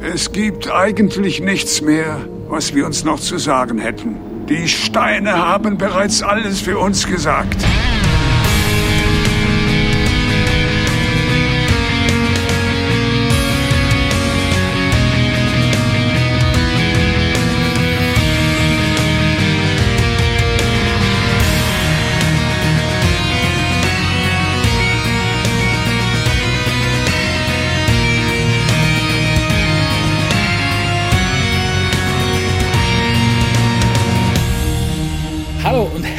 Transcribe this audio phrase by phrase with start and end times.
[0.00, 4.16] Es gibt eigentlich nichts mehr, was wir uns noch zu sagen hätten.
[4.48, 7.56] Die Steine haben bereits alles für uns gesagt.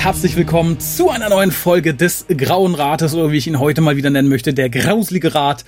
[0.06, 3.98] Herzlich willkommen zu einer neuen Folge des Grauen Rates oder wie ich ihn heute mal
[3.98, 5.66] wieder nennen möchte, der Grauslige Rat,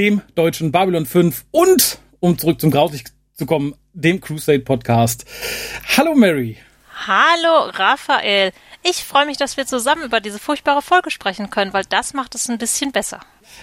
[0.00, 5.26] dem deutschen Babylon 5 und, um zurück zum Grauslig zu kommen, dem Crusade Podcast.
[5.96, 6.56] Hallo Mary.
[7.06, 8.50] Hallo Raphael.
[8.82, 12.34] Ich freue mich, dass wir zusammen über diese furchtbare Folge sprechen können, weil das macht
[12.34, 13.20] es ein bisschen besser.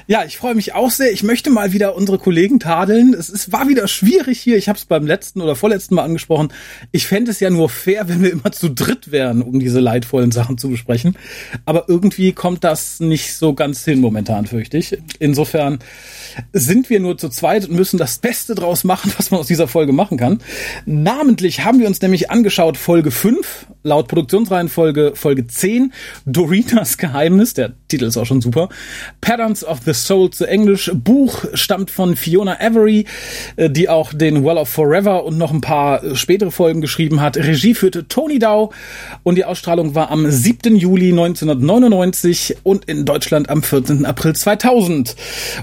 [0.07, 1.11] Ja, ich freue mich auch sehr.
[1.11, 3.13] Ich möchte mal wieder unsere Kollegen tadeln.
[3.13, 4.57] Es, es war wieder schwierig hier.
[4.57, 6.51] Ich habe es beim letzten oder vorletzten Mal angesprochen.
[6.91, 10.31] Ich fände es ja nur fair, wenn wir immer zu dritt wären, um diese leidvollen
[10.31, 11.17] Sachen zu besprechen.
[11.65, 14.97] Aber irgendwie kommt das nicht so ganz hin momentan, fürchte ich.
[15.19, 15.79] Insofern
[16.53, 19.67] sind wir nur zu zweit und müssen das Beste draus machen, was man aus dieser
[19.67, 20.39] Folge machen kann.
[20.85, 25.93] Namentlich haben wir uns nämlich angeschaut Folge 5, laut Produktionsreihenfolge Folge 10,
[26.25, 28.69] Dorinas Geheimnis, der Titel ist auch schon super,
[29.21, 30.91] Patterns of the Soul zu Englisch.
[30.93, 33.05] Buch stammt von Fiona Avery,
[33.55, 37.21] äh, die auch den Well of Forever und noch ein paar äh, spätere Folgen geschrieben
[37.21, 37.37] hat.
[37.37, 38.71] Regie führte Tony Dow
[39.23, 40.75] und die Ausstrahlung war am 7.
[40.75, 44.05] Juli 1999 und in Deutschland am 14.
[44.05, 45.15] April 2000.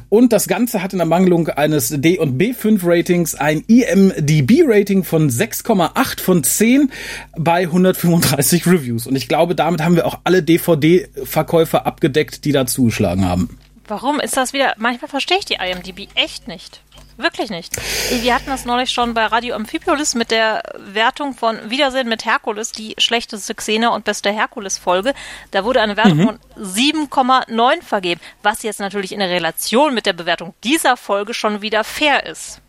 [0.08, 6.20] Und das Ganze hat in Ermangelung eines D- und B5 Ratings ein IMDb-Rating von 6,8
[6.20, 6.91] von 10
[7.36, 9.06] bei 135 Reviews.
[9.06, 13.58] Und ich glaube, damit haben wir auch alle DVD-Verkäufer abgedeckt, die da zugeschlagen haben.
[13.89, 14.75] Warum ist das wieder?
[14.77, 16.81] Manchmal verstehe ich die IMDb echt nicht.
[17.19, 17.75] Wirklich nicht.
[18.23, 22.73] Wir hatten das neulich schon bei Radio Amphipolis mit der Wertung von Wiedersehen mit Herkules,
[22.73, 25.14] die schlechteste Xena und beste Herkules-Folge.
[25.51, 26.25] Da wurde eine Wertung mhm.
[26.25, 31.63] von 7,9 vergeben, was jetzt natürlich in der Relation mit der Bewertung dieser Folge schon
[31.63, 32.61] wieder fair ist.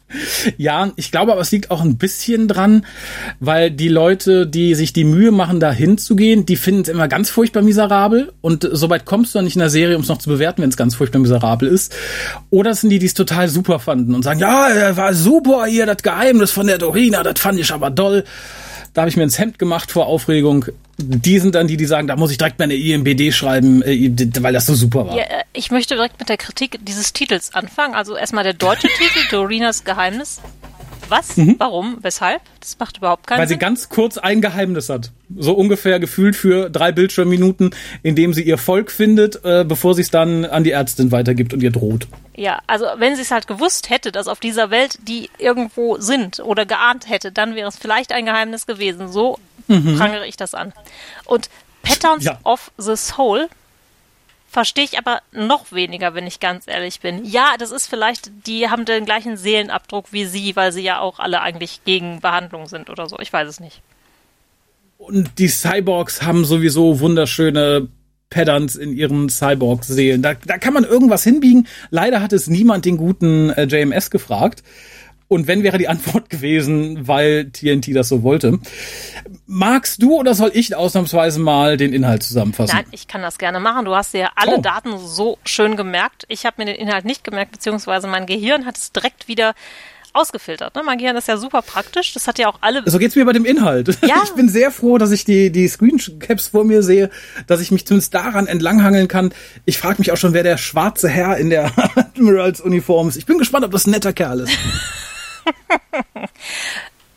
[0.57, 2.85] Ja, ich glaube aber, es liegt auch ein bisschen dran,
[3.39, 7.29] weil die Leute, die sich die Mühe machen, da hinzugehen, die finden es immer ganz
[7.29, 10.29] furchtbar miserabel und soweit kommst du dann nicht in der Serie, um es noch zu
[10.29, 11.93] bewerten, wenn es ganz furchtbar miserabel ist.
[12.49, 16.03] Oder sind die, die es total super fanden und sagen, ja, war super hier, das
[16.03, 18.23] Geheimnis von der Dorina, das fand ich aber doll.
[18.97, 20.65] Da habe ich mir ins Hemd gemacht vor Aufregung.
[20.97, 24.53] Die sind dann die, die sagen, da muss ich direkt meine IMBD schreiben, äh, weil
[24.53, 25.15] das so super war.
[25.15, 27.93] Ja, äh, ich möchte direkt mit der Kritik dieses Titels anfangen.
[27.93, 30.41] Also erstmal der deutsche Titel, Dorinas Geheimnis.
[31.09, 31.37] Was?
[31.37, 31.55] Mhm.
[31.57, 31.97] Warum?
[32.01, 32.41] Weshalb?
[32.59, 33.55] Das macht überhaupt keinen Weil Sinn.
[33.55, 35.11] Weil sie ganz kurz ein Geheimnis hat.
[35.35, 37.71] So ungefähr gefühlt für drei Bildschirmminuten,
[38.03, 41.53] in dem sie ihr Volk findet, äh, bevor sie es dann an die Ärztin weitergibt
[41.53, 42.07] und ihr droht.
[42.35, 46.39] Ja, also wenn sie es halt gewusst hätte, dass auf dieser Welt die irgendwo sind
[46.39, 49.11] oder geahnt hätte, dann wäre es vielleicht ein Geheimnis gewesen.
[49.11, 49.97] So mhm.
[49.97, 50.73] prangere ich das an.
[51.25, 51.49] Und
[51.83, 52.39] Patterns ja.
[52.43, 53.47] of the Soul
[54.57, 57.23] verstehe ich aber noch weniger, wenn ich ganz ehrlich bin.
[57.23, 61.19] Ja, das ist vielleicht, die haben den gleichen Seelenabdruck wie sie, weil sie ja auch
[61.19, 63.19] alle eigentlich gegen Behandlung sind oder so.
[63.19, 63.83] Ich weiß es nicht.
[64.97, 67.87] Und die Cyborgs haben sowieso wunderschöne
[68.31, 70.23] Patterns in ihren Cyborg-Seelen.
[70.23, 71.67] Da, da kann man irgendwas hinbiegen.
[71.91, 74.63] Leider hat es niemand den guten äh, JMS gefragt.
[75.27, 78.59] Und wenn wäre die Antwort gewesen, weil TNT das so wollte.
[79.45, 82.75] Magst du oder soll ich ausnahmsweise mal den Inhalt zusammenfassen?
[82.75, 83.85] Nein, ich kann das gerne machen.
[83.85, 84.61] Du hast dir ja alle oh.
[84.61, 86.25] Daten so schön gemerkt.
[86.29, 89.53] Ich habe mir den Inhalt nicht gemerkt, beziehungsweise mein Gehirn hat es direkt wieder
[90.17, 90.75] ausgefiltert.
[90.75, 90.83] Ne?
[90.83, 92.13] Mein Gehirn ist ja super praktisch.
[92.13, 92.83] Das hat ja auch alle.
[92.85, 93.97] So geht's mir bei dem Inhalt.
[94.05, 94.17] Ja.
[94.27, 97.09] Ich bin sehr froh, dass ich die, die Screencaps vor mir sehe,
[97.45, 99.33] dass ich mich zumindest daran entlanghangeln kann.
[99.65, 103.15] Ich frage mich auch schon, wer der schwarze Herr in der Admirals-Uniform ist.
[103.15, 104.57] Ich bin gespannt, ob das ein netter Kerl ist.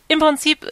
[0.09, 0.69] Im Prinzip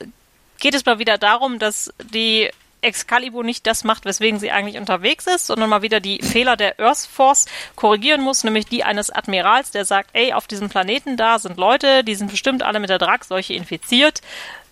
[0.58, 5.26] geht es mal wieder darum, dass die Excalibur nicht das macht, weswegen sie eigentlich unterwegs
[5.26, 9.70] ist, sondern mal wieder die Fehler der Earth Force korrigieren muss, nämlich die eines Admirals,
[9.70, 12.99] der sagt, ey, auf diesem Planeten da sind Leute, die sind bestimmt alle mit der
[12.99, 14.20] Dragseuche infiziert.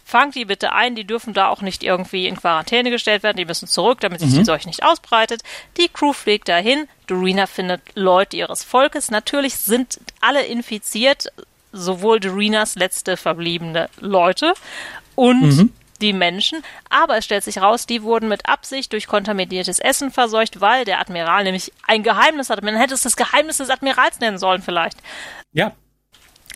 [0.04, 3.44] Fangt die bitte ein, die dürfen da auch nicht irgendwie in Quarantäne gestellt werden, die
[3.44, 4.38] müssen zurück, damit sich mhm.
[4.38, 5.42] die Seuche nicht ausbreitet.
[5.78, 9.10] Die Crew fliegt dahin, Dorina findet Leute ihres Volkes.
[9.10, 11.26] Natürlich sind alle infiziert,
[11.76, 14.55] sowohl Dorinas letzte verbliebene Leute
[15.14, 15.73] und mhm.
[16.00, 16.62] die Menschen.
[16.88, 21.00] Aber es stellt sich raus, die wurden mit Absicht durch kontaminiertes Essen verseucht, weil der
[21.00, 22.64] Admiral nämlich ein Geheimnis hatte.
[22.64, 24.99] Man hätte es das Geheimnis des Admirals nennen sollen vielleicht.
[25.52, 25.73] Ja.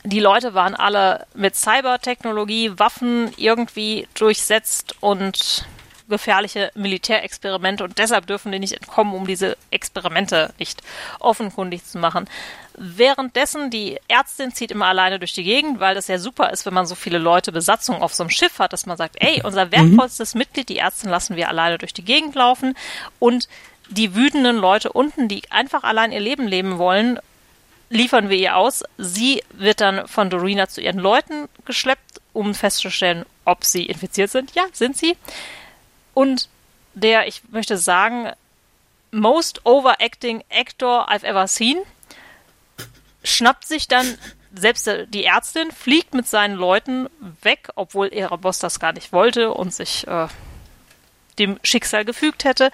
[0.03, 5.67] Die Leute waren alle mit Cybertechnologie, Waffen irgendwie durchsetzt und
[6.11, 10.83] gefährliche Militärexperimente und deshalb dürfen die nicht entkommen, um diese Experimente nicht
[11.19, 12.29] offenkundig zu machen.
[12.77, 16.75] Währenddessen die Ärztin zieht immer alleine durch die Gegend, weil das ja super ist, wenn
[16.75, 19.73] man so viele Leute Besatzung auf so einem Schiff hat, dass man sagt, ey, unser
[19.73, 22.75] wertvollstes Mitglied, die Ärztin lassen wir alleine durch die Gegend laufen
[23.19, 23.49] und
[23.89, 27.19] die wütenden Leute unten, die einfach allein ihr Leben leben wollen,
[27.91, 28.83] liefern wir ihr aus.
[28.97, 34.55] Sie wird dann von Dorina zu ihren Leuten geschleppt, um festzustellen, ob sie infiziert sind.
[34.55, 35.17] Ja, sind sie.
[36.15, 36.49] Und
[36.95, 38.31] der, ich möchte sagen,
[39.11, 41.79] most overacting actor I've ever seen,
[43.23, 44.19] schnappt sich dann
[44.53, 47.09] selbst die Ärztin, fliegt mit seinen Leuten
[47.43, 50.27] weg, obwohl ihre Boss das gar nicht wollte und sich äh,
[51.39, 52.71] dem Schicksal gefügt hätte.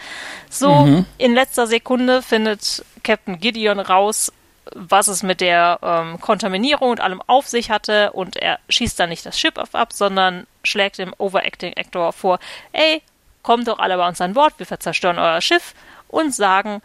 [0.49, 1.06] So, mhm.
[1.19, 4.33] in letzter Sekunde findet Captain Gideon raus,
[4.75, 9.11] was es mit der ähm, Kontaminierung und allem auf sich hatte und er schießt dann
[9.11, 12.41] nicht das Schiff ab, sondern schlägt dem Overacting Actor vor,
[12.73, 13.03] ey,
[13.47, 15.75] kommt doch alle bei uns an Bord, wir zerstören euer Schiff
[16.09, 16.83] und sagen,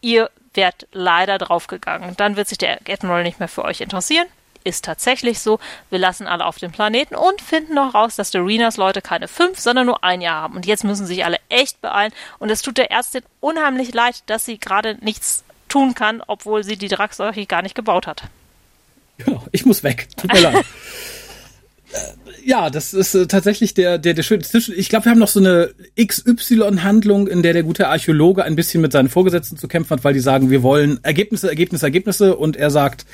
[0.00, 2.16] ihr werdet leider draufgegangen.
[2.16, 4.26] Dann wird sich der Admiral nicht mehr für euch interessieren.
[4.64, 5.58] Ist tatsächlich so.
[5.90, 9.58] Wir lassen alle auf dem Planeten und finden noch raus, dass Dorenas Leute keine fünf,
[9.60, 10.56] sondern nur ein Jahr haben.
[10.56, 12.12] Und jetzt müssen sich alle echt beeilen.
[12.38, 16.78] Und es tut der Ärztin unheimlich leid, dass sie gerade nichts tun kann, obwohl sie
[16.78, 18.22] die Draxarchie gar nicht gebaut hat.
[19.18, 20.08] Genau, ich muss weg.
[20.16, 20.64] Tut mir leid.
[22.44, 24.74] Ja, das ist äh, tatsächlich der, der, der schöne Zwischen.
[24.76, 25.70] Ich glaube, wir haben noch so eine
[26.00, 30.14] XY-Handlung, in der der gute Archäologe ein bisschen mit seinen Vorgesetzten zu kämpfen hat, weil
[30.14, 33.06] die sagen, wir wollen Ergebnisse, Ergebnisse, Ergebnisse und er sagt,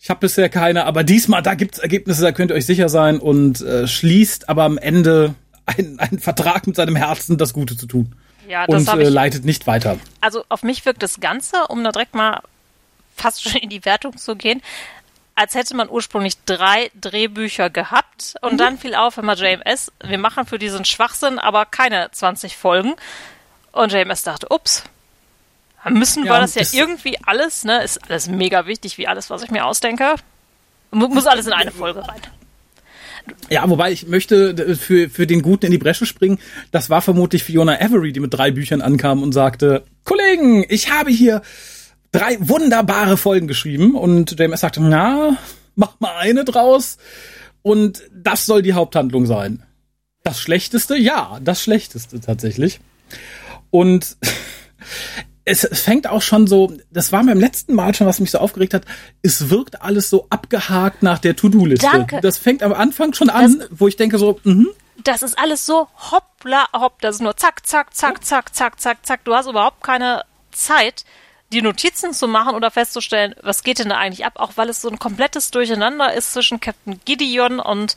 [0.00, 3.18] ich habe bisher keine, aber diesmal, da gibt's Ergebnisse, da könnt ihr euch sicher sein
[3.18, 5.34] und äh, schließt aber am Ende
[5.66, 8.14] einen, einen Vertrag mit seinem Herzen, das Gute zu tun.
[8.48, 9.98] Ja, das und äh, leitet nicht weiter.
[10.20, 12.40] Also auf mich wirkt das Ganze, um da direkt mal
[13.16, 14.62] fast schon in die Wertung zu gehen,
[15.36, 18.58] als hätte man ursprünglich drei Drehbücher gehabt und mhm.
[18.58, 22.94] dann fiel auf, immer JMS, wir machen für diesen Schwachsinn aber keine 20 Folgen.
[23.70, 24.84] Und JMS dachte, ups,
[25.90, 29.28] müssen ja, wir das ja das irgendwie alles, ne, ist alles mega wichtig, wie alles,
[29.28, 30.14] was ich mir ausdenke.
[30.90, 32.20] Muss alles in eine Folge rein.
[33.50, 36.38] Ja, wobei ich möchte für, für den Guten in die Bresche springen.
[36.70, 41.10] Das war vermutlich Fiona Avery, die mit drei Büchern ankam und sagte, Kollegen, ich habe
[41.10, 41.42] hier
[42.12, 45.36] drei wunderbare Folgen geschrieben und JMS sagte, na,
[45.74, 46.98] mach mal eine draus
[47.62, 49.62] und das soll die Haupthandlung sein.
[50.22, 50.96] Das Schlechteste?
[50.96, 52.80] Ja, das Schlechteste tatsächlich.
[53.70, 54.16] Und
[55.44, 58.74] es, fängt auch schon so, das war beim letzten Mal schon, was mich so aufgeregt
[58.74, 58.84] hat,
[59.22, 61.86] es wirkt alles so abgehakt nach der To-Do-Liste.
[61.90, 62.20] Danke.
[62.20, 64.68] Das fängt am Anfang schon an, das, wo ich denke so, mhm.
[65.04, 69.06] Das ist alles so hoppla hopp, das ist nur zack, zack, zack, zack, zack, zack,
[69.06, 69.24] zack.
[69.24, 71.04] Du hast überhaupt keine Zeit,
[71.56, 74.82] die Notizen zu machen oder festzustellen, was geht denn da eigentlich ab, auch weil es
[74.82, 77.96] so ein komplettes Durcheinander ist zwischen Captain Gideon und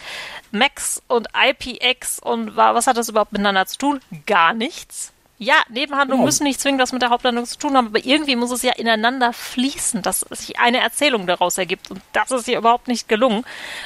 [0.52, 4.00] Max und IPX und was hat das überhaupt miteinander zu tun?
[4.26, 5.12] Gar nichts.
[5.40, 6.26] Ja, Nebenhandlungen genau.
[6.26, 8.72] müssen nicht zwingend was mit der Haupthandlung zu tun haben, aber irgendwie muss es ja
[8.72, 11.92] ineinander fließen, dass sich eine Erzählung daraus ergibt.
[11.92, 13.44] Und das ist hier überhaupt nicht gelungen.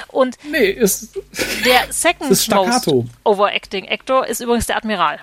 [0.10, 1.16] Und nee, ist,
[1.66, 2.88] der second ist most
[3.24, 5.20] overacting Actor ist übrigens der Admiral.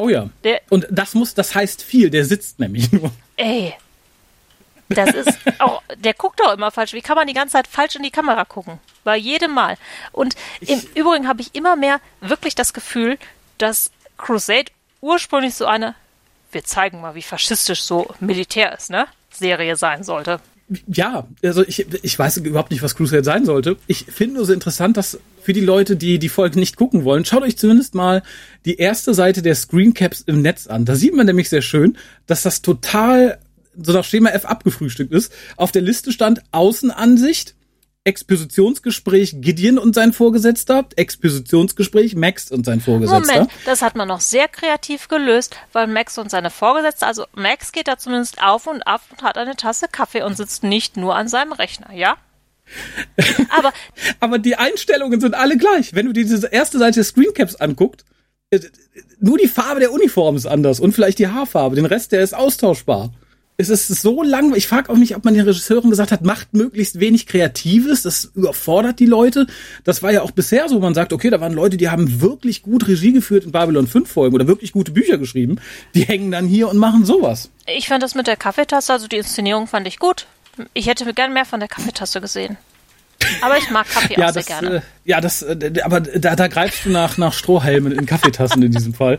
[0.00, 0.30] Oh ja.
[0.44, 3.12] Der, Und das muss, das heißt viel, der sitzt nämlich nur.
[3.40, 3.74] Ey.
[4.90, 6.92] Das ist auch, der guckt doch immer falsch.
[6.92, 8.80] Wie kann man die ganze Zeit falsch in die Kamera gucken?
[9.04, 9.76] Bei jedem Mal.
[10.12, 13.18] Und im Übrigen habe ich immer mehr wirklich das Gefühl,
[13.58, 15.94] dass Crusade ursprünglich so eine,
[16.52, 19.06] wir zeigen mal, wie faschistisch so Militär ist, ne?
[19.30, 20.40] Serie sein sollte.
[20.86, 23.76] Ja, also ich, ich weiß überhaupt nicht, was Crusade sein sollte.
[23.88, 27.24] Ich finde nur so interessant, dass für die Leute, die die Folge nicht gucken wollen,
[27.24, 28.22] schaut euch zumindest mal
[28.64, 30.84] die erste Seite der Screencaps im Netz an.
[30.84, 33.38] Da sieht man nämlich sehr schön, dass das total
[33.76, 35.32] so nach Schema F abgefrühstückt ist.
[35.56, 37.54] Auf der Liste stand Außenansicht,
[38.04, 43.34] Expositionsgespräch Gideon und sein Vorgesetzter, Expositionsgespräch Max und sein Vorgesetzter.
[43.34, 47.72] Moment, das hat man noch sehr kreativ gelöst, weil Max und seine Vorgesetzte, also Max
[47.72, 51.14] geht da zumindest auf und ab und hat eine Tasse Kaffee und sitzt nicht nur
[51.14, 52.16] an seinem Rechner, ja?
[53.50, 53.72] Aber,
[54.20, 55.92] aber die Einstellungen sind alle gleich.
[55.92, 58.04] Wenn du dir diese erste Seite des Screencaps anguckst,
[58.50, 58.60] äh,
[59.18, 61.74] nur die Farbe der Uniform ist anders und vielleicht die Haarfarbe.
[61.74, 63.10] Den Rest, der ist austauschbar
[63.68, 64.54] es ist so lang.
[64.54, 68.02] Ich frage auch nicht, ob man den Regisseuren gesagt hat, macht möglichst wenig Kreatives.
[68.02, 69.46] Das überfordert die Leute.
[69.84, 70.78] Das war ja auch bisher so.
[70.78, 74.10] Man sagt, okay, da waren Leute, die haben wirklich gut Regie geführt in Babylon 5
[74.10, 75.56] Folgen oder wirklich gute Bücher geschrieben.
[75.94, 77.50] Die hängen dann hier und machen sowas.
[77.66, 80.26] Ich fand das mit der Kaffeetasse, also die Inszenierung fand ich gut.
[80.74, 82.56] Ich hätte gern mehr von der Kaffeetasse gesehen.
[83.42, 84.76] Aber ich mag Kaffee ja, auch das, sehr gerne.
[84.76, 88.72] Äh, ja, das, äh, aber da, da greifst du nach, nach Strohhalmen in Kaffeetassen in
[88.72, 89.18] diesem Fall.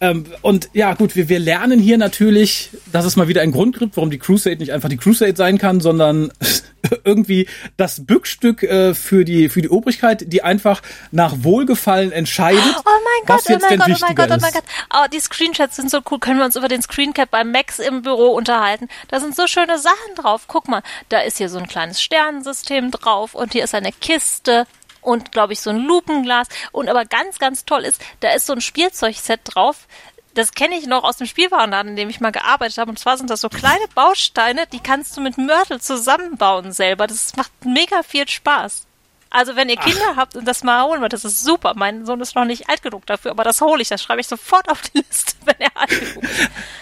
[0.00, 3.78] Ähm, und ja, gut, wir, wir lernen hier natürlich, dass es mal wieder einen Grund
[3.78, 6.30] gibt, warum die Crusade nicht einfach die Crusade sein kann, sondern
[7.04, 12.62] irgendwie das Bückstück äh, für die für die Obrigkeit, die einfach nach Wohlgefallen entscheidet.
[12.62, 14.64] Oh mein Gott, oh mein Gott, oh mein Gott, oh mein Gott.
[14.94, 16.20] Oh, die Screenshots sind so cool.
[16.20, 18.88] Können wir uns über den Screencap beim Max im Büro unterhalten?
[19.08, 20.44] Da sind so schöne Sachen drauf.
[20.46, 24.66] Guck mal, da ist hier so ein kleines Sternensystem drauf und hier ist eine Kiste
[25.08, 28.52] und glaube ich so ein Lupenglas und aber ganz ganz toll ist, da ist so
[28.52, 29.86] ein Spielzeugset drauf.
[30.34, 32.90] Das kenne ich noch aus dem Spielwarenladen, in dem ich mal gearbeitet habe.
[32.90, 37.06] Und zwar sind das so kleine Bausteine, die kannst du mit Mörtel zusammenbauen selber.
[37.06, 38.87] Das macht mega viel Spaß.
[39.30, 40.16] Also wenn ihr Kinder Ach.
[40.16, 41.74] habt und das mal holen wollt, das ist super.
[41.76, 44.26] Mein Sohn ist noch nicht alt genug dafür, aber das hole ich, das schreibe ich
[44.26, 46.24] sofort auf die Liste, wenn er alt genug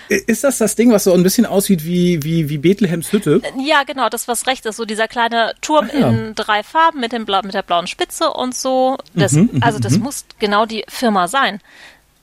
[0.09, 0.29] ist.
[0.29, 3.43] Ist das das Ding, was so ein bisschen aussieht wie, wie, wie Bethlehems Hütte?
[3.59, 4.76] Ja, genau, das was recht ist.
[4.76, 6.09] So dieser kleine Turm ja.
[6.09, 8.97] in drei Farben mit, dem Bla mit der blauen Spitze und so.
[9.15, 10.05] Das, mhm, mhm also das mhm.
[10.05, 11.61] muss genau die Firma sein.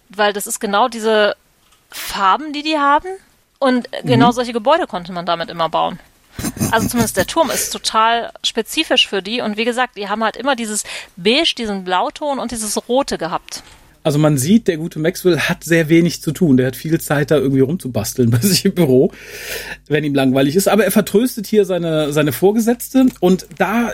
[0.10, 1.36] Weil das ist genau diese
[1.90, 3.10] Farben, die die haben.
[3.60, 4.34] Und genau mhm.
[4.34, 6.00] solche Gebäude konnte man damit immer bauen.
[6.72, 9.42] Also zumindest der Turm ist total spezifisch für die.
[9.42, 10.84] Und wie gesagt, die haben halt immer dieses
[11.16, 13.64] Beige, diesen Blauton und dieses Rote gehabt.
[14.04, 16.58] Also man sieht, der gute Maxwell hat sehr wenig zu tun.
[16.58, 19.12] Der hat viel Zeit, da irgendwie rumzubasteln bei sich im Büro,
[19.88, 20.68] wenn ihm langweilig ist.
[20.68, 23.06] Aber er vertröstet hier seine, seine Vorgesetzte.
[23.22, 23.94] Und da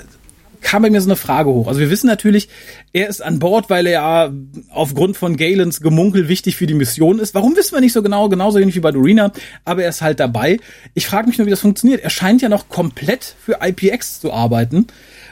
[0.61, 1.67] kam bei mir so eine Frage hoch.
[1.67, 2.49] Also wir wissen natürlich,
[2.93, 4.31] er ist an Bord, weil er ja
[4.69, 7.33] aufgrund von Galens Gemunkel wichtig für die Mission ist.
[7.35, 9.31] Warum wissen wir nicht so genau, genauso wenig wie bei Dorina,
[9.65, 10.59] aber er ist halt dabei.
[10.93, 12.01] Ich frage mich nur, wie das funktioniert.
[12.01, 14.87] Er scheint ja noch komplett für IPX zu arbeiten.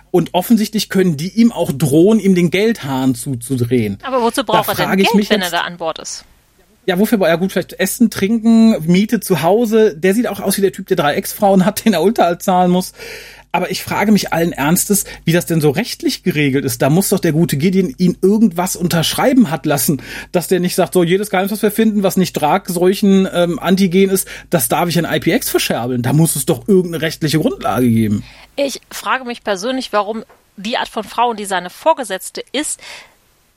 [0.10, 3.98] Und offensichtlich können die ihm auch drohen, ihm den Geldhahn zuzudrehen.
[4.03, 6.24] Aber wozu braucht da er denn Geld, wenn er da an Bord ist?
[6.88, 7.51] Ja, wofür war er gut?
[7.51, 9.93] Vielleicht Essen, Trinken, Miete zu Hause.
[9.98, 12.72] Der sieht auch aus wie der Typ, der drei Ex-Frauen hat, den er Unterhalt zahlen
[12.72, 12.93] muss.
[13.58, 16.80] Aber ich frage mich allen Ernstes, wie das denn so rechtlich geregelt ist.
[16.84, 20.00] Da muss doch der gute Gideon ihn irgendwas unterschreiben hat lassen,
[20.32, 24.12] dass der nicht sagt, so jedes Geheimnis, was wir finden, was nicht Tragseuchen ähm, Antigen
[24.12, 26.04] ist, das darf ich in IPX verscherbeln.
[26.04, 28.24] Da muss es doch irgendeine rechtliche Grundlage geben.
[28.58, 30.24] Ich frage mich persönlich, warum
[30.56, 32.80] die Art von Frau, die seine Vorgesetzte ist,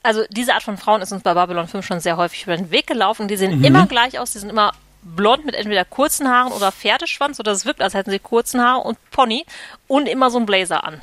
[0.01, 2.71] also diese Art von Frauen ist uns bei Babylon 5 schon sehr häufig über den
[2.71, 3.27] Weg gelaufen.
[3.27, 3.65] Die sehen mhm.
[3.65, 4.71] immer gleich aus, die sind immer
[5.03, 8.81] blond mit entweder kurzen Haaren oder Pferdeschwanz oder es wirkt, als hätten sie kurzen Haare
[8.81, 9.45] und Pony
[9.87, 11.01] und immer so ein Blazer an.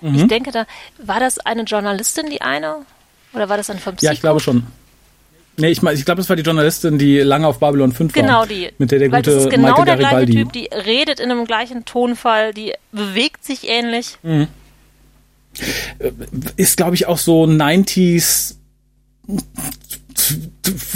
[0.00, 0.14] Mhm.
[0.14, 0.66] Ich denke, da
[0.98, 2.76] war das eine Journalistin, die eine?
[3.32, 4.66] Oder war das ein vom Ja, ich glaube schon.
[5.56, 8.46] Nee, ich, ich glaube, das war die Journalistin, die lange auf Babylon 5 genau war.
[8.46, 8.72] Genau die.
[8.78, 10.32] Mit der der gute das ist genau Michael der Garibaldi.
[10.32, 14.16] gleiche Typ, die redet in einem gleichen Tonfall, die bewegt sich ähnlich.
[14.22, 14.48] Mhm.
[16.56, 18.54] Ist, glaube ich, auch so 90s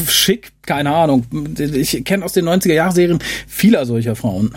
[0.09, 1.27] schick, keine Ahnung.
[1.59, 4.57] Ich kenne aus den 90er-Jahr-Serien viele solcher Frauen.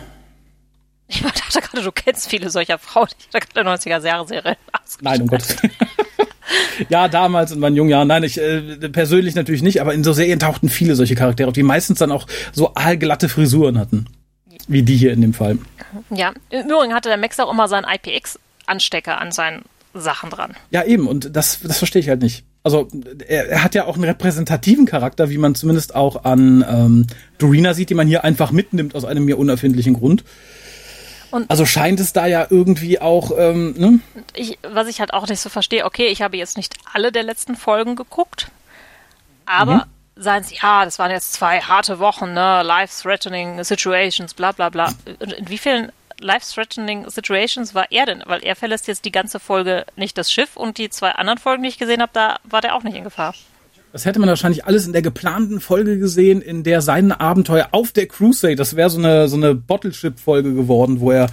[1.07, 3.07] Ich dachte gerade, du kennst viele solcher Frauen.
[3.19, 4.57] Ich dachte gerade 90er-Jahre-Serie.
[5.01, 5.55] Nein, um Gottes
[6.89, 8.07] Ja, damals in meinen jungen Jahren.
[8.07, 11.63] Nein, ich äh, persönlich natürlich nicht, aber in so Serien tauchten viele solche Charaktere, die
[11.63, 14.07] meistens dann auch so aalglatte Frisuren hatten.
[14.67, 15.57] Wie die hier in dem Fall.
[16.09, 20.55] Ja, im Übrigen hatte der Max auch immer seinen IPX-Anstecker an seinen Sachen dran.
[20.71, 22.89] Ja, eben, und das, das verstehe ich halt nicht also
[23.25, 27.07] er, er, hat ja auch einen repräsentativen Charakter, wie man zumindest auch an ähm,
[27.37, 30.25] Dorina sieht, die man hier einfach mitnimmt aus einem mir unerfindlichen Grund.
[31.31, 33.99] Und also scheint es da ja irgendwie auch, ähm, ne?
[34.33, 37.23] Ich, was ich halt auch nicht so verstehe, okay, ich habe jetzt nicht alle der
[37.23, 38.49] letzten Folgen geguckt,
[39.45, 40.21] aber mhm.
[40.21, 44.93] seien sie, ja, das waren jetzt zwei harte Wochen, ne, life-threatening situations, bla bla bla.
[45.19, 48.23] Und in wie vielen life-threatening Situations war er denn?
[48.25, 51.63] Weil er verlässt jetzt die ganze Folge nicht das Schiff und die zwei anderen Folgen,
[51.63, 53.33] die ich gesehen habe, da war der auch nicht in Gefahr.
[53.93, 57.91] Das hätte man wahrscheinlich alles in der geplanten Folge gesehen, in der sein Abenteuer auf
[57.91, 61.27] der Crusade, das wäre so eine, so eine Bottleship-Folge geworden, wo er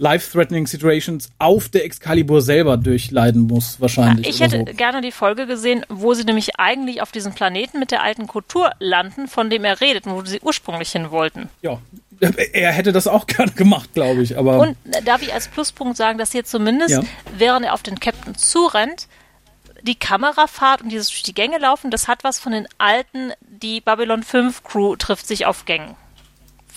[0.00, 4.26] life-threatening Situations auf der Excalibur selber durchleiden muss, wahrscheinlich.
[4.26, 4.76] Ja, ich hätte so.
[4.76, 8.70] gerne die Folge gesehen, wo sie nämlich eigentlich auf diesem Planeten mit der alten Kultur
[8.78, 11.50] landen, von dem er redet und wo sie ursprünglich hin wollten.
[11.60, 11.78] Ja,
[12.20, 14.36] er hätte das auch gerne gemacht, glaube ich.
[14.36, 17.02] Aber und darf ich als Pluspunkt sagen, dass hier zumindest, ja.
[17.36, 19.08] während er auf den Captain zurennt,
[19.82, 23.80] die Kamerafahrt und dieses durch die Gänge laufen, das hat was von den alten, die
[23.80, 25.96] Babylon 5 Crew trifft sich auf Gängen.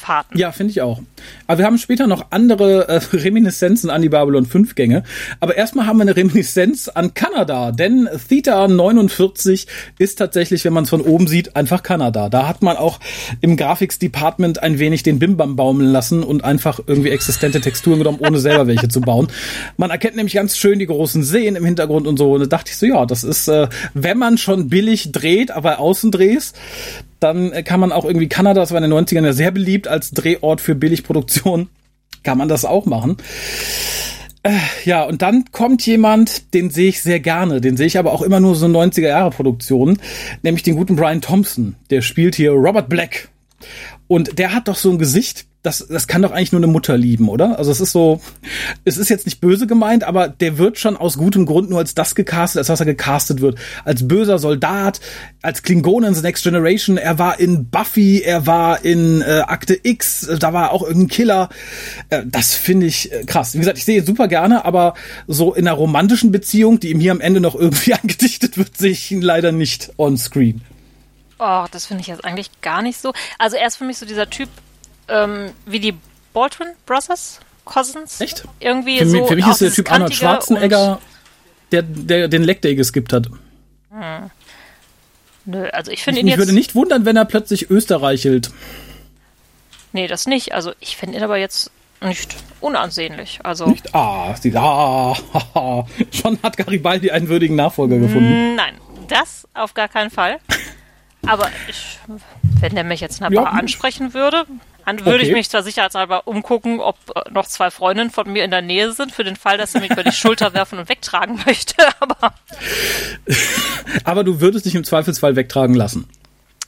[0.03, 0.37] Fahrten.
[0.37, 1.01] Ja, finde ich auch.
[1.47, 5.03] Aber wir haben später noch andere äh, Reminiszenzen an die Babylon 5 Gänge.
[5.39, 9.65] Aber erstmal haben wir eine Reminiszenz an Kanada, denn Theta 49
[9.99, 12.27] ist tatsächlich, wenn man es von oben sieht, einfach Kanada.
[12.27, 12.99] Da hat man auch
[13.39, 18.19] im Graphics Department ein wenig den Bimbam baumeln lassen und einfach irgendwie existente Texturen genommen,
[18.19, 19.29] ohne selber welche zu bauen.
[19.77, 22.33] Man erkennt nämlich ganz schön die großen Seen im Hintergrund und so.
[22.33, 25.79] Und da dachte ich so, ja, das ist, äh, wenn man schon billig dreht, aber
[25.79, 26.53] Außendrehs,
[27.23, 30.11] dann kann man auch irgendwie Kanada, das war in den 90ern ja sehr beliebt als
[30.11, 31.69] Drehort für Billigproduktion,
[32.23, 33.17] kann man das auch machen.
[34.43, 38.11] Äh, ja, und dann kommt jemand, den sehe ich sehr gerne, den sehe ich aber
[38.11, 39.99] auch immer nur so 90er Jahre Produktionen,
[40.41, 41.75] nämlich den guten Brian Thompson.
[41.89, 43.29] Der spielt hier Robert Black.
[44.07, 46.97] Und der hat doch so ein Gesicht, das, das kann doch eigentlich nur eine Mutter
[46.97, 47.57] lieben, oder?
[47.57, 48.19] Also es ist so,
[48.83, 51.95] es ist jetzt nicht böse gemeint, aber der wird schon aus gutem Grund nur als
[51.95, 53.57] das gecastet, als was er gecastet wird.
[53.85, 54.99] Als böser Soldat,
[55.41, 56.97] als Klingonen in The Next Generation.
[56.97, 61.49] Er war in Buffy, er war in äh, Akte X, da war auch irgendein Killer.
[62.09, 63.53] Äh, das finde ich äh, krass.
[63.53, 64.95] Wie gesagt, ich sehe ihn super gerne, aber
[65.27, 68.91] so in einer romantischen Beziehung, die ihm hier am Ende noch irgendwie angedichtet wird, sehe
[68.91, 70.61] ich ihn leider nicht on screen.
[71.39, 73.13] Oh, das finde ich jetzt eigentlich gar nicht so.
[73.37, 74.49] Also er ist für mich so dieser Typ,
[75.07, 75.95] ähm, wie die
[76.33, 78.19] Baldwin Brothers Cousins.
[78.21, 78.43] Echt?
[78.59, 79.17] Irgendwie für so.
[79.17, 80.99] Mich, für mich ist der Typ Arnold Schwarzenegger,
[81.71, 83.27] der, der den Leg Day geskippt hat.
[83.91, 84.29] Hm.
[85.45, 86.35] Nö, also ich finde ihn jetzt.
[86.35, 88.51] Ich würde nicht wundern, wenn er plötzlich österreichelt.
[89.91, 90.53] Nee, das nicht.
[90.53, 93.39] Also ich finde ihn aber jetzt nicht unansehnlich.
[93.43, 93.93] Also nicht?
[93.93, 95.15] Ah, sie, ah,
[96.11, 98.55] schon hat Garibaldi einen würdigen Nachfolger gefunden.
[98.55, 98.75] Nein,
[99.07, 100.39] das auf gar keinen Fall.
[101.25, 101.99] Aber ich,
[102.59, 103.43] wenn der mich jetzt nachher ja.
[103.43, 104.45] ansprechen würde,
[104.85, 105.27] dann würde okay.
[105.27, 106.97] ich mich zwar sicherheitshalber umgucken, ob
[107.31, 109.91] noch zwei Freundinnen von mir in der Nähe sind, für den Fall, dass er mich
[109.91, 111.75] über die Schulter werfen und wegtragen möchte.
[111.99, 112.33] Aber,
[114.03, 116.07] aber du würdest dich im Zweifelsfall wegtragen lassen.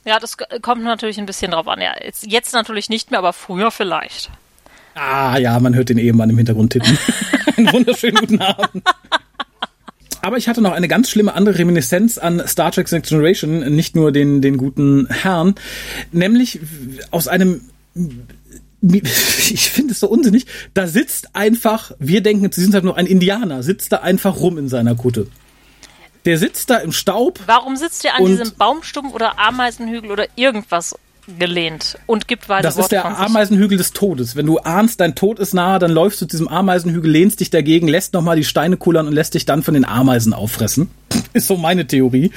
[0.06, 1.80] Ja, das kommt natürlich ein bisschen drauf an.
[1.80, 4.30] Ja, jetzt, jetzt natürlich nicht mehr, aber früher vielleicht.
[4.94, 6.96] Ah ja, man hört den Ehemann im Hintergrund tippen.
[7.56, 8.82] Einen wunderschönen guten Abend.
[10.26, 13.94] Aber ich hatte noch eine ganz schlimme andere Reminiszenz an Star Trek Next Generation, nicht
[13.94, 15.54] nur den, den guten Herrn,
[16.10, 16.58] nämlich
[17.12, 17.60] aus einem
[18.82, 23.06] ich finde es so unsinnig, da sitzt einfach, wir denken zu diesem Zeitpunkt nur ein
[23.06, 25.28] Indianer, sitzt da einfach rum in seiner Kutte.
[26.24, 27.38] Der sitzt da im Staub.
[27.46, 30.96] Warum sitzt der an diesem Baumstumpf oder Ameisenhügel oder irgendwas
[31.38, 34.36] gelehnt und gibt weiter Das ist der Ameisenhügel des Todes.
[34.36, 37.50] Wenn du ahnst, dein Tod ist nahe, dann läufst du zu diesem Ameisenhügel, lehnst dich
[37.50, 40.90] dagegen, lässt nochmal die Steine kullern und lässt dich dann von den Ameisen auffressen.
[41.32, 42.30] Ist so meine Theorie.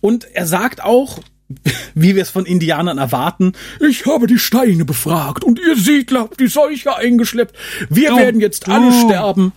[0.00, 1.18] Und er sagt auch,
[1.94, 3.52] wie wir es von Indianern erwarten.
[3.80, 7.56] Ich habe die Steine befragt und ihr Siedler habt die Seuche eingeschleppt.
[7.88, 8.72] Wir du, werden jetzt du.
[8.72, 9.52] alle sterben.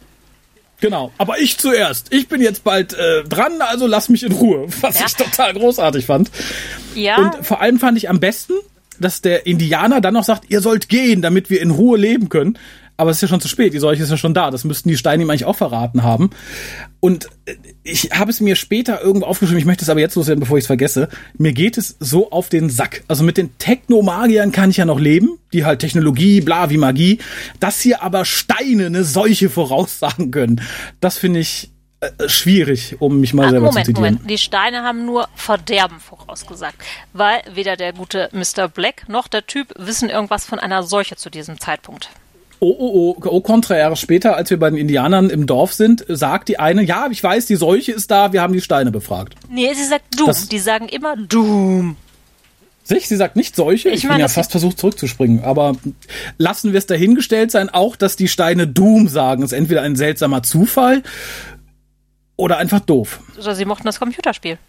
[0.82, 2.14] Genau, aber ich zuerst.
[2.14, 5.06] Ich bin jetzt bald äh, dran, also lass mich in Ruhe, was ja.
[5.08, 6.30] ich total großartig fand.
[6.94, 7.18] Ja.
[7.18, 8.54] Und vor allem fand ich am besten,
[9.00, 12.58] dass der Indianer dann noch sagt, ihr sollt gehen, damit wir in Ruhe leben können.
[12.98, 14.52] Aber es ist ja schon zu spät, die Seuche ist ja schon da.
[14.52, 16.30] Das müssten die Steine ihm eigentlich auch verraten haben.
[17.00, 20.40] Und äh, ich habe es mir später irgendwo aufgeschrieben, ich möchte es aber jetzt loswerden,
[20.40, 21.10] bevor ich es vergesse.
[21.38, 23.04] Mir geht es so auf den Sack.
[23.08, 27.20] Also mit den Technomagiern kann ich ja noch leben, die halt Technologie, bla, wie Magie.
[27.60, 30.62] Dass hier aber Steine eine Seuche voraussagen können,
[31.02, 34.14] das finde ich äh, schwierig, um mich mal ah, selber Moment, zu zitieren.
[34.16, 36.78] Moment, die Steine haben nur Verderben vorausgesagt,
[37.14, 38.68] weil weder der gute Mr.
[38.68, 42.10] Black noch der Typ wissen irgendwas von einer Seuche zu diesem Zeitpunkt.
[42.60, 43.96] Oh, oh, oh, au contraire.
[43.96, 47.46] Später, als wir bei den Indianern im Dorf sind, sagt die eine, ja, ich weiß,
[47.46, 49.36] die Seuche ist da, wir haben die Steine befragt.
[49.50, 50.28] Nee, sie sagt Doom.
[50.28, 51.98] Das, die sagen immer Doom.
[52.84, 53.08] Sich?
[53.08, 53.90] Sie sagt nicht Seuche?
[53.90, 55.44] Ich, ich bin ja fast versucht zurückzuspringen.
[55.44, 55.76] Aber
[56.38, 59.42] lassen wir es dahingestellt sein, auch, dass die Steine Doom sagen.
[59.42, 61.02] Ist entweder ein seltsamer Zufall
[62.36, 63.22] oder einfach doof.
[63.40, 64.60] Oder sie mochten das Computerspiel.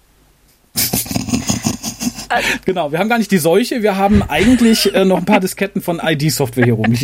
[2.64, 5.82] genau, wir haben gar nicht die Seuche, wir haben eigentlich äh, noch ein paar Disketten
[5.82, 6.96] von ID-Software hier rum.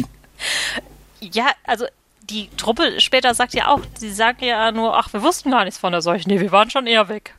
[1.20, 1.86] Ja, also
[2.30, 5.78] die Truppe später sagt ja auch, sie sagt ja nur, ach, wir wussten gar nichts
[5.78, 6.28] von der Seuche.
[6.28, 7.34] Nee, wir waren schon eher weg.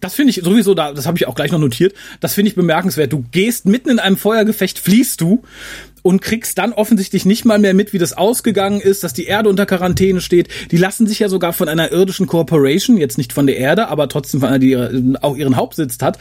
[0.00, 2.56] Das finde ich sowieso, da, das habe ich auch gleich noch notiert, das finde ich
[2.56, 3.12] bemerkenswert.
[3.12, 5.44] Du gehst mitten in einem Feuergefecht, fließt du
[6.02, 9.48] und kriegst dann offensichtlich nicht mal mehr mit, wie das ausgegangen ist, dass die Erde
[9.48, 10.48] unter Quarantäne steht.
[10.70, 14.08] Die lassen sich ja sogar von einer irdischen Corporation, jetzt nicht von der Erde, aber
[14.08, 14.76] trotzdem von einer, die
[15.20, 16.18] auch ihren Hauptsitz hat,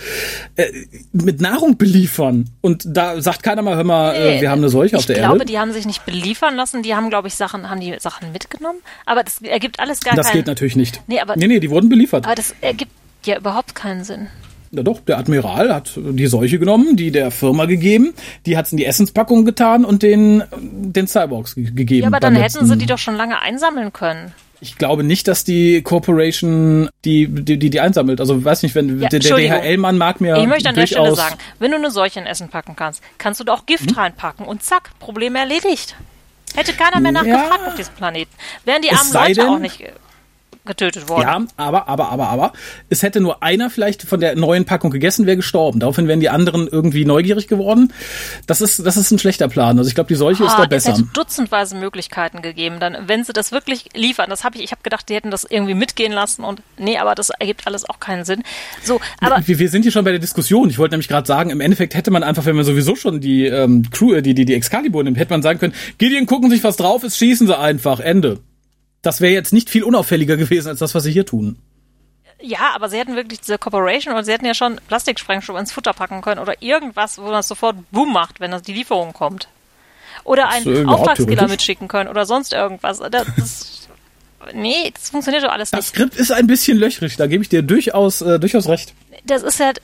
[0.56, 0.68] äh,
[1.12, 2.50] mit Nahrung beliefern.
[2.62, 5.28] Und da sagt keiner mal, hör mal, äh, wir haben eine Seuche auf der Erde.
[5.28, 7.96] Ich glaube, die haben sich nicht beliefern lassen, die haben, glaube ich, Sachen, haben die
[8.00, 8.80] Sachen mitgenommen.
[9.06, 10.34] Aber das ergibt alles gar das keinen...
[10.34, 11.02] Das geht natürlich nicht.
[11.08, 12.26] Nee, aber, nee, nee, die wurden beliefert.
[12.26, 12.92] Aber das ergibt
[13.26, 14.28] ja überhaupt keinen Sinn.
[14.74, 18.14] Na doch, der Admiral hat die Seuche genommen, die der Firma gegeben,
[18.46, 22.04] die hat's in die Essenspackung getan und den, den Cyborgs gegeben.
[22.04, 24.34] Ja, aber dann hätten sie die doch schon lange einsammeln können.
[24.62, 28.22] Ich glaube nicht, dass die Corporation die die die, die einsammelt.
[28.22, 31.16] Also weiß nicht, wenn ja, der, der DHL-Mann mag mir Ich möchte an der Stelle
[31.16, 33.98] sagen, wenn du eine Seuche in Essen packen kannst, kannst du da auch Gift hm?
[33.98, 35.96] reinpacken und zack, Problem erledigt.
[36.56, 38.32] Hätte keiner mehr nachgefragt ja, auf diesem Planeten.
[38.64, 39.80] Wären die armen Leute denn, auch nicht
[40.66, 41.22] getötet worden.
[41.22, 42.54] Ja, aber, aber, aber, aber,
[42.90, 45.80] es hätte nur einer vielleicht von der neuen Packung gegessen, wäre gestorben.
[45.80, 47.92] Daraufhin wären die anderen irgendwie neugierig geworden.
[48.46, 49.78] Das ist, das ist ein schlechter Plan.
[49.78, 50.92] Also ich glaube, die Seuche ah, ist da besser.
[50.92, 54.30] Es hätte dutzendweise Möglichkeiten gegeben, dann, wenn sie das wirklich liefern.
[54.30, 57.16] Das habe ich, ich habe gedacht, die hätten das irgendwie mitgehen lassen und nee, aber
[57.16, 58.44] das ergibt alles auch keinen Sinn.
[58.84, 60.70] So, aber wir, wir sind hier schon bei der Diskussion.
[60.70, 63.46] Ich wollte nämlich gerade sagen, im Endeffekt hätte man einfach, wenn man sowieso schon die
[63.48, 66.64] ähm, Crew, äh, die, die, die Excalibur nimmt, hätte man sagen können, Gideon gucken sich
[66.64, 68.40] was drauf ist, schießen sie einfach, Ende.
[69.02, 71.58] Das wäre jetzt nicht viel unauffälliger gewesen als das, was sie hier tun.
[72.40, 75.94] Ja, aber sie hätten wirklich diese Corporation und sie hätten ja schon Plastiksprengstoff ins Futter
[75.94, 79.48] packen können oder irgendwas, wo man sofort Boom macht, wenn das die Lieferung kommt.
[80.24, 83.00] Oder einen Auftragskiller mitschicken können oder sonst irgendwas.
[83.00, 83.90] Das, das,
[84.54, 85.88] nee, das funktioniert doch alles Das nicht.
[85.90, 88.94] Skript ist ein bisschen löchrig, da gebe ich dir durchaus, äh, durchaus recht.
[89.26, 89.82] Das ist halt,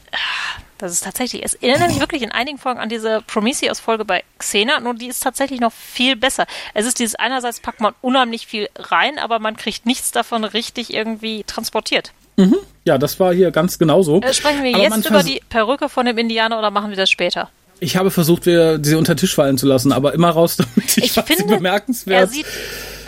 [0.77, 4.79] das ist tatsächlich, es erinnert mich wirklich in einigen Folgen an diese Prometheus-Folge bei Xena,
[4.79, 6.45] nur die ist tatsächlich noch viel besser.
[6.73, 10.93] Es ist dieses einerseits packt man unheimlich viel rein, aber man kriegt nichts davon richtig
[10.93, 12.11] irgendwie transportiert.
[12.85, 14.21] Ja, das war hier ganz genauso.
[14.21, 17.09] Äh, sprechen wir Aber jetzt über die Perücke von dem Indianer oder machen wir das
[17.09, 17.49] später?
[17.79, 18.51] Ich habe versucht, sie
[18.95, 20.97] unter den Tisch fallen zu lassen, aber immer raus damit.
[20.97, 22.19] Ich, Ich fand sie finde, bemerkenswert.
[22.19, 22.45] er sieht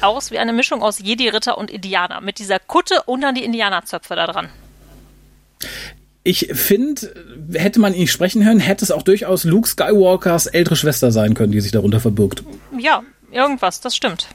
[0.02, 2.22] aus wie eine Mischung aus Jedi-Ritter und Indianer.
[2.22, 4.50] Mit dieser Kutte und dann die Indianerzöpfe da dran.
[6.24, 7.14] Ich finde,
[7.54, 11.34] hätte man ihn nicht sprechen hören, hätte es auch durchaus Luke Skywalkers ältere Schwester sein
[11.34, 12.44] können, die sich darunter verbirgt.
[12.78, 14.28] Ja, irgendwas, das stimmt.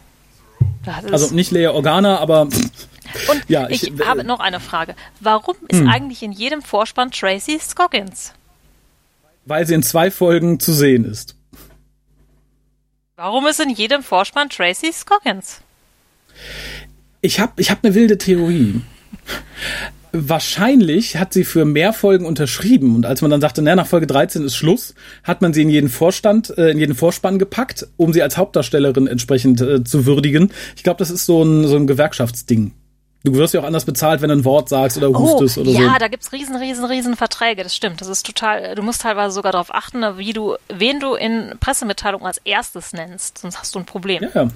[0.85, 2.43] Das Also nicht Leia Organa, aber
[3.29, 4.95] und ja, ich, ich- äh, habe noch eine Frage.
[5.21, 5.89] Warum ist Hm.
[5.89, 8.33] eigentlich in jedem Vorspann Tracy Scoggins?
[9.47, 11.35] weil sie in zwei Folgen zu sehen ist.
[13.17, 15.61] Warum ist in jedem Vorspann Tracy Scoggins?
[17.21, 18.81] Ich habe ich hab eine wilde Theorie.
[20.17, 24.07] Wahrscheinlich hat sie für mehr Folgen unterschrieben und als man dann sagte, na, nach Folge
[24.07, 28.13] 13 ist Schluss, hat man sie in jeden Vorstand, äh, in jeden Vorspann gepackt, um
[28.13, 30.53] sie als Hauptdarstellerin entsprechend äh, zu würdigen.
[30.77, 32.71] Ich glaube, das ist so ein, so ein Gewerkschaftsding.
[33.25, 35.71] Du wirst ja auch anders bezahlt, wenn du ein Wort sagst oder hustest oh, oder
[35.71, 35.99] ja, so.
[35.99, 37.65] da gibt's riesen, riesen, riesen Verträge.
[37.65, 38.01] Das stimmt.
[38.01, 38.77] Das ist total.
[38.77, 43.39] Du musst teilweise sogar darauf achten, wie du, wen du in Pressemitteilungen als erstes nennst.
[43.39, 44.23] Sonst hast du ein Problem.
[44.23, 44.49] Ja, ja.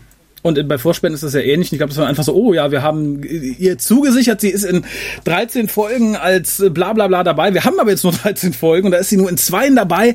[0.42, 1.72] Und bei Vorspenden ist das ja ähnlich.
[1.72, 4.84] Ich glaube, das war einfach so, oh ja, wir haben ihr zugesichert, sie ist in
[5.24, 7.52] 13 Folgen als bla bla bla dabei.
[7.54, 10.14] Wir haben aber jetzt nur 13 Folgen und da ist sie nur in zweien dabei.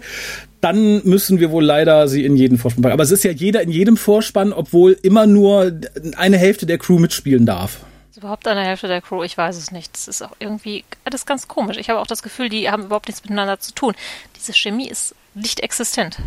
[0.62, 2.94] Dann müssen wir wohl leider sie in jeden Vorspann packen.
[2.94, 5.74] Aber es ist ja jeder in jedem Vorspann, obwohl immer nur
[6.16, 7.82] eine Hälfte der Crew mitspielen darf.
[8.12, 9.24] Ist überhaupt eine Hälfte der Crew?
[9.24, 9.94] Ich weiß es nicht.
[9.94, 11.78] Das ist auch irgendwie alles ganz komisch.
[11.78, 13.94] Ich habe auch das Gefühl, die haben überhaupt nichts miteinander zu tun.
[14.38, 16.18] Diese Chemie ist nicht existent.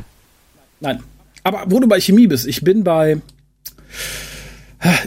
[0.81, 1.03] Nein.
[1.45, 3.23] Aber wo du bei Chemie bist, ich bin bei.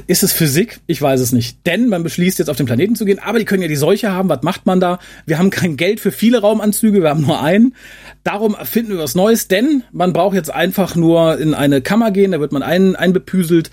[0.08, 0.80] Ist es Physik?
[0.88, 1.66] Ich weiß es nicht.
[1.66, 4.12] Denn man beschließt jetzt auf den Planeten zu gehen, aber die können ja die Seuche
[4.12, 4.28] haben.
[4.28, 5.00] Was macht man da?
[5.26, 7.76] Wir haben kein Geld für viele Raumanzüge, wir haben nur einen.
[8.24, 12.32] Darum erfinden wir was Neues, denn man braucht jetzt einfach nur in eine Kammer gehen,
[12.32, 13.70] da wird man ein, einbepüselt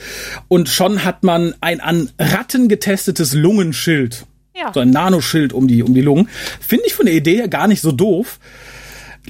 [0.48, 4.26] und schon hat man ein an Ratten getestetes Lungenschild.
[4.54, 4.72] Ja.
[4.72, 6.28] So ein Nanoschild um die, um die Lungen.
[6.60, 8.38] Finde ich von der Idee her gar nicht so doof.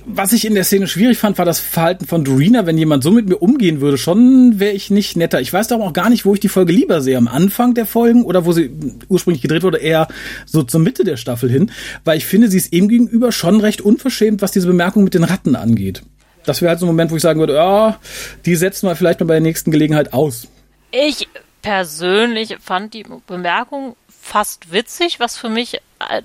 [0.04, 2.66] Was ich in der Szene schwierig fand, war das Verhalten von Dorina.
[2.66, 5.40] Wenn jemand so mit mir umgehen würde, schon wäre ich nicht netter.
[5.40, 7.16] Ich weiß darum auch gar nicht, wo ich die Folge lieber sehe.
[7.16, 8.70] Am Anfang der Folgen oder wo sie
[9.08, 10.08] ursprünglich gedreht wurde, eher
[10.44, 11.70] so zur Mitte der Staffel hin.
[12.04, 15.24] Weil ich finde, sie ist ihm gegenüber schon recht unverschämt, was diese Bemerkung mit den
[15.24, 16.02] Ratten angeht.
[16.44, 17.98] Das wäre halt so ein Moment, wo ich sagen würde, ja,
[18.44, 20.46] die setzen wir vielleicht mal bei der nächsten Gelegenheit aus.
[20.92, 21.28] Ich
[21.62, 26.22] persönlich fand die Bemerkung fast witzig, was für mich äh,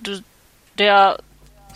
[0.77, 1.17] der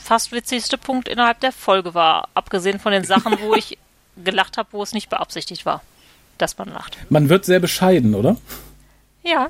[0.05, 2.29] fast witzigste Punkt innerhalb der Folge war.
[2.33, 3.77] Abgesehen von den Sachen, wo ich
[4.23, 5.81] gelacht habe, wo es nicht beabsichtigt war,
[6.37, 6.97] dass man lacht.
[7.09, 8.37] Man wird sehr bescheiden, oder?
[9.23, 9.49] Ja.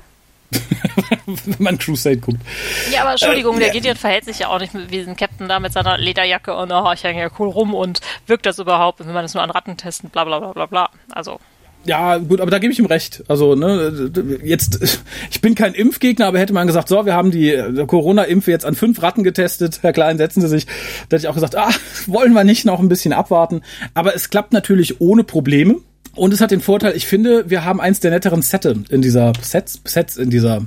[1.26, 2.38] Wenn man Crusade guckt.
[2.90, 3.72] Ja, aber Entschuldigung, Äh, der ja.
[3.74, 6.92] Gideon verhält sich ja auch nicht wie ein Captain da mit seiner Lederjacke und oh,
[6.92, 9.76] ich hänge ja cool rum und wirkt das überhaupt, wenn man das nur an Ratten
[9.76, 10.90] testen, bla bla bla bla bla.
[11.12, 11.40] Also,
[11.86, 13.22] Ja, gut, aber da gebe ich ihm recht.
[13.28, 14.10] Also, ne,
[14.42, 18.50] jetzt, ich bin kein Impfgegner, aber hätte man gesagt, so, wir haben die äh, Corona-Impfe
[18.50, 20.66] jetzt an fünf Ratten getestet, Herr Klein, setzen Sie sich.
[21.08, 21.70] Da hätte ich auch gesagt, ah,
[22.06, 23.62] wollen wir nicht noch ein bisschen abwarten.
[23.94, 25.76] Aber es klappt natürlich ohne Probleme.
[26.14, 29.34] Und es hat den Vorteil, ich finde, wir haben eins der netteren Sette in dieser
[29.42, 30.62] Sets, Sets in dieser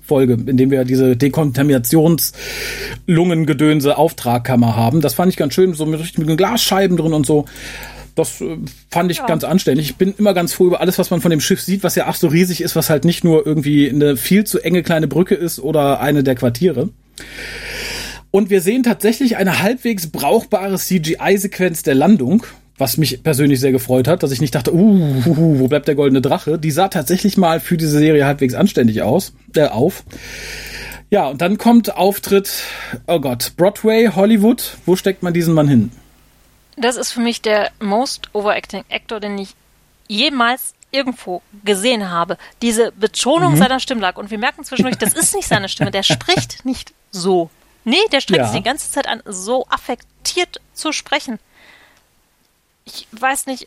[0.00, 5.00] Folge, in dem wir diese Dekontaminations-Lungengedönse Auftragkammer haben.
[5.00, 7.46] Das fand ich ganz schön, so mit richtigen Glasscheiben drin und so.
[8.16, 8.56] Das äh,
[8.90, 9.90] fand ich ganz anständig.
[9.90, 12.06] Ich bin immer ganz froh über alles, was man von dem Schiff sieht, was ja
[12.08, 15.34] ach so riesig ist, was halt nicht nur irgendwie eine viel zu enge kleine Brücke
[15.34, 16.88] ist oder eine der Quartiere.
[18.30, 22.44] Und wir sehen tatsächlich eine halbwegs brauchbare CGI-Sequenz der Landung,
[22.78, 26.22] was mich persönlich sehr gefreut hat, dass ich nicht dachte, uh, wo bleibt der goldene
[26.22, 26.58] Drache?
[26.58, 30.04] Die sah tatsächlich mal für diese Serie halbwegs anständig aus, äh, auf.
[31.10, 32.50] Ja, und dann kommt Auftritt,
[33.06, 34.78] oh Gott, Broadway, Hollywood.
[34.86, 35.90] Wo steckt man diesen Mann hin?
[36.76, 39.54] Das ist für mich der most overacting Actor, den ich
[40.08, 42.38] jemals irgendwo gesehen habe.
[42.62, 43.58] Diese Betonung Mhm.
[43.58, 44.20] seiner Stimmlage.
[44.20, 45.90] Und wir merken zwischendurch, das ist nicht seine Stimme.
[45.90, 47.50] Der spricht nicht so.
[47.84, 48.46] Nee, der strengt Ja.
[48.48, 51.38] sich die ganze Zeit an, so affektiert zu sprechen.
[52.84, 53.66] Ich weiß nicht,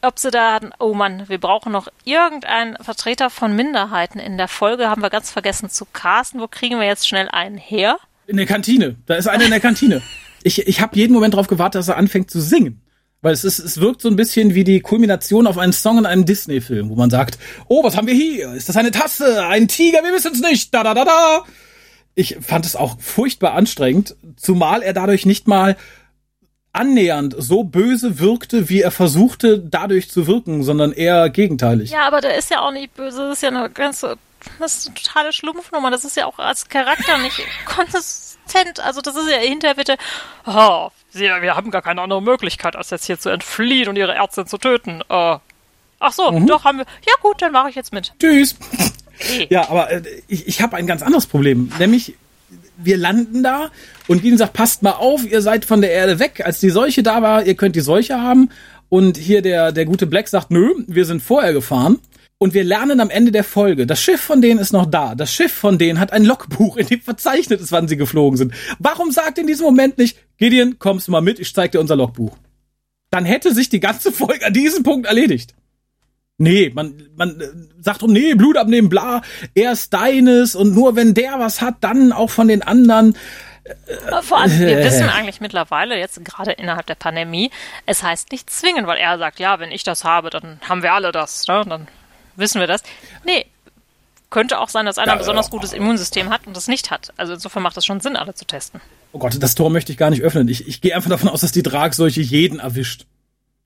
[0.00, 4.18] ob sie da hatten, oh Mann, wir brauchen noch irgendeinen Vertreter von Minderheiten.
[4.18, 6.40] In der Folge haben wir ganz vergessen zu casten.
[6.40, 7.98] Wo kriegen wir jetzt schnell einen her?
[8.26, 8.96] In der Kantine.
[9.06, 10.02] Da ist einer in der Kantine.
[10.44, 12.82] Ich, ich habe jeden Moment darauf gewartet, dass er anfängt zu singen.
[13.22, 16.06] Weil es ist, es wirkt so ein bisschen wie die Kulmination auf einen Song in
[16.06, 18.52] einem Disney-Film, wo man sagt, oh, was haben wir hier?
[18.52, 19.46] Ist das eine Tasse?
[19.46, 20.02] Ein Tiger?
[20.02, 20.74] Wir wissen es nicht.
[20.74, 21.44] Da, da, da, da.
[22.16, 25.76] Ich fand es auch furchtbar anstrengend, zumal er dadurch nicht mal
[26.72, 31.90] annähernd so böse wirkte, wie er versuchte, dadurch zu wirken, sondern eher gegenteilig.
[31.90, 33.28] Ja, aber der ist ja auch nicht böse.
[33.28, 34.16] Das ist ja eine ganze,
[34.58, 35.90] das ist eine totale Schlumpfnummer.
[35.90, 37.40] Das ist ja auch als Charakter nicht
[38.52, 38.80] konsistent.
[38.80, 39.96] Also das ist ja hinterher bitte,
[40.46, 44.14] oh, Sie, wir haben gar keine andere Möglichkeit, als jetzt hier zu entfliehen und ihre
[44.14, 45.02] Ärztin zu töten.
[45.08, 45.36] Äh,
[45.98, 46.46] ach so, mhm.
[46.46, 46.86] doch haben wir.
[47.06, 48.12] Ja gut, dann mache ich jetzt mit.
[48.18, 48.56] Tschüss.
[49.28, 49.46] Nee.
[49.50, 51.70] Ja, aber äh, ich, ich habe ein ganz anderes Problem.
[51.78, 52.14] Nämlich,
[52.78, 53.70] wir landen da
[54.08, 56.42] und Gideon sagt, passt mal auf, ihr seid von der Erde weg.
[56.44, 58.50] Als die Seuche da war, ihr könnt die Seuche haben.
[58.88, 61.98] Und hier der, der gute Black sagt, nö, wir sind vorher gefahren.
[62.42, 65.14] Und wir lernen am Ende der Folge, das Schiff von denen ist noch da.
[65.14, 68.52] Das Schiff von denen hat ein Logbuch, in dem verzeichnet ist, wann sie geflogen sind.
[68.80, 71.94] Warum sagt in diesem Moment nicht, Gideon, kommst du mal mit, ich zeig dir unser
[71.94, 72.36] Logbuch.
[73.10, 75.54] Dann hätte sich die ganze Folge an diesem Punkt erledigt.
[76.36, 77.46] Nee, man, man äh,
[77.80, 79.22] sagt um, nee, Blut abnehmen, bla,
[79.54, 83.16] erst deines und nur wenn der was hat, dann auch von den anderen.
[84.22, 84.84] Vor allem, wir äh.
[84.84, 87.52] wissen eigentlich mittlerweile, jetzt gerade innerhalb der Pandemie,
[87.86, 90.92] es heißt nicht zwingen, weil er sagt, ja, wenn ich das habe, dann haben wir
[90.92, 91.62] alle das, ne?
[91.68, 91.86] Dann
[92.42, 92.82] wissen wir das.
[93.24, 93.46] Nee,
[94.32, 97.12] könnte auch sein, dass einer ein besonders gutes Immunsystem hat und das nicht hat.
[97.16, 98.80] Also insofern macht es schon Sinn, alle zu testen.
[99.12, 100.48] Oh Gott, das Tor möchte ich gar nicht öffnen.
[100.48, 103.06] Ich, ich gehe einfach davon aus, dass die Dragseuche jeden erwischt.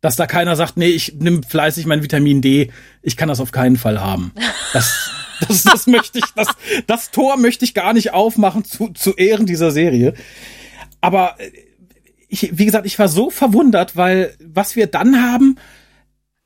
[0.03, 2.71] Dass da keiner sagt, nee, ich nehme fleißig mein Vitamin D.
[3.01, 4.33] Ich kann das auf keinen Fall haben.
[4.73, 5.11] Das,
[5.49, 6.49] das, das möchte ich, das,
[6.87, 10.15] das Tor möchte ich gar nicht aufmachen zu, zu Ehren dieser Serie.
[11.01, 11.51] Aber äh,
[12.29, 15.59] ich, wie gesagt, ich war so verwundert, weil was wir dann haben,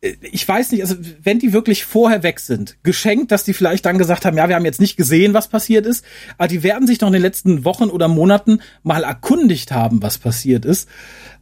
[0.02, 3.98] ich weiß nicht, also wenn die wirklich vorher weg sind, geschenkt, dass die vielleicht dann
[3.98, 6.04] gesagt haben, ja, wir haben jetzt nicht gesehen, was passiert ist,
[6.38, 10.16] aber die werden sich noch in den letzten Wochen oder Monaten mal erkundigt haben, was
[10.16, 10.88] passiert ist.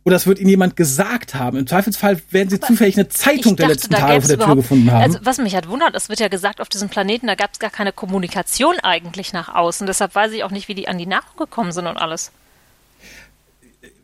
[0.05, 1.59] Oder es wird ihnen jemand gesagt haben.
[1.59, 4.57] Im Zweifelsfall werden sie aber zufällig eine Zeitung dachte, der letzten Tage vor der Tür
[4.57, 5.03] gefunden haben.
[5.03, 7.59] Also was mich halt wundert, es wird ja gesagt, auf diesem Planeten, da gab es
[7.59, 9.87] gar keine Kommunikation eigentlich nach außen.
[9.87, 12.33] Deshalb weiß ich auch nicht, wie die an die Nahrung gekommen sind und alles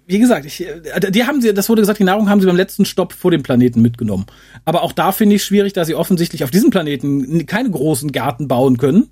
[0.07, 2.57] wie gesagt, ich, äh, die haben sie, das wurde gesagt, die Nahrung haben sie beim
[2.57, 4.27] letzten Stopp vor dem Planeten mitgenommen.
[4.65, 8.49] Aber auch da finde ich schwierig, da sie offensichtlich auf diesem Planeten keine großen Gärten
[8.49, 9.09] bauen können,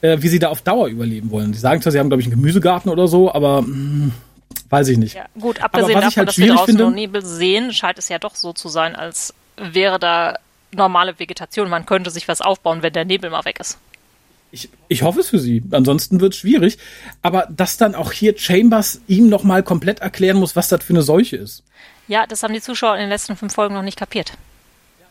[0.00, 1.52] äh, wie sie da auf Dauer überleben wollen.
[1.52, 4.12] Die sagen zwar, sie haben, glaube ich, einen Gemüsegarten oder so, aber mh, hm,
[4.68, 5.14] weiß ich nicht.
[5.14, 8.34] Ja, gut, abgesehen davon, halt dass wir draußen finde, Nebel sehen, scheint es ja doch
[8.34, 10.36] so zu sein, als wäre da
[10.72, 11.70] normale Vegetation.
[11.70, 13.78] Man könnte sich was aufbauen, wenn der Nebel mal weg ist.
[14.54, 15.64] Ich, ich hoffe es für sie.
[15.72, 16.78] Ansonsten wird es schwierig.
[17.22, 21.02] Aber dass dann auch hier Chambers ihm nochmal komplett erklären muss, was das für eine
[21.02, 21.64] Seuche ist.
[22.06, 24.34] Ja, das haben die Zuschauer in den letzten fünf Folgen noch nicht kapiert.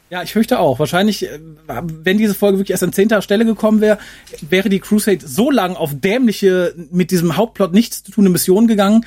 [0.09, 0.79] Ja, ich fürchte auch.
[0.79, 3.97] Wahrscheinlich, äh, wenn diese Folge wirklich erst an zehnter Stelle gekommen wäre,
[4.41, 9.05] wäre die Crusade so lang auf dämliche, mit diesem Hauptplot nichts zu tun Mission gegangen,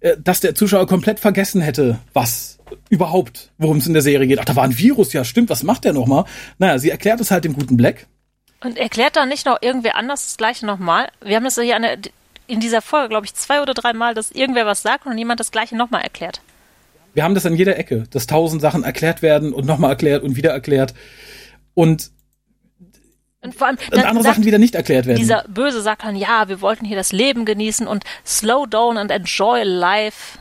[0.00, 2.58] äh, dass der Zuschauer komplett vergessen hätte, was
[2.90, 4.38] überhaupt, worum es in der Serie geht.
[4.38, 6.24] Ach, da war ein Virus, ja stimmt, was macht der nochmal?
[6.58, 8.06] Naja, sie erklärt es halt dem guten Black.
[8.64, 11.08] Und erklärt dann nicht noch irgendwer anders das Gleiche nochmal?
[11.20, 11.98] Wir haben das hier eine,
[12.46, 15.40] in dieser Folge, glaube ich, zwei oder drei Mal, dass irgendwer was sagt und jemand
[15.40, 16.40] das Gleiche nochmal erklärt.
[17.14, 20.36] Wir haben das an jeder Ecke, dass tausend Sachen erklärt werden und nochmal erklärt und
[20.36, 20.94] wieder erklärt.
[21.74, 22.10] Und
[23.42, 25.18] und vor allem und andere Sachen wieder nicht erklärt werden.
[25.18, 29.10] Dieser Böse sagt dann, ja, wir wollten hier das Leben genießen und slow down and
[29.10, 30.38] enjoy life.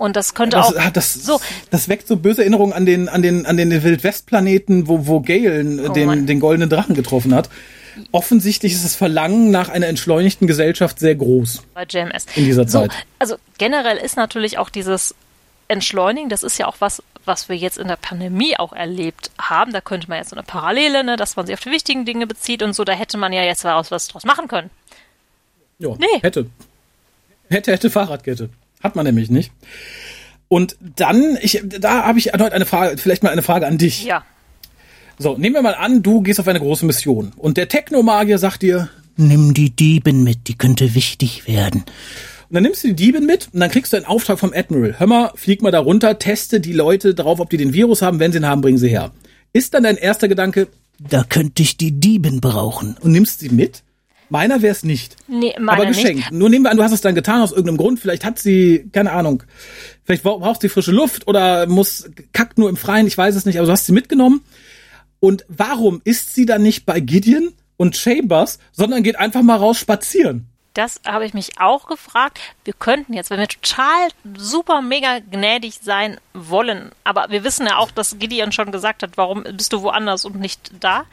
[0.00, 1.42] Und das könnte das, auch das, so.
[1.70, 5.88] Das weckt so böse Erinnerungen an den an den an den Wildwestplaneten, wo wo Gale
[5.90, 7.50] oh, den den goldenen Drachen getroffen hat.
[8.10, 11.64] Offensichtlich ist das Verlangen nach einer entschleunigten Gesellschaft sehr groß.
[11.74, 12.24] Bei JMS.
[12.34, 12.92] In dieser Zeit.
[12.92, 15.14] So, also generell ist natürlich auch dieses
[15.68, 19.74] Entschleunigen, das ist ja auch was, was wir jetzt in der Pandemie auch erlebt haben.
[19.74, 22.26] Da könnte man jetzt so eine Parallele, ne, dass man sich auf die wichtigen Dinge
[22.26, 24.70] bezieht und so, da hätte man ja jetzt was, was draus machen können.
[25.78, 26.20] Ja, nee.
[26.22, 26.46] hätte.
[27.50, 28.48] Hätte, hätte Fahrradkette.
[28.80, 29.52] Hat man nämlich nicht.
[30.48, 34.04] Und dann, ich, da habe ich erneut eine Frage, vielleicht mal eine Frage an dich.
[34.04, 34.24] Ja.
[35.18, 38.62] So, nehmen wir mal an, du gehst auf eine große Mission und der Technomagier sagt
[38.62, 41.84] dir, nimm die Dieben mit, die könnte wichtig werden.
[42.48, 44.98] Und dann nimmst du die Dieben mit und dann kriegst du einen Auftrag vom Admiral.
[44.98, 48.18] Hör mal, flieg mal da runter, teste die Leute drauf, ob die den Virus haben.
[48.18, 49.12] Wenn sie ihn haben, bringen sie her.
[49.52, 50.66] Ist dann dein erster Gedanke,
[50.98, 52.96] da könnte ich die Dieben brauchen.
[53.00, 53.82] Und nimmst sie mit?
[54.30, 55.16] Meiner wäre es nicht.
[55.26, 56.16] Nee, meiner Aber geschenkt.
[56.16, 56.32] Nicht.
[56.32, 58.00] Nur nehmen wir an, du hast es dann getan aus irgendeinem Grund.
[58.00, 59.42] Vielleicht hat sie, keine Ahnung,
[60.04, 63.58] vielleicht braucht sie frische Luft oder muss kackt nur im Freien, ich weiß es nicht,
[63.58, 64.42] aber du hast sie mitgenommen.
[65.18, 69.78] Und warum ist sie dann nicht bei Gideon und Chambers, sondern geht einfach mal raus
[69.78, 70.46] spazieren?
[70.74, 72.38] Das habe ich mich auch gefragt.
[72.64, 77.78] Wir könnten jetzt, wenn wir total super mega gnädig sein wollen, aber wir wissen ja
[77.78, 81.04] auch, dass Gideon schon gesagt hat, warum bist du woanders und nicht da?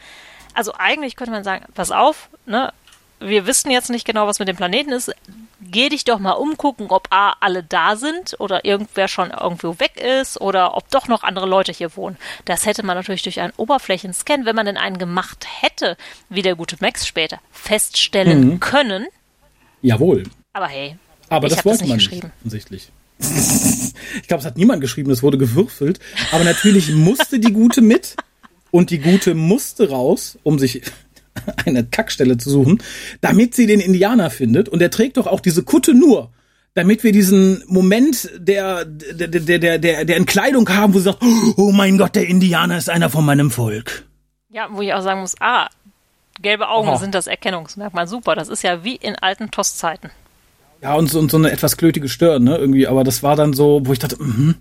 [0.53, 2.71] Also eigentlich könnte man sagen, pass auf, ne,
[3.19, 5.11] wir wissen jetzt nicht genau, was mit dem Planeten ist.
[5.59, 9.97] Geh dich doch mal umgucken, ob A, alle da sind oder irgendwer schon irgendwo weg
[9.97, 12.17] ist oder ob doch noch andere Leute hier wohnen.
[12.45, 15.97] Das hätte man natürlich durch einen Oberflächenscan, wenn man denn einen gemacht hätte,
[16.29, 18.59] wie der gute Max später, feststellen mhm.
[18.59, 19.07] können.
[19.81, 20.23] Jawohl.
[20.53, 20.97] Aber hey,
[21.29, 22.89] aber das wollte man nicht, offensichtlich.
[23.19, 25.99] ich glaube, es hat niemand geschrieben, das wurde gewürfelt.
[26.31, 28.15] Aber natürlich musste die Gute mit
[28.71, 30.83] und die Gute musste raus, um sich
[31.65, 32.81] eine Kackstelle zu suchen,
[33.21, 34.69] damit sie den Indianer findet.
[34.69, 36.31] Und er trägt doch auch diese Kutte nur,
[36.73, 41.23] damit wir diesen Moment der, der, der, der, der, der Entkleidung haben, wo sie sagt,
[41.57, 44.05] oh mein Gott, der Indianer ist einer von meinem Volk.
[44.49, 45.67] Ja, wo ich auch sagen muss, ah,
[46.41, 46.97] gelbe Augen oh.
[46.97, 48.07] sind das Erkennungsmerkmal.
[48.07, 50.11] Super, das ist ja wie in alten Tosszeiten.
[50.81, 52.87] Ja, und so, und so eine etwas klötige Stirn, ne, irgendwie.
[52.87, 54.55] Aber das war dann so, wo ich dachte, mhm,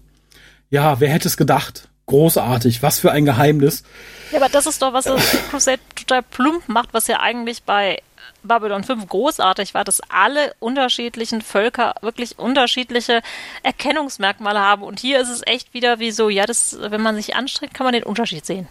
[0.70, 1.88] ja, wer hätte es gedacht?
[2.06, 3.82] Großartig, was für ein Geheimnis.
[4.30, 8.00] Ja, aber das ist doch, was das Crusade total plump macht, was ja eigentlich bei
[8.42, 13.22] Babylon 5 großartig war, dass alle unterschiedlichen Völker wirklich unterschiedliche
[13.62, 14.82] Erkennungsmerkmale haben.
[14.82, 17.84] Und hier ist es echt wieder wie so, ja, das, wenn man sich anstrengt, kann
[17.84, 18.68] man den Unterschied sehen.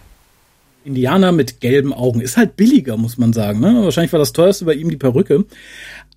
[0.86, 2.22] Indianer mit gelben Augen.
[2.22, 3.60] Ist halt billiger, muss man sagen.
[3.60, 3.84] Ne?
[3.84, 5.46] Wahrscheinlich war das teuerste bei ihm die Perücke.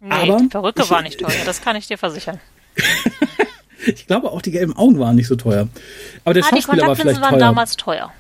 [0.01, 2.39] Nee, Aber die Perücke ich, war nicht teuer, das kann ich dir versichern.
[3.87, 5.69] ich glaube auch die gelben Augen waren nicht so teuer.
[6.25, 7.39] Aber der ah, Schauspieler war vielleicht waren teuer.
[7.39, 8.13] damals teuer.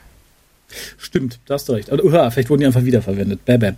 [0.99, 1.90] Stimmt, da hast du recht.
[1.90, 3.44] Oder, uh, vielleicht wurden die einfach wiederverwendet.
[3.44, 3.73] Bäh, bäh.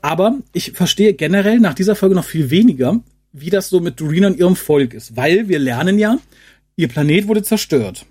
[0.00, 3.00] Aber ich verstehe generell nach dieser Folge noch viel weniger,
[3.32, 5.16] wie das so mit Dorina und ihrem Volk ist.
[5.16, 6.18] Weil wir lernen ja,
[6.76, 8.06] ihr Planet wurde zerstört.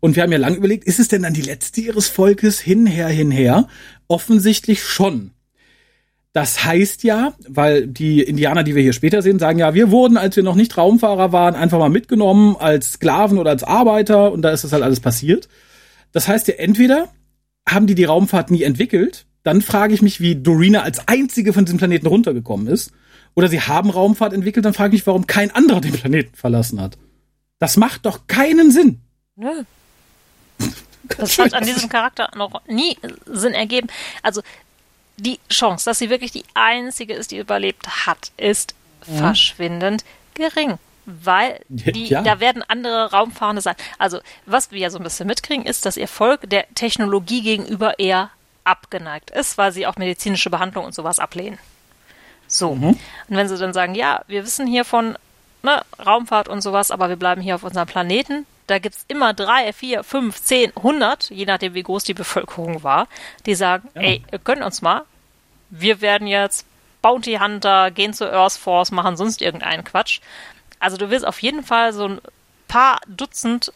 [0.00, 2.60] Und wir haben ja lange überlegt, ist es denn dann die letzte ihres Volkes?
[2.60, 3.68] Hinher, hinher.
[4.06, 5.30] Offensichtlich schon.
[6.34, 10.16] Das heißt ja, weil die Indianer, die wir hier später sehen, sagen ja, wir wurden,
[10.16, 14.42] als wir noch nicht Raumfahrer waren, einfach mal mitgenommen als Sklaven oder als Arbeiter und
[14.42, 15.48] da ist das halt alles passiert.
[16.10, 17.08] Das heißt ja, entweder
[17.68, 21.66] haben die die Raumfahrt nie entwickelt, dann frage ich mich, wie Dorina als einzige von
[21.66, 22.90] diesem Planeten runtergekommen ist.
[23.34, 26.80] Oder sie haben Raumfahrt entwickelt, dann frage ich mich, warum kein anderer den Planeten verlassen
[26.80, 26.98] hat.
[27.60, 29.00] Das macht doch keinen Sinn.
[29.36, 29.62] Nö.
[31.18, 33.88] Das hat an diesem Charakter noch nie Sinn ergeben.
[34.22, 34.40] Also
[35.16, 38.74] die Chance, dass sie wirklich die einzige ist, die überlebt hat, ist
[39.06, 39.18] ja.
[39.18, 40.78] verschwindend gering.
[41.06, 42.22] Weil die, ja.
[42.22, 43.76] da werden andere Raumfahrende sein.
[43.98, 47.98] Also, was wir ja so ein bisschen mitkriegen, ist, dass ihr Volk der Technologie gegenüber
[47.98, 48.30] eher
[48.64, 51.58] abgeneigt ist, weil sie auch medizinische Behandlung und sowas ablehnen.
[52.46, 52.74] So.
[52.74, 52.88] Mhm.
[52.88, 52.98] Und
[53.28, 55.18] wenn sie dann sagen, ja, wir wissen hier von
[55.62, 59.34] ne, Raumfahrt und sowas, aber wir bleiben hier auf unserem Planeten, da gibt es immer
[59.34, 63.08] drei, vier, fünf, zehn, hundert, je nachdem wie groß die Bevölkerung war,
[63.46, 64.02] die sagen, ja.
[64.02, 65.02] ey, ihr könnt uns mal,
[65.70, 66.66] wir werden jetzt
[67.02, 70.20] Bounty Hunter, gehen zur Earth Force, machen sonst irgendeinen Quatsch.
[70.78, 72.20] Also du wirst auf jeden Fall so ein
[72.68, 73.72] paar Dutzend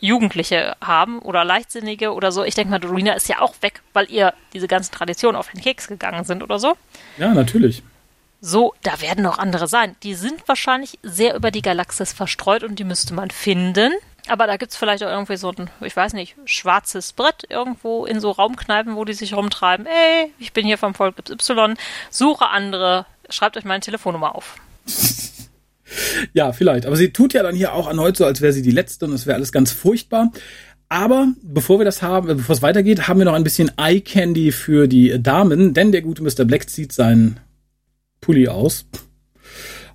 [0.00, 2.44] Jugendliche haben oder Leichtsinnige oder so.
[2.44, 5.60] Ich denke mal, Dorina ist ja auch weg, weil ihr diese ganzen Traditionen auf den
[5.60, 6.76] Keks gegangen sind oder so.
[7.16, 7.82] Ja, natürlich.
[8.40, 9.96] So, da werden noch andere sein.
[10.04, 13.92] Die sind wahrscheinlich sehr über die Galaxis verstreut und die müsste man finden.
[14.28, 18.06] Aber da gibt es vielleicht auch irgendwie so ein, ich weiß nicht, schwarzes Brett irgendwo
[18.06, 19.86] in so Raumkneipen, wo die sich rumtreiben.
[19.86, 21.76] Ey, ich bin hier vom Volk Y,
[22.10, 24.56] suche andere, schreibt euch meine Telefonnummer auf.
[26.32, 26.86] ja, vielleicht.
[26.86, 29.12] Aber sie tut ja dann hier auch erneut so, als wäre sie die Letzte und
[29.12, 30.30] es wäre alles ganz furchtbar.
[30.88, 34.52] Aber bevor wir das haben, bevor es weitergeht, haben wir noch ein bisschen Eye Candy
[34.52, 36.44] für die Damen, denn der gute Mr.
[36.44, 37.40] Black zieht seinen
[38.20, 38.86] Pulli aus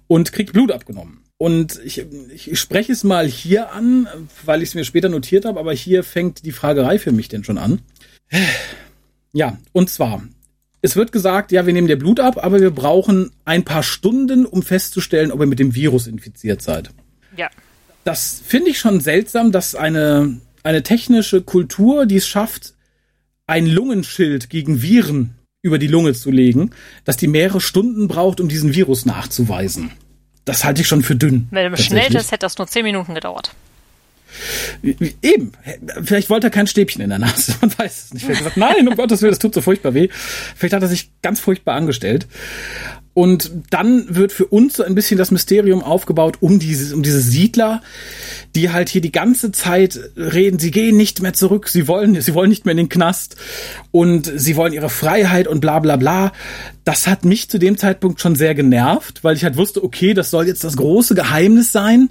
[0.08, 1.23] und kriegt Blut abgenommen.
[1.44, 4.08] Und ich, ich spreche es mal hier an,
[4.46, 7.44] weil ich es mir später notiert habe, aber hier fängt die Fragerei für mich denn
[7.44, 7.82] schon an.
[9.34, 10.24] Ja, und zwar,
[10.82, 14.46] es wird gesagt, ja, wir nehmen dir Blut ab, aber wir brauchen ein paar Stunden,
[14.46, 16.92] um festzustellen, ob ihr mit dem Virus infiziert seid.
[17.36, 17.50] Ja.
[18.06, 22.74] Das finde ich schon seltsam, dass eine, eine technische Kultur, die es schafft,
[23.48, 26.72] ein Lungenschild gegen Viren über die Lunge zu legen,
[27.04, 29.92] dass die mehrere Stunden braucht, um diesen Virus nachzuweisen
[30.46, 31.48] das halte ich schon für dünn.
[31.52, 33.52] Mit einem Schnelltest hätte das nur zehn Minuten gedauert.
[35.22, 35.52] Eben.
[36.04, 37.56] Vielleicht wollte er kein Stäbchen in der Nase.
[37.62, 38.24] Man weiß es nicht.
[38.26, 40.10] Vielleicht gesagt, nein, um Gottes Willen, das tut so furchtbar weh.
[40.56, 42.28] Vielleicht hat er sich ganz furchtbar angestellt.
[43.16, 47.22] Und dann wird für uns so ein bisschen das Mysterium aufgebaut um diese, um diese
[47.22, 47.82] Siedler,
[48.56, 52.34] die halt hier die ganze Zeit reden, sie gehen nicht mehr zurück, sie wollen, sie
[52.34, 53.36] wollen nicht mehr in den Knast
[53.92, 56.32] und sie wollen ihre Freiheit und bla bla bla.
[56.86, 60.32] Das hat mich zu dem Zeitpunkt schon sehr genervt, weil ich halt wusste, okay, das
[60.32, 62.10] soll jetzt das große Geheimnis sein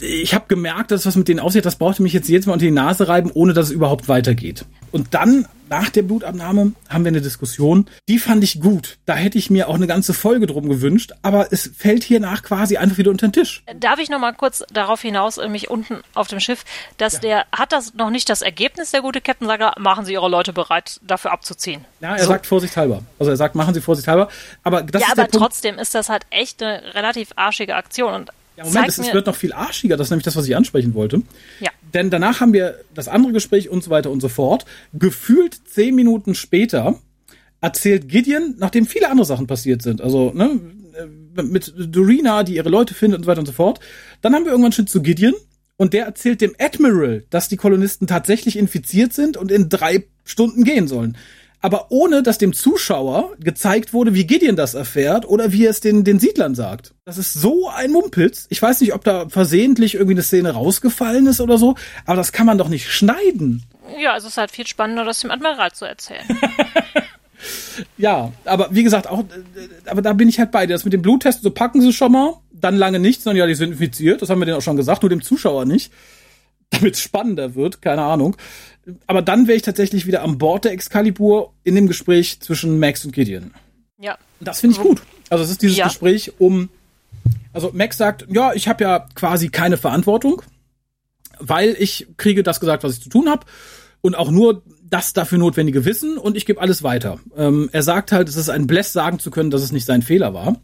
[0.00, 2.64] ich habe gemerkt, dass was mit denen aussieht, das brauchte mich jetzt jedes Mal unter
[2.64, 4.64] die Nase reiben, ohne dass es überhaupt weitergeht.
[4.92, 7.86] Und dann, nach der Blutabnahme, haben wir eine Diskussion.
[8.08, 8.98] Die fand ich gut.
[9.06, 12.42] Da hätte ich mir auch eine ganze Folge drum gewünscht, aber es fällt hier nach
[12.42, 13.62] quasi einfach wieder unter den Tisch.
[13.78, 16.64] Darf ich noch mal kurz darauf hinaus, mich unten auf dem Schiff,
[16.96, 17.20] dass ja.
[17.20, 20.52] der, hat das noch nicht das Ergebnis, der gute Captain Sager, machen Sie Ihre Leute
[20.52, 21.84] bereit, dafür abzuziehen?
[22.00, 22.30] Ja, er so.
[22.30, 23.02] sagt vorsichtshalber.
[23.20, 24.28] Also er sagt, machen Sie vorsichtshalber.
[24.64, 28.30] Aber das ja, ist aber trotzdem ist das halt echt eine relativ arschige Aktion und
[28.60, 29.96] ja, Moment, es, es, wird noch viel arschiger.
[29.96, 31.22] Das ist nämlich das, was ich ansprechen wollte.
[31.60, 31.70] Ja.
[31.94, 34.66] Denn danach haben wir das andere Gespräch und so weiter und so fort.
[34.92, 37.00] Gefühlt zehn Minuten später
[37.62, 40.60] erzählt Gideon, nachdem viele andere Sachen passiert sind, also ne,
[41.42, 43.80] mit Dorina, die ihre Leute findet und so weiter und so fort.
[44.20, 45.34] Dann haben wir irgendwann schon zu Gideon
[45.76, 50.64] und der erzählt dem Admiral, dass die Kolonisten tatsächlich infiziert sind und in drei Stunden
[50.64, 51.16] gehen sollen
[51.60, 55.80] aber ohne dass dem Zuschauer gezeigt wurde, wie Gideon das erfährt oder wie er es
[55.80, 56.94] den, den Siedlern sagt.
[57.04, 58.46] Das ist so ein Mumpitz.
[58.48, 62.32] Ich weiß nicht, ob da versehentlich irgendwie eine Szene rausgefallen ist oder so, aber das
[62.32, 63.64] kann man doch nicht schneiden.
[63.98, 66.24] Ja, also es ist halt viel spannender, das dem Admiral zu erzählen.
[67.98, 69.24] ja, aber wie gesagt, auch,
[69.86, 70.74] aber da bin ich halt bei dir.
[70.74, 73.54] Das mit dem Bluttest, so packen sie schon mal, dann lange nicht, sondern ja, die
[73.54, 75.92] sind infiziert, das haben wir denen auch schon gesagt, nur dem Zuschauer nicht.
[76.80, 78.36] Damit es spannender wird, keine Ahnung
[79.06, 83.04] aber dann wäre ich tatsächlich wieder an Bord der Excalibur in dem Gespräch zwischen Max
[83.04, 83.52] und Gideon.
[83.98, 84.16] Ja.
[84.40, 85.02] Das finde ich gut.
[85.28, 85.86] Also es ist dieses ja.
[85.86, 86.70] Gespräch um,
[87.52, 90.42] also Max sagt, ja, ich habe ja quasi keine Verantwortung,
[91.38, 93.46] weil ich kriege das gesagt, was ich zu tun habe
[94.00, 97.20] und auch nur das dafür notwendige Wissen und ich gebe alles weiter.
[97.36, 100.02] Ähm, er sagt halt, es ist ein Bless sagen zu können, dass es nicht sein
[100.02, 100.56] Fehler war.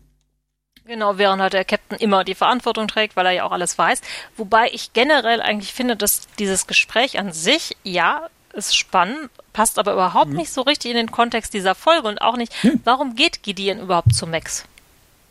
[0.86, 4.00] Genau, während halt der Captain immer die Verantwortung trägt, weil er ja auch alles weiß.
[4.36, 9.92] Wobei ich generell eigentlich finde, dass dieses Gespräch an sich, ja, ist spannend, passt aber
[9.92, 10.36] überhaupt mhm.
[10.36, 12.80] nicht so richtig in den Kontext dieser Folge und auch nicht, mhm.
[12.84, 14.64] warum geht Gideon überhaupt zu Max?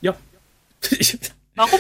[0.01, 0.15] Ja.
[1.55, 1.79] warum?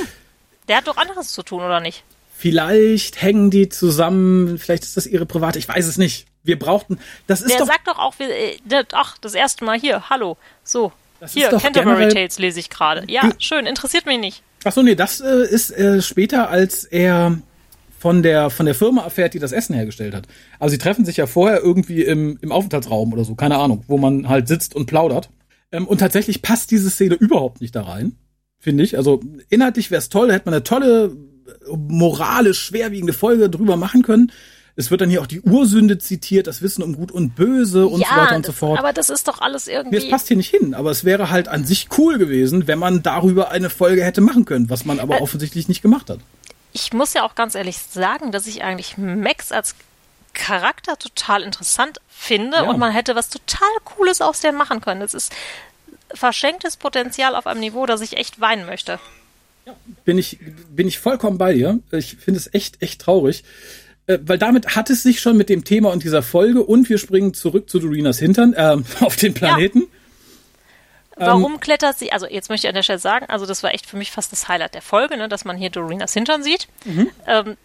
[0.67, 2.03] Der hat doch anderes zu tun, oder nicht?
[2.37, 6.27] Vielleicht hängen die zusammen, vielleicht ist das ihre private, ich weiß es nicht.
[6.43, 7.67] Wir brauchten, das ist Der doch...
[7.67, 8.57] sagt doch auch, äh,
[8.93, 13.03] ach, das erste Mal hier, hallo, so, das Hier, Canterbury Tales lese ich gerade.
[13.07, 14.43] Ja, schön, interessiert mich nicht.
[14.63, 17.37] Achso, nee, das äh, ist äh, später, als er
[17.99, 20.27] von der, von der Firma erfährt, die das Essen hergestellt hat.
[20.59, 23.97] Also sie treffen sich ja vorher irgendwie im, im Aufenthaltsraum oder so, keine Ahnung, wo
[23.97, 25.29] man halt sitzt und plaudert.
[25.71, 28.15] Ähm, und tatsächlich passt diese Szene überhaupt nicht da rein,
[28.59, 28.97] finde ich.
[28.97, 31.15] Also inhaltlich wäre es toll, hätte man eine tolle,
[31.75, 34.31] moralisch schwerwiegende Folge drüber machen können.
[34.77, 38.01] Es wird dann hier auch die Ursünde zitiert, das Wissen um Gut und Böse und
[38.01, 38.77] ja, so weiter und so fort.
[38.77, 39.95] Aber das ist doch alles irgendwie.
[39.95, 43.01] Es passt hier nicht hin, aber es wäre halt an sich cool gewesen, wenn man
[43.01, 46.19] darüber eine Folge hätte machen können, was man aber äh, offensichtlich nicht gemacht hat.
[46.73, 49.75] Ich muss ja auch ganz ehrlich sagen, dass ich eigentlich Max als
[50.33, 52.63] Charakter total interessant finde ja.
[52.63, 55.01] und man hätte was total Cooles aus dem machen können.
[55.01, 55.31] Es ist
[56.13, 58.99] verschenktes Potenzial auf einem Niveau, dass ich echt weinen möchte.
[59.65, 59.73] Ja,
[60.03, 60.37] bin ich,
[60.69, 61.79] bin ich vollkommen bei dir.
[61.91, 63.45] Ich finde es echt, echt traurig
[64.07, 66.97] äh, weil damit hat es sich schon mit dem Thema und dieser Folge und wir
[66.97, 69.81] springen zurück zu Dorinas Hintern äh, auf den Planeten.
[69.81, 69.87] Ja.
[71.27, 72.11] Warum ähm, klettert sie?
[72.11, 74.31] Also jetzt möchte ich an der Stelle sagen, also das war echt für mich fast
[74.31, 77.09] das Highlight der Folge, ne, dass man hier Dorinas Hintern sieht, mhm.
[77.25, 77.57] ähm,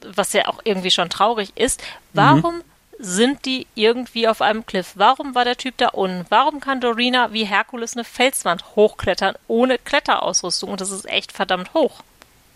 [0.00, 1.82] was ja auch irgendwie schon traurig ist.
[2.14, 2.62] Warum mhm.
[2.98, 4.92] sind die irgendwie auf einem Cliff?
[4.94, 6.24] Warum war der Typ da unten?
[6.30, 10.70] Warum kann Dorina wie Herkules eine Felswand hochklettern ohne Kletterausrüstung?
[10.70, 12.02] Und das ist echt verdammt hoch.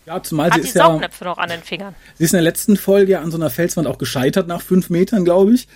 [0.09, 1.93] Ja, zumal Hat sie die ist Saugnäpfe ja, noch an den Fingern.
[2.15, 4.89] Sie ist in der letzten Folge ja an so einer Felswand auch gescheitert nach fünf
[4.89, 5.67] Metern, glaube ich.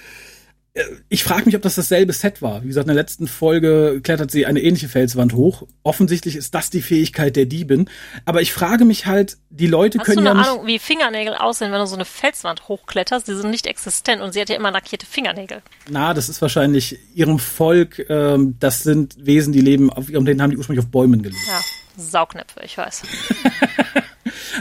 [0.74, 2.64] Äh, ich frage mich, ob das dasselbe Set war.
[2.64, 5.68] Wie gesagt, in der letzten Folge klettert sie eine ähnliche Felswand hoch.
[5.84, 7.88] Offensichtlich ist das die Fähigkeit der Diebin.
[8.26, 11.36] Aber ich frage mich halt, die Leute Hast können du eine ja Ahnung, wie Fingernägel
[11.36, 13.28] aussehen, wenn du so eine Felswand hochkletterst?
[13.28, 15.62] Die sind nicht existent und sie hat ja immer lackierte Fingernägel.
[15.92, 18.04] Na, das ist wahrscheinlich ihrem Volk.
[18.10, 21.46] Ähm, das sind Wesen, die leben auf ihrem, denen haben die ursprünglich auf Bäumen gelebt.
[21.48, 21.62] Ja,
[21.98, 23.04] Saugnäpfe, ich weiß.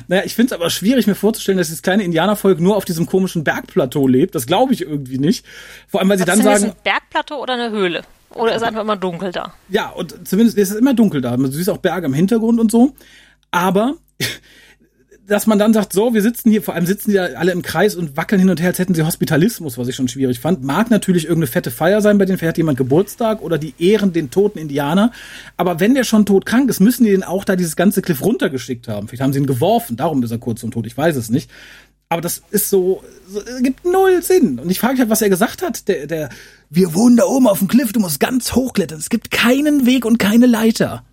[0.09, 3.07] Naja, ich finde es aber schwierig, mir vorzustellen, dass dieses kleine Indianervolk nur auf diesem
[3.07, 4.35] komischen Bergplateau lebt.
[4.35, 5.47] Das glaube ich irgendwie nicht.
[5.89, 6.65] Vor allem, weil sie Was dann sagen.
[6.65, 8.03] Ist ein Bergplateau oder eine Höhle?
[8.35, 9.55] Oder ist einfach immer dunkel da?
[9.69, 11.37] Ja, und zumindest ist es immer dunkel da.
[11.37, 12.95] Du siehst auch Berge im Hintergrund und so.
[13.51, 13.97] Aber
[15.33, 17.63] dass man dann sagt, so, wir sitzen hier, vor allem sitzen die ja alle im
[17.63, 20.63] Kreis und wackeln hin und her, als hätten sie Hospitalismus, was ich schon schwierig fand.
[20.63, 24.31] Mag natürlich irgendeine fette Feier sein, bei denen vielleicht jemand Geburtstag oder die ehren den
[24.31, 25.11] toten Indianer.
[25.57, 28.89] Aber wenn der schon todkrank ist, müssen die den auch da dieses ganze Cliff runtergeschickt
[28.89, 29.09] haben.
[29.09, 31.51] Vielleicht haben sie ihn geworfen, darum ist er kurz und tot, ich weiß es nicht.
[32.09, 34.59] Aber das ist so, so gibt null Sinn.
[34.59, 35.89] Und ich frage mich halt, was er gesagt hat.
[35.89, 36.29] Der, der,
[36.69, 38.99] wir wohnen da oben auf dem Cliff, du musst ganz hochklettern.
[38.99, 41.05] Es gibt keinen Weg und keine Leiter.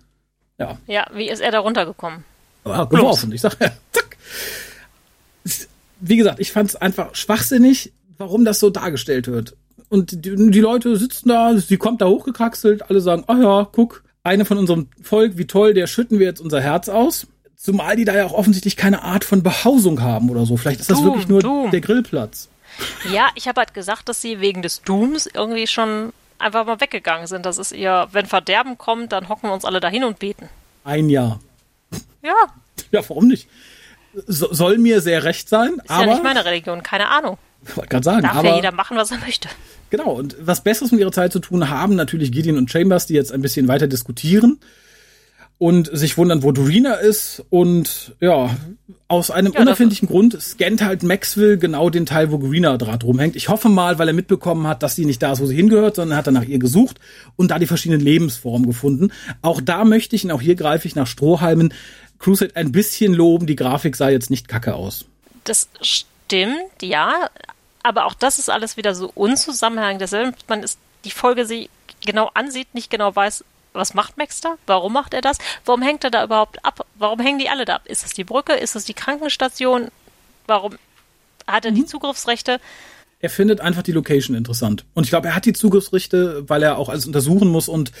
[0.58, 0.76] Ja.
[0.86, 2.22] Ja, wie ist er da runtergekommen?
[2.64, 3.32] Ah, geworfen.
[3.32, 3.56] Ich sag,
[3.92, 4.09] zack.
[6.00, 9.56] Wie gesagt, ich fand es einfach schwachsinnig, warum das so dargestellt wird.
[9.88, 13.68] Und die, die Leute sitzen da, sie kommt da hochgekraxelt, alle sagen, ah oh ja,
[13.70, 17.26] guck, eine von unserem Volk, wie toll, der schütten wir jetzt unser Herz aus.
[17.56, 20.56] Zumal die da ja auch offensichtlich keine Art von Behausung haben oder so.
[20.56, 21.70] Vielleicht ist das Doom, wirklich nur Doom.
[21.70, 22.48] der Grillplatz.
[23.12, 27.26] Ja, ich habe halt gesagt, dass sie wegen des Dooms irgendwie schon einfach mal weggegangen
[27.26, 27.44] sind.
[27.44, 30.48] Das ist ihr, wenn Verderben kommt, dann hocken wir uns alle dahin und beten.
[30.84, 31.40] Ein Jahr.
[32.22, 32.34] Ja,
[32.92, 33.48] Ja, warum nicht?
[34.26, 37.38] So, soll mir sehr recht sein, ist aber ja nicht meine Religion, keine Ahnung.
[37.74, 39.48] wollte gerade sagen, Darf aber ja jeder machen, was er möchte.
[39.90, 43.14] genau und was Besseres mit ihrer Zeit zu tun haben natürlich Gideon und Chambers, die
[43.14, 44.58] jetzt ein bisschen weiter diskutieren
[45.58, 48.56] und sich wundern, wo Dorina ist und ja
[49.08, 53.36] aus einem Ja, unerfindlichen Grund scannt halt Maxwell genau den Teil, wo Greener Draht rumhängt.
[53.36, 55.96] Ich hoffe mal, weil er mitbekommen hat, dass sie nicht da ist, wo sie hingehört,
[55.96, 56.98] sondern hat er nach ihr gesucht
[57.36, 59.12] und da die verschiedenen Lebensformen gefunden.
[59.42, 61.74] Auch da möchte ich, und auch hier greife ich nach Strohhalmen,
[62.20, 63.46] Crusade ein bisschen loben.
[63.46, 65.06] Die Grafik sah jetzt nicht kacke aus.
[65.44, 67.28] Das stimmt, ja.
[67.82, 70.02] Aber auch das ist alles wieder so unzusammenhängend.
[70.02, 71.70] Deshalb man ist die Folge sie
[72.04, 74.56] genau ansieht, nicht genau weiß, was macht Max da?
[74.66, 75.38] Warum macht er das?
[75.64, 76.86] Warum hängt er da überhaupt ab?
[76.96, 77.82] Warum hängen die alle da ab?
[77.86, 78.52] Ist das die Brücke?
[78.54, 79.88] Ist das die Krankenstation?
[80.46, 80.76] Warum
[81.46, 82.60] hat er die Zugriffsrechte?
[83.20, 84.84] Er findet einfach die Location interessant.
[84.94, 87.92] Und ich glaube, er hat die Zugriffsrechte, weil er auch alles untersuchen muss und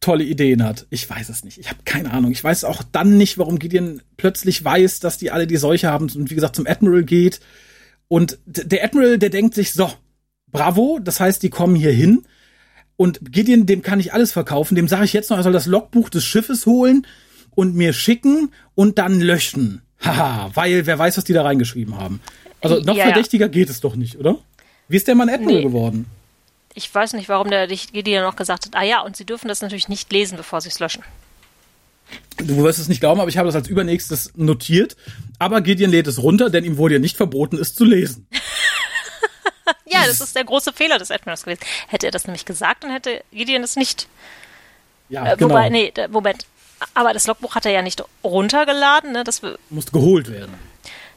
[0.00, 0.86] tolle Ideen hat.
[0.90, 1.58] Ich weiß es nicht.
[1.58, 2.32] Ich habe keine Ahnung.
[2.32, 6.10] Ich weiß auch dann nicht, warum Gideon plötzlich weiß, dass die alle die Seuche haben
[6.14, 7.40] und wie gesagt zum Admiral geht.
[8.08, 9.92] Und der Admiral, der denkt sich, so,
[10.50, 12.22] bravo, das heißt, die kommen hier hin.
[12.96, 14.74] Und Gideon, dem kann ich alles verkaufen.
[14.74, 17.06] Dem sage ich jetzt noch, er soll das Logbuch des Schiffes holen
[17.50, 19.82] und mir schicken und dann löschen.
[20.00, 22.20] Haha, weil wer weiß, was die da reingeschrieben haben.
[22.62, 23.12] Also noch Ja, ja.
[23.12, 24.38] verdächtiger geht es doch nicht, oder?
[24.88, 25.62] Wie ist der Mann Admiral Nee.
[25.62, 26.06] geworden?
[26.74, 29.60] Ich weiß nicht, warum der Gideon noch gesagt hat, ah ja, und sie dürfen das
[29.60, 31.02] natürlich nicht lesen, bevor sie es löschen.
[32.38, 34.96] Du wirst es nicht glauben, aber ich habe das als übernächstes notiert.
[35.38, 38.26] Aber Gideon lädt es runter, denn ihm wurde ja nicht verboten, es zu lesen.
[39.92, 41.60] Ja, das ist der große Fehler des Admirals gewesen.
[41.88, 44.06] Hätte er das nämlich gesagt, dann hätte Gideon es nicht.
[45.08, 45.50] Ja, Äh, genau.
[45.50, 46.46] Wobei, nee, Moment.
[46.94, 49.12] Aber das Logbuch hat er ja nicht runtergeladen.
[49.12, 49.24] Ne?
[49.24, 50.54] Das, Muss geholt werden.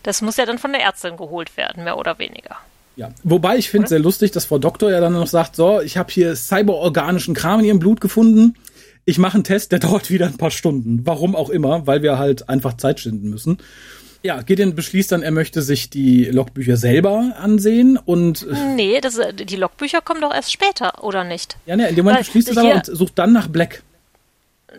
[0.02, 2.58] das muss ja dann von der Ärztin geholt werden, mehr oder weniger.
[2.96, 3.10] Ja.
[3.24, 6.12] Wobei ich finde sehr lustig, dass Frau Doktor ja dann noch sagt, so, ich habe
[6.12, 8.56] hier cyberorganischen Kram in ihrem Blut gefunden.
[9.06, 11.02] Ich mache einen Test, der dauert wieder ein paar Stunden.
[11.06, 13.58] Warum auch immer, weil wir halt einfach Zeit schinden müssen.
[14.22, 19.20] Ja, Gideon beschließt dann, er möchte sich die Logbücher selber ansehen und äh, Nee, das,
[19.38, 21.58] die Logbücher kommen doch erst später, oder nicht?
[21.66, 23.84] ja, ne, in dem Moment beschließt es aber und sucht dann nach Black.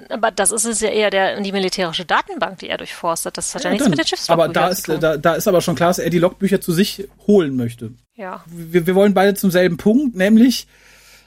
[0.09, 3.37] Aber das ist es ja eher der, die militärische Datenbank, die er durchforstet.
[3.39, 3.91] Das hat ja, Ja, nichts dann.
[3.91, 5.01] mit den aber Schiffslogbüchern da zu ist, tun.
[5.01, 7.93] da, da ist aber schon klar, dass er die Logbücher zu sich holen möchte.
[8.17, 8.43] ja.
[8.47, 10.67] wir, wir wollen beide zum selben Punkt, nämlich,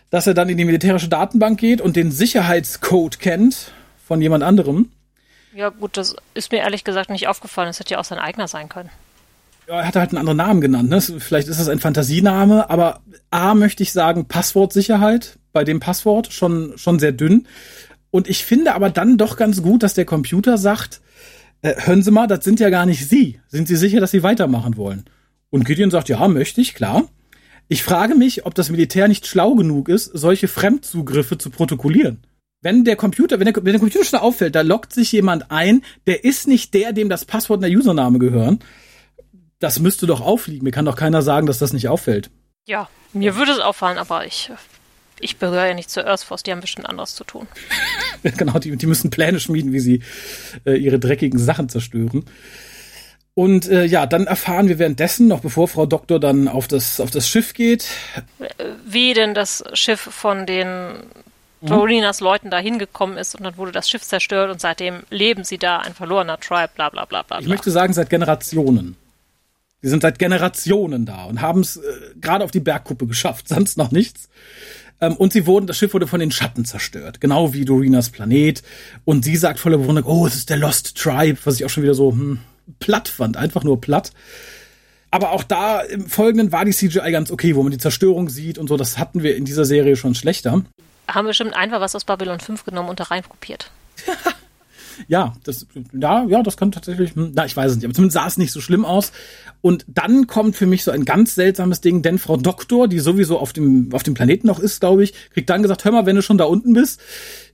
[0.09, 3.71] dass er dann in die militärische Datenbank geht und den Sicherheitscode kennt
[4.05, 4.89] von jemand anderem.
[5.53, 7.67] ja, gut, das ist mir ehrlich gesagt nicht aufgefallen.
[7.67, 8.89] Das hätte ja auch sein eigener sein können.
[9.67, 10.89] Ja, er hat halt einen anderen Namen genannt.
[10.89, 11.01] Ne?
[11.01, 13.01] Vielleicht ist es ein Fantasiename, aber
[13.31, 17.47] A möchte ich sagen, Passwortsicherheit bei dem Passwort schon, schon sehr dünn.
[18.11, 21.01] Und ich finde aber dann doch ganz gut, dass der Computer sagt,
[21.61, 23.39] äh, hören Sie mal, das sind ja gar nicht Sie.
[23.47, 25.05] Sind Sie sicher, dass Sie weitermachen wollen?
[25.49, 27.07] Und Gideon sagt, ja, möchte ich, klar.
[27.67, 32.23] Ich frage mich, ob das Militär nicht schlau genug ist, solche Fremdzugriffe zu protokollieren.
[32.61, 35.83] Wenn der Computer, wenn der, wenn der Computer schon auffällt, da loggt sich jemand ein,
[36.07, 38.59] der ist nicht der, dem das Passwort und der Username gehören.
[39.59, 40.63] Das müsste doch auffliegen.
[40.63, 42.29] Mir kann doch keiner sagen, dass das nicht auffällt.
[42.65, 44.51] Ja, mir würde es auffallen, aber ich,
[45.19, 46.43] ich gehöre ja nicht zur Earth Force.
[46.43, 47.47] Die haben bestimmt anderes zu tun.
[48.23, 50.01] genau, die, die müssen Pläne schmieden, wie sie
[50.65, 52.25] äh, ihre dreckigen Sachen zerstören.
[53.33, 57.11] Und äh, ja, dann erfahren wir währenddessen, noch bevor Frau Doktor dann auf das, auf
[57.11, 57.87] das Schiff geht,
[58.85, 61.03] Wie denn das Schiff von den
[61.61, 65.57] Dorinas Leuten da hingekommen ist und dann wurde das Schiff zerstört und seitdem leben sie
[65.57, 67.39] da, ein verlorener Tribe, bla bla bla bla.
[67.39, 68.95] ich möchte sagen, seit Generationen.
[69.83, 71.81] Die sind seit Generationen da und haben es äh,
[72.19, 74.29] gerade auf die Bergkuppe geschafft, sonst noch nichts.
[74.99, 78.63] Ähm, und sie wurden, das Schiff wurde von den Schatten zerstört, genau wie Dorinas Planet.
[79.05, 81.83] Und sie sagt voller Bewunderung, oh, es ist der Lost Tribe, was ich auch schon
[81.83, 82.39] wieder so hm,
[82.79, 84.11] platt fand, einfach nur platt.
[85.11, 88.57] Aber auch da im Folgenden war die CGI ganz okay, wo man die Zerstörung sieht
[88.57, 88.75] und so.
[88.75, 90.63] Das hatten wir in dieser Serie schon schlechter.
[91.07, 93.71] Haben bestimmt einfach was aus Babylon 5 genommen und da rein kopiert.
[95.07, 98.15] Ja, das, ja, ja, das kann tatsächlich, hm, na, ich weiß es nicht, aber zumindest
[98.15, 99.11] sah es nicht so schlimm aus.
[99.61, 103.39] Und dann kommt für mich so ein ganz seltsames Ding, denn Frau Doktor, die sowieso
[103.39, 106.15] auf dem, auf dem Planeten noch ist, glaube ich, kriegt dann gesagt, hör mal, wenn
[106.15, 107.01] du schon da unten bist,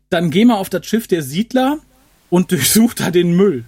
[0.09, 1.79] dann geh mal auf das Schiff der Siedler
[2.29, 3.65] und durchsuch da den Müll.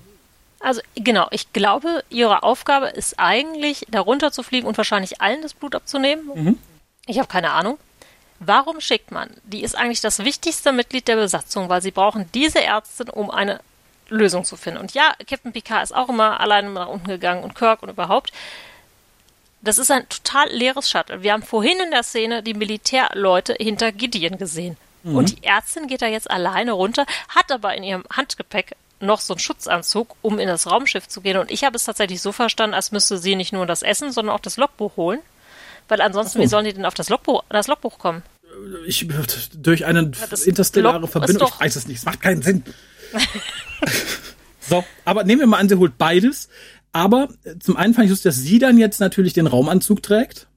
[0.60, 5.42] Also genau, ich glaube, ihre Aufgabe ist eigentlich, da runter zu fliegen und wahrscheinlich allen
[5.44, 6.58] das Blut abzunehmen.
[7.06, 7.78] Ich habe keine Ahnung.
[8.40, 9.30] Warum schickt man?
[9.44, 13.62] Die ist eigentlich das wichtigste Mitglied der Besatzung, weil sie brauchen diese Ärztin, um eine
[14.10, 14.80] Lösung zu finden.
[14.80, 18.32] Und ja, Captain Picard ist auch immer alleine nach unten gegangen und Kirk und überhaupt.
[19.62, 21.24] Das ist ein total leeres Shuttle.
[21.24, 24.78] Wir haben vorhin in der Szene die Militärleute hinter Gideon gesehen.
[25.04, 29.36] Und die Ärztin geht da jetzt alleine runter, hat aber in ihrem Handgepäck noch so
[29.36, 31.38] einen Schutzanzug, um in das Raumschiff zu gehen.
[31.38, 34.36] Und ich habe es tatsächlich so verstanden, als müsste sie nicht nur das Essen, sondern
[34.36, 35.20] auch das Logbuch holen.
[35.88, 36.44] Weil ansonsten, so.
[36.44, 38.24] wie sollen die denn auf das Logbuch, das Logbuch kommen?
[38.88, 39.08] Ich,
[39.54, 42.64] durch eine das interstellare ist Verbindung, ich weiß es nicht, es macht keinen Sinn.
[44.62, 46.50] so, aber nehmen wir mal an, sie holt beides.
[46.92, 50.48] Aber äh, zum einen fand ich lustig, dass sie dann jetzt natürlich den Raumanzug trägt.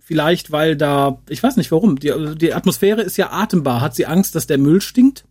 [0.00, 3.80] Vielleicht, weil da, ich weiß nicht warum, die, die Atmosphäre ist ja atembar.
[3.80, 5.24] Hat sie Angst, dass der Müll stinkt?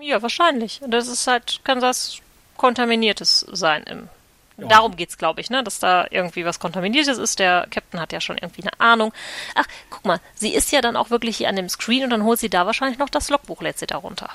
[0.00, 0.80] Ja, wahrscheinlich.
[0.82, 2.18] Und Das ist halt, kann das
[2.56, 3.82] Kontaminiertes sein.
[3.84, 4.08] Im,
[4.56, 4.68] Ja.
[4.68, 5.64] Darum geht's, glaube ich, ne?
[5.64, 7.38] dass da irgendwie was Kontaminiertes ist.
[7.38, 9.12] Der Captain hat ja schon irgendwie eine Ahnung.
[9.54, 12.24] Ach, guck mal, sie ist ja dann auch wirklich hier an dem Screen und dann
[12.24, 14.30] holt sie da wahrscheinlich noch das Logbuch, lädt sie da runter.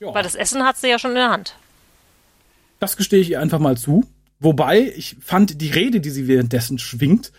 [0.00, 0.12] Ja.
[0.12, 1.54] Weil das Essen hat sie ja schon in der Hand.
[2.80, 4.04] Das gestehe ich ihr einfach mal zu.
[4.40, 7.30] Wobei, ich fand die Rede, die sie währenddessen schwingt,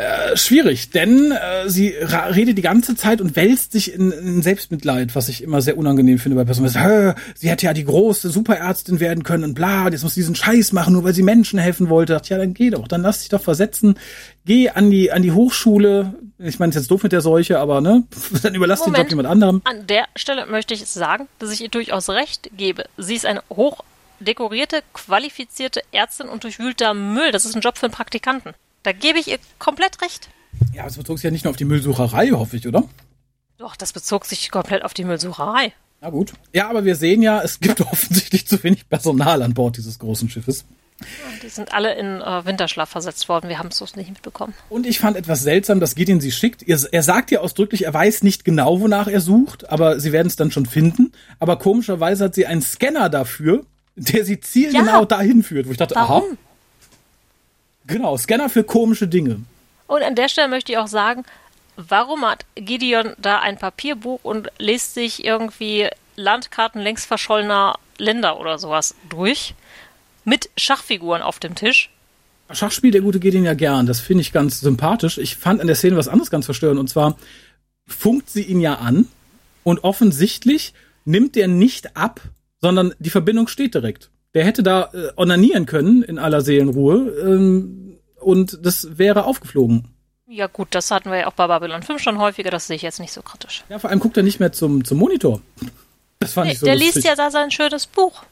[0.00, 5.14] äh, schwierig, denn äh, sie redet die ganze Zeit und wälzt sich in, in Selbstmitleid,
[5.14, 6.72] was ich immer sehr unangenehm finde bei Personen.
[6.72, 10.34] Hä, Sie hätte ja die große Superärztin werden können und bla, jetzt muss sie diesen
[10.34, 12.14] Scheiß machen, nur weil sie Menschen helfen wollte.
[12.14, 13.98] Dachte, ja, dann geh doch, dann lass dich doch versetzen.
[14.46, 16.14] Geh an die an die Hochschule.
[16.38, 18.04] Ich meine, es ist jetzt doof mit der Seuche, aber ne,
[18.42, 19.04] dann überlass den Moment.
[19.04, 19.60] Job jemand anderem.
[19.64, 22.84] An der Stelle möchte ich sagen, dass ich ihr durchaus recht gebe.
[22.96, 23.84] Sie ist eine hoch
[24.18, 27.32] dekorierte, qualifizierte Ärztin und durchwühlt da Müll.
[27.32, 28.54] Das ist ein Job für einen Praktikanten.
[28.82, 30.28] Da gebe ich ihr komplett recht.
[30.74, 32.84] Ja, aber es bezog sich ja nicht nur auf die Müllsucherei, hoffe ich, oder?
[33.58, 35.72] Doch, das bezog sich komplett auf die Müllsucherei.
[36.00, 36.32] Na gut.
[36.54, 40.28] Ja, aber wir sehen ja, es gibt offensichtlich zu wenig Personal an Bord dieses großen
[40.30, 40.64] Schiffes.
[41.42, 43.48] Die sind alle in äh, Winterschlaf versetzt worden.
[43.48, 44.52] Wir haben es so nicht mitbekommen.
[44.68, 46.62] Und ich fand etwas seltsam, dass Gideon sie schickt.
[46.62, 50.26] Ihr- Er sagt ihr ausdrücklich, er weiß nicht genau, wonach er sucht, aber sie werden
[50.26, 51.12] es dann schon finden.
[51.38, 53.64] Aber komischerweise hat sie einen Scanner dafür,
[53.96, 55.04] der sie zielgenau Ja.
[55.06, 56.38] dahin führt, wo ich dachte, aha, Warum?
[57.90, 59.40] Genau, Scanner für komische Dinge.
[59.86, 61.24] Und an der Stelle möchte ich auch sagen,
[61.76, 68.58] warum hat Gideon da ein Papierbuch und liest sich irgendwie Landkarten längst verschollener Länder oder
[68.58, 69.54] sowas durch?
[70.24, 71.90] Mit Schachfiguren auf dem Tisch?
[72.52, 75.18] Schach spielt der gute Gideon ja gern, das finde ich ganz sympathisch.
[75.18, 77.16] Ich fand an der Szene was anderes ganz verstörend, und zwar
[77.86, 79.08] funkt sie ihn ja an
[79.62, 80.74] und offensichtlich
[81.04, 82.20] nimmt der nicht ab,
[82.60, 84.10] sondern die Verbindung steht direkt.
[84.34, 89.88] Der hätte da äh, onanieren können in aller Seelenruhe ähm, und das wäre aufgeflogen.
[90.28, 92.82] Ja gut, das hatten wir ja auch bei Babylon 5 schon häufiger, das sehe ich
[92.82, 93.64] jetzt nicht so kritisch.
[93.68, 95.40] Ja, vor allem guckt er nicht mehr zum, zum Monitor.
[96.20, 96.94] Das fand Nee, ich so der lustig.
[96.94, 98.22] liest ja da sein schönes Buch.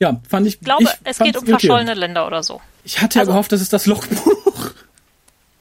[0.00, 0.54] ja, fand ich.
[0.54, 1.60] Ich glaube, ich es geht um irritierend.
[1.60, 2.60] verschollene Länder oder so.
[2.82, 4.70] Ich hatte ja Also- gehofft, das ist das Logbuch.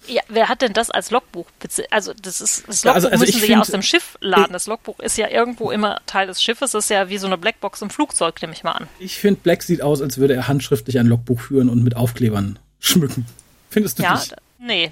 [0.10, 1.45] Ja, wer hat denn das als Logbuch?
[1.91, 4.53] Also das ist das Ja, Logbuch also- also müssen sie ja aus dem Schiff laden.
[4.53, 6.72] Das Logbuch ist ja irgendwo immer Teil des Schiffes.
[6.72, 8.88] Das ist ja wie so eine Blackbox im Flugzeug, nehme ich mal an.
[8.99, 12.57] Ich finde, Black sieht aus, als würde er handschriftlich ein Logbuch führen und mit Aufklebern
[12.80, 13.26] schmücken.
[13.70, 14.36] Findest du Ja, nicht?
[14.57, 14.91] nee.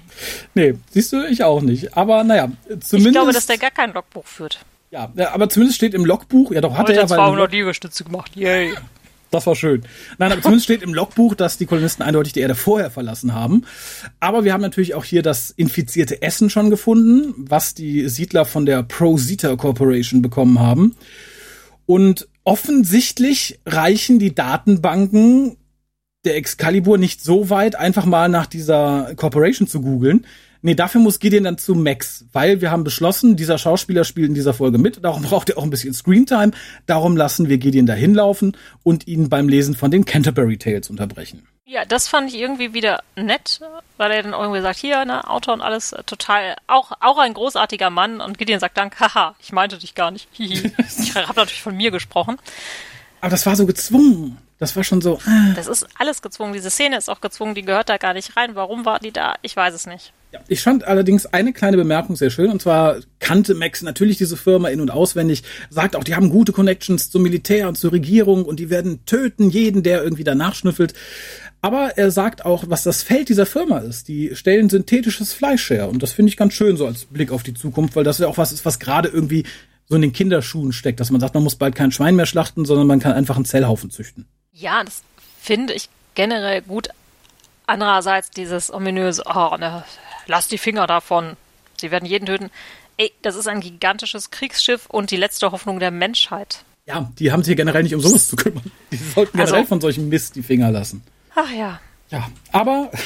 [0.54, 1.96] Nee, siehst du, ich auch nicht.
[1.96, 2.50] Aber naja,
[2.80, 2.94] zumindest.
[3.06, 4.60] Ich glaube, dass der gar kein Logbuch führt.
[4.90, 8.30] ja, aber zumindest steht im Logbuch, ja doch, hat er ja, weil 200 Liegestütze gemacht.
[8.36, 8.72] Yay.
[9.30, 9.82] Das war schön.
[10.18, 13.64] Nein, aber zumindest steht im Logbuch, dass die Kolonisten eindeutig die Erde vorher verlassen haben.
[14.20, 18.66] Aber wir haben natürlich auch hier das infizierte Essen schon gefunden, was die Siedler von
[18.66, 20.94] der Prosita Corporation bekommen haben.
[21.86, 25.56] Und offensichtlich reichen die Datenbanken
[26.24, 30.26] der Excalibur nicht so weit, einfach mal nach dieser Corporation zu googeln.
[30.60, 34.34] Nee, dafür muss Gideon dann zu Max, weil wir haben beschlossen, dieser Schauspieler spielt in
[34.34, 36.52] dieser Folge mit, darum braucht er auch ein bisschen Screentime,
[36.86, 41.46] darum lassen wir Gideon da hinlaufen und ihn beim Lesen von den Canterbury Tales unterbrechen.
[41.64, 43.60] Ja, das fand ich irgendwie wieder nett,
[43.98, 47.34] weil er dann irgendwie sagt, hier, ne, Autor und alles, äh, total, auch, auch ein
[47.34, 48.22] großartiger Mann.
[48.22, 50.28] Und Gideon sagt dann, haha, ich meinte dich gar nicht.
[50.32, 50.72] Hihi.
[50.98, 52.38] ich habe natürlich von mir gesprochen.
[53.20, 54.38] Aber das war so gezwungen.
[54.58, 55.20] Das war schon so.
[55.26, 55.54] äh.
[55.54, 56.54] Das ist alles gezwungen.
[56.54, 58.54] Diese Szene ist auch gezwungen, die gehört da gar nicht rein.
[58.54, 59.34] Warum war die da?
[59.42, 60.14] Ich weiß es nicht.
[60.30, 64.36] Ja, ich fand allerdings eine kleine Bemerkung sehr schön, und zwar kannte Max natürlich diese
[64.36, 68.44] Firma in- und auswendig, sagt auch, die haben gute Connections zum Militär und zur Regierung
[68.44, 70.92] und die werden töten jeden, der irgendwie danach schnüffelt.
[71.62, 74.06] Aber er sagt auch, was das Feld dieser Firma ist.
[74.06, 77.42] Die stellen synthetisches Fleisch her und das finde ich ganz schön so als Blick auf
[77.42, 79.44] die Zukunft, weil das ja auch was ist, was gerade irgendwie
[79.88, 82.66] so in den Kinderschuhen steckt, dass man sagt, man muss bald kein Schwein mehr schlachten,
[82.66, 84.26] sondern man kann einfach einen Zellhaufen züchten.
[84.52, 85.02] Ja, das
[85.40, 86.88] finde ich generell gut.
[87.66, 89.84] Andererseits dieses ominöse, oh, ne,
[90.28, 91.36] lass die Finger davon.
[91.80, 92.50] Sie werden jeden töten.
[92.96, 96.64] Ey, das ist ein gigantisches Kriegsschiff und die letzte Hoffnung der Menschheit.
[96.86, 98.70] Ja, die haben sich hier generell nicht um sowas zu kümmern.
[98.92, 101.02] Die sollten Also- generell von solchem Mist die Finger lassen.
[101.34, 101.80] Ach ja.
[102.10, 102.90] Ja, aber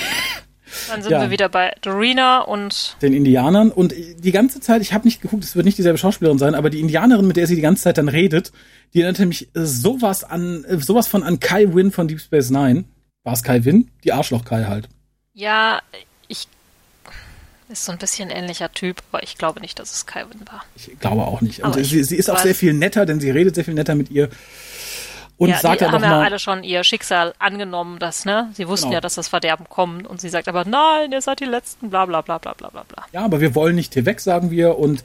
[0.88, 1.20] Dann sind Ja.
[1.20, 5.44] wir wieder bei Dorina und den Indianern und die ganze Zeit, ich habe nicht geguckt,
[5.44, 7.98] es wird nicht dieselbe Schauspielerin sein, aber die Indianerin, mit der sie die ganze Zeit
[7.98, 8.52] dann redet,
[8.94, 12.84] die erinnerte mich sowas an, sowas von an Kai Wynn von Deep Space Nine.
[13.22, 13.90] War es Kai Wynn?
[14.04, 14.88] Die Arschloch Kai halt.
[15.34, 15.82] ja,
[16.28, 16.48] ich
[17.72, 20.62] Ist so ein bisschen ähnlicher Typ, aber ich glaube nicht, dass es Kywin war.
[20.76, 21.64] Ich glaube auch nicht.
[21.64, 24.10] Und sie, sie, ist auch sehr viel netter, denn sie redet sehr viel netter mit
[24.10, 24.28] ihr.
[25.38, 28.50] Und ja, sagt die haben ja alle schon ihr Schicksal angenommen, dass, ne?
[28.52, 28.96] Sie wussten genau.
[28.96, 32.04] ja, dass das Verderben kommt und sie sagt aber, nein, ihr seid die Letzten, bla
[32.04, 32.84] bla bla bla bla bla.
[33.10, 34.78] Ja, aber wir wollen nicht hier weg, sagen wir.
[34.78, 35.02] Und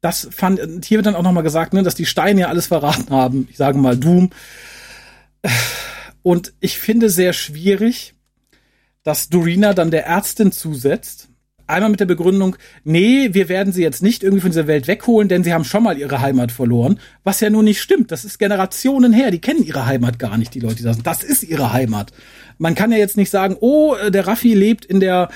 [0.00, 3.10] das fand, hier wird dann auch nochmal gesagt, ne, dass die Steine ja alles verraten
[3.10, 3.46] haben.
[3.50, 4.30] Ich sage mal Doom.
[6.22, 8.14] Und ich finde sehr schwierig,
[9.08, 11.30] dass Dorina dann der Ärztin zusetzt.
[11.66, 15.30] Einmal mit der Begründung, nee, wir werden sie jetzt nicht irgendwie von dieser Welt wegholen,
[15.30, 17.00] denn sie haben schon mal ihre Heimat verloren.
[17.24, 18.12] Was ja nur nicht stimmt.
[18.12, 19.30] Das ist Generationen her.
[19.30, 22.12] Die kennen ihre Heimat gar nicht, die Leute, die das Das ist ihre Heimat.
[22.58, 25.30] Man kann ja jetzt nicht sagen, oh, äh, der Raffi lebt in der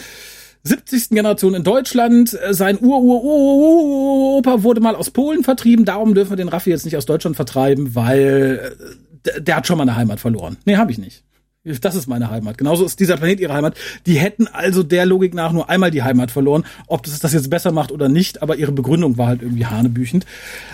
[0.65, 1.09] 70.
[1.09, 2.39] Generation in Deutschland.
[2.43, 5.87] Äh, sein Ur-Ur-Ur-Opa wurde mal aus Polen vertrieben.
[5.87, 8.75] Darum dürfen wir den Raffi jetzt nicht aus Deutschland vertreiben, weil
[9.25, 10.59] äh, der hat schon mal eine Heimat verloren.
[10.67, 11.25] Nee, habe ich nicht.
[11.65, 12.59] Das ist meine Heimat.
[12.59, 13.77] Genauso ist dieser Planet ihre Heimat.
[14.07, 16.67] Die hätten also der Logik nach nur einmal die Heimat verloren.
[16.89, 20.27] Ob das das jetzt besser macht oder nicht, aber ihre Begründung war halt irgendwie hanebüchend.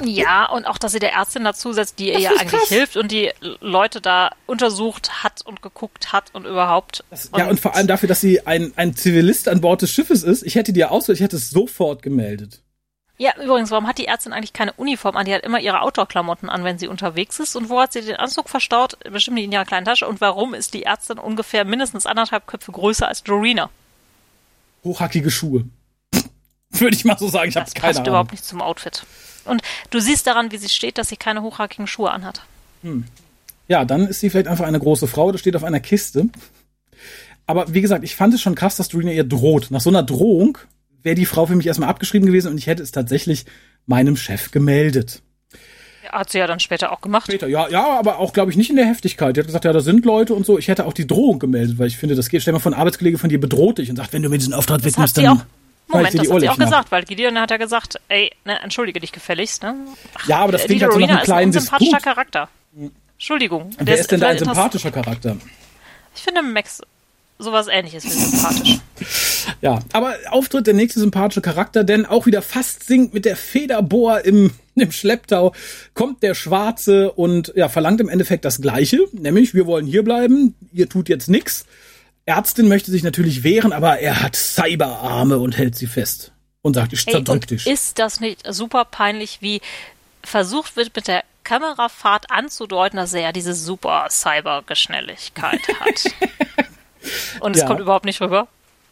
[0.02, 2.68] Ja, und auch, dass sie der Ärztin dazusetzt, die ihr ja eigentlich krass.
[2.70, 3.30] hilft und die
[3.60, 7.04] Leute da untersucht hat und geguckt hat und überhaupt.
[7.10, 9.90] Das, und ja, und vor allem dafür, dass sie ein, ein Zivilist an Bord des
[9.90, 10.42] Schiffes ist.
[10.42, 12.62] Ich hätte dir ausgewählt, ich hätte es sofort gemeldet.
[13.20, 15.26] Ja, übrigens, warum hat die Ärztin eigentlich keine Uniform an?
[15.26, 17.56] Die hat immer ihre Outdoor-Klamotten an, wenn sie unterwegs ist.
[17.56, 18.96] Und wo hat sie den Anzug verstaut?
[19.10, 20.06] Bestimmt in ihrer kleinen Tasche.
[20.06, 23.70] Und warum ist die Ärztin ungefähr mindestens anderthalb Köpfe größer als Dorina?
[24.84, 25.64] Hochhackige Schuhe.
[26.70, 27.48] Würde ich mal so sagen.
[27.48, 28.08] Ich habe keine passt Ahnung.
[28.10, 29.02] überhaupt nicht zum Outfit.
[29.44, 32.42] Und du siehst daran, wie sie steht, dass sie keine hochhackigen Schuhe anhat.
[32.82, 33.04] Hm.
[33.66, 35.32] Ja, dann ist sie vielleicht einfach eine große Frau.
[35.32, 36.28] Das steht auf einer Kiste.
[37.46, 39.72] Aber wie gesagt, ich fand es schon krass, dass Dorina ihr droht.
[39.72, 40.58] Nach so einer Drohung
[41.02, 43.44] wäre die Frau für mich erstmal abgeschrieben gewesen und ich hätte es tatsächlich
[43.86, 45.22] meinem Chef gemeldet.
[46.10, 47.26] Hat sie ja dann später auch gemacht.
[47.26, 49.36] Später, ja, ja, aber auch, glaube ich, nicht in der Heftigkeit.
[49.36, 50.58] Die hat gesagt, ja, da sind Leute und so.
[50.58, 52.40] Ich hätte auch die Drohung gemeldet, weil ich finde, das geht.
[52.40, 54.82] Stell mal von Arbeitskollege von dir bedroht dich und sagt, wenn du mir diesen Auftrag
[54.84, 55.26] wegnimmst, dann.
[55.26, 55.44] Auch,
[55.88, 59.12] Moment, das hat sie auch gesagt, weil Gideon hat ja gesagt, ey, ne, entschuldige dich
[59.12, 59.74] gefälligst, ne?
[60.14, 62.48] Ach, ja, aber das klingt halt so nach einem kleinen ist ein sympathischer Charakter.
[63.14, 63.70] Entschuldigung.
[63.78, 65.36] Wer ist denn da ein sympathischer Charakter?
[66.14, 66.82] Ich finde Max
[67.38, 68.78] sowas ähnliches wie sympathisch.
[69.60, 74.24] Ja, aber Auftritt der nächste sympathische Charakter, denn auch wieder fast singt mit der Federbohr
[74.24, 75.54] im, im Schlepptau,
[75.94, 80.54] kommt der Schwarze und ja, verlangt im Endeffekt das Gleiche, nämlich wir wollen hier bleiben,
[80.72, 81.66] ihr tut jetzt nix.
[82.26, 86.92] Ärztin möchte sich natürlich wehren, aber er hat Cyberarme und hält sie fest und sagt,
[86.92, 87.66] ich zerdrück dich.
[87.66, 89.62] Ist das nicht super peinlich, wie
[90.22, 96.12] versucht wird mit der Kamerafahrt anzudeuten, dass er ja diese super Cybergeschnelligkeit hat.
[97.40, 97.66] Und es ja.
[97.66, 98.48] kommt überhaupt nicht rüber.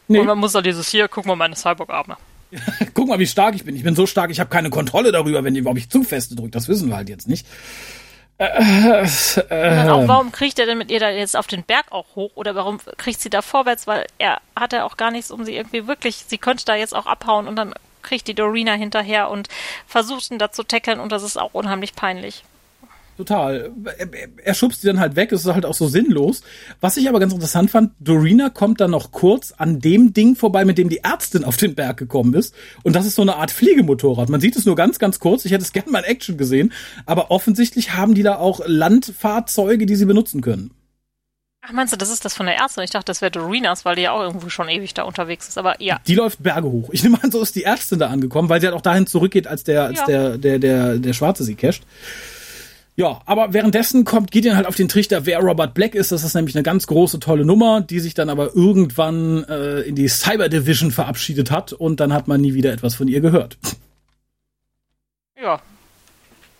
[0.08, 0.20] Nee.
[0.20, 2.16] Und man muss dann dieses hier, guck mal meine Cyborg-Arme.
[2.94, 3.76] guck mal, wie stark ich bin.
[3.76, 6.36] Ich bin so stark, ich habe keine Kontrolle darüber, wenn ihr, ob ich zu feste
[6.36, 6.50] drücke.
[6.50, 7.46] Das wissen wir halt jetzt nicht.
[8.38, 9.06] Äh,
[9.48, 12.32] äh, auch, warum kriegt er denn mit ihr da jetzt auf den Berg auch hoch?
[12.34, 13.86] Oder warum kriegt sie da vorwärts?
[13.86, 16.94] Weil er hat ja auch gar nichts, um sie irgendwie wirklich, sie könnte da jetzt
[16.94, 19.48] auch abhauen und dann kriegt die Dorina hinterher und
[19.86, 22.44] versucht ihn da zu tackeln und das ist auch unheimlich peinlich.
[23.16, 23.72] Total.
[23.98, 24.08] Er,
[24.44, 26.42] er schubst die dann halt weg, es ist halt auch so sinnlos.
[26.80, 30.64] Was ich aber ganz interessant fand, Dorina kommt dann noch kurz an dem Ding vorbei,
[30.64, 32.54] mit dem die Ärztin auf den Berg gekommen ist.
[32.82, 34.28] Und das ist so eine Art Fliegemotorrad.
[34.28, 35.44] Man sieht es nur ganz, ganz kurz.
[35.46, 36.72] Ich hätte es gerne mal in Action gesehen.
[37.06, 40.72] Aber offensichtlich haben die da auch Landfahrzeuge, die sie benutzen können.
[41.68, 42.84] Ach, meinst du, das ist das von der Ärztin?
[42.84, 45.58] Ich dachte, das wäre Dorinas, weil die ja auch irgendwo schon ewig da unterwegs ist.
[45.58, 45.98] Aber ja.
[46.06, 46.90] Die läuft Berge hoch.
[46.92, 49.48] Ich nehme an, so ist die Ärztin da angekommen, weil sie halt auch dahin zurückgeht,
[49.48, 50.06] als der, als ja.
[50.06, 51.82] der, der, der, der Schwarze sie casht.
[52.98, 56.12] Ja, aber währenddessen kommt Gideon halt auf den Trichter, wer Robert Black ist.
[56.12, 59.94] Das ist nämlich eine ganz große, tolle Nummer, die sich dann aber irgendwann äh, in
[59.94, 63.58] die Cyber Division verabschiedet hat und dann hat man nie wieder etwas von ihr gehört.
[65.40, 65.60] Ja.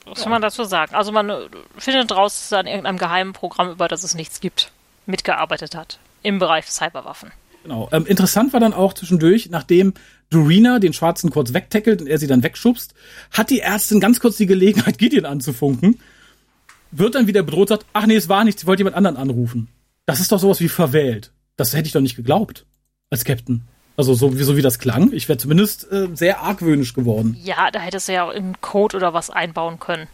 [0.04, 0.94] Was soll man dazu sagen?
[0.94, 4.40] Also man äh, findet raus, dass er an irgendeinem geheimen Programm, über das es nichts
[4.40, 4.70] gibt,
[5.06, 5.98] mitgearbeitet hat.
[6.22, 7.32] Im Bereich Cyberwaffen.
[7.62, 7.88] Genau.
[7.92, 9.94] Ähm, interessant war dann auch zwischendurch, nachdem
[10.28, 12.94] Dorina den Schwarzen kurz wegtackelt und er sie dann wegschubst,
[13.32, 15.98] hat die Ärztin ganz kurz die Gelegenheit, Gideon anzufunken
[16.90, 19.68] wird dann wieder bedroht, sagt, ach nee, es war nichts, ich wollte jemand anderen anrufen.
[20.06, 21.32] Das ist doch sowas wie verwählt.
[21.56, 22.64] Das hätte ich doch nicht geglaubt.
[23.10, 23.62] Als Captain.
[23.96, 25.12] Also so wie, so wie das klang.
[25.12, 27.36] Ich wäre zumindest äh, sehr argwöhnisch geworden.
[27.42, 30.06] Ja, da hättest du ja auch im Code oder was einbauen können.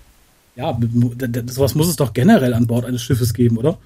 [0.55, 0.79] Ja,
[1.47, 3.79] sowas muss es doch generell an Bord eines Schiffes geben, oder?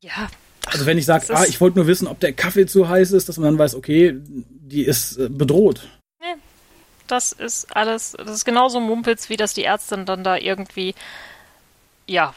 [0.00, 0.28] Ja.
[0.66, 3.28] Also wenn ich sage, ah, ich wollte nur wissen, ob der Kaffee zu heiß ist,
[3.28, 5.86] dass man dann weiß, okay, die ist äh, bedroht.
[6.20, 6.34] Nee,
[7.06, 10.94] das ist alles, das ist genauso Mumpels, wie dass die Ärztin dann da irgendwie
[12.06, 12.34] ja,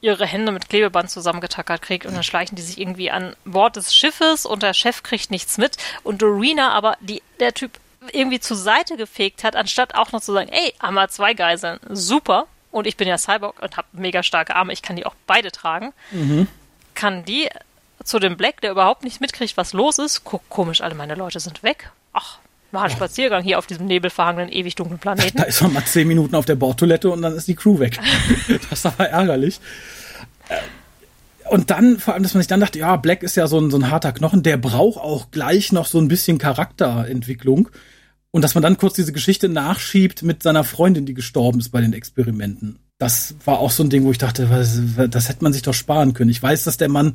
[0.00, 3.94] ihre Hände mit Klebeband zusammengetackert kriegt und dann schleichen die sich irgendwie an Bord des
[3.94, 7.72] Schiffes und der Chef kriegt nichts mit und Dorina aber, die, der Typ
[8.12, 11.80] irgendwie zur Seite gefegt hat, anstatt auch noch zu sagen, ey, haben wir zwei Geiseln,
[11.88, 15.14] super, und ich bin ja Cyborg und habe mega starke Arme, ich kann die auch
[15.26, 16.46] beide tragen, mhm.
[16.94, 17.48] kann die
[18.04, 20.24] zu dem Black, der überhaupt nicht mitkriegt, was los ist.
[20.24, 21.90] Guck, komisch, alle meine Leute sind weg.
[22.12, 22.38] Ach,
[22.72, 25.36] mal ein Spaziergang hier auf diesem nebelverhangenen, ewig dunklen Planeten.
[25.36, 27.98] Da ist man mal zehn Minuten auf der Bordtoilette und dann ist die Crew weg.
[28.70, 29.60] das aber ärgerlich.
[30.48, 30.56] Äh,
[31.50, 33.70] und dann, vor allem, dass man sich dann dachte, ja, Black ist ja so ein,
[33.70, 37.68] so ein harter Knochen, der braucht auch gleich noch so ein bisschen Charakterentwicklung.
[38.32, 41.80] Und dass man dann kurz diese Geschichte nachschiebt mit seiner Freundin, die gestorben ist bei
[41.80, 42.80] den Experimenten.
[42.98, 45.74] Das war auch so ein Ding, wo ich dachte, was, das hätte man sich doch
[45.74, 46.30] sparen können.
[46.30, 47.14] Ich weiß, dass der Mann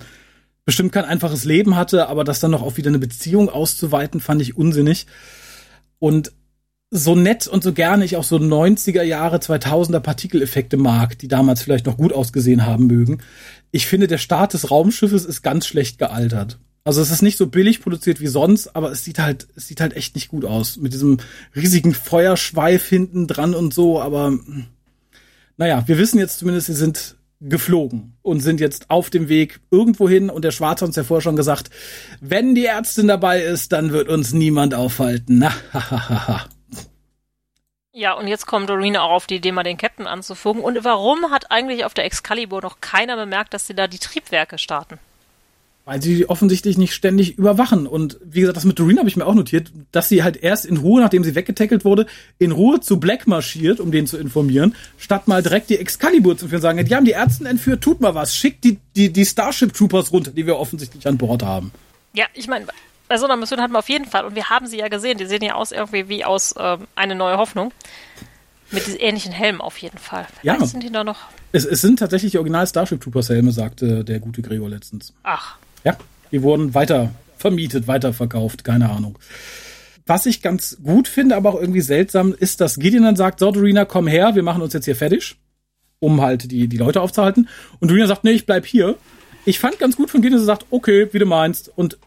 [0.66, 4.42] bestimmt kein einfaches Leben hatte, aber das dann noch auf wieder eine Beziehung auszuweiten, fand
[4.42, 5.08] ich unsinnig.
[6.02, 6.32] Und
[6.90, 11.62] so nett und so gerne ich auch so 90er Jahre, 2000er Partikeleffekte mag, die damals
[11.62, 13.20] vielleicht noch gut ausgesehen haben mögen.
[13.70, 16.58] Ich finde, der Start des Raumschiffes ist ganz schlecht gealtert.
[16.84, 19.80] Also es ist nicht so billig produziert wie sonst, aber es sieht halt, es sieht
[19.80, 20.78] halt echt nicht gut aus.
[20.78, 21.18] Mit diesem
[21.56, 24.34] riesigen Feuerschweif hinten dran und so, aber
[25.58, 30.08] naja, wir wissen jetzt zumindest, sie sind geflogen und sind jetzt auf dem Weg irgendwo
[30.08, 31.70] hin und der Schwarze hat uns ja vorher schon gesagt,
[32.22, 35.44] wenn die Ärztin dabei ist, dann wird uns niemand aufhalten.
[37.94, 40.62] Ja, und jetzt kommt Dorina auch auf die Idee, mal den Captain anzufugen.
[40.62, 44.58] Und warum hat eigentlich auf der Excalibur noch keiner bemerkt, dass sie da die Triebwerke
[44.58, 44.98] starten?
[45.84, 47.88] Weil sie offensichtlich nicht ständig überwachen.
[47.88, 50.66] Und wie gesagt, das mit Doreen habe ich mir auch notiert, dass sie halt erst
[50.66, 52.06] in Ruhe, nachdem sie weggetackelt wurde,
[52.38, 56.50] in Ruhe zu Black marschiert, um den zu informieren, statt mal direkt die Excalibur zu
[56.50, 59.74] führen, sagen, die haben die Ärzte entführt, tut mal was, schickt die, die, die Starship
[59.74, 61.72] Troopers runter, die wir offensichtlich an Bord haben.
[62.14, 62.68] Ja, ich meine,
[63.08, 65.18] bei so einer Mission hatten wir auf jeden Fall, und wir haben sie ja gesehen,
[65.18, 67.74] die sehen ja aus irgendwie wie aus ähm, eine neue Hoffnung.
[68.72, 70.26] Mit diesen ähnlichen Helmen auf jeden Fall.
[70.40, 70.66] Vielleicht ja.
[70.66, 71.18] sind die da noch.
[71.52, 75.14] Es, es sind tatsächlich die Original Starship Troopers Helme, sagte der gute Gregor letztens.
[75.24, 75.58] Ach.
[75.84, 75.98] Ja,
[76.32, 79.18] die wurden weiter vermietet, weiterverkauft, keine Ahnung.
[80.06, 83.52] Was ich ganz gut finde, aber auch irgendwie seltsam, ist, dass Gideon dann sagt, so,
[83.52, 85.38] Dorina, komm her, wir machen uns jetzt hier fertig,
[86.00, 87.50] um halt die, die Leute aufzuhalten.
[87.80, 88.98] Und Dorina sagt, nee, ich bleib hier.
[89.46, 91.98] Ich fand ganz gut von Gideon, dass er sagt, okay, wie du meinst, und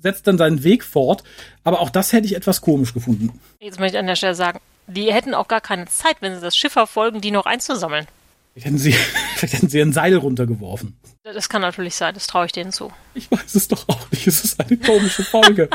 [0.00, 1.22] setzt dann seinen Weg fort.
[1.64, 3.38] Aber auch das hätte ich etwas komisch gefunden.
[3.60, 6.40] Jetzt möchte ich an der Stelle sagen, die hätten auch gar keine Zeit, wenn sie
[6.40, 8.06] das Schiff verfolgen, die noch einzusammeln.
[8.52, 8.92] Vielleicht hätten sie,
[9.36, 10.94] vielleicht hätten sie ein Seil runtergeworfen.
[11.24, 12.90] Das kann natürlich sein, das traue ich denen zu.
[13.14, 14.26] Ich weiß es doch auch nicht.
[14.26, 15.68] Es ist eine komische Folge.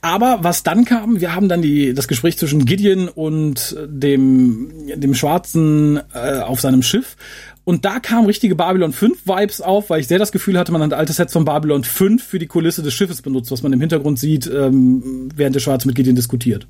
[0.00, 5.14] Aber was dann kam, wir haben dann die, das Gespräch zwischen Gideon und dem, dem
[5.14, 7.16] Schwarzen äh, auf seinem Schiff.
[7.64, 10.82] Und da kamen richtige Babylon 5 Vibes auf, weil ich sehr das Gefühl hatte, man
[10.82, 13.80] hat alte Sets von Babylon 5 für die Kulisse des Schiffes benutzt, was man im
[13.80, 16.68] Hintergrund sieht, ähm, während der Schwarze mit Gideon diskutiert.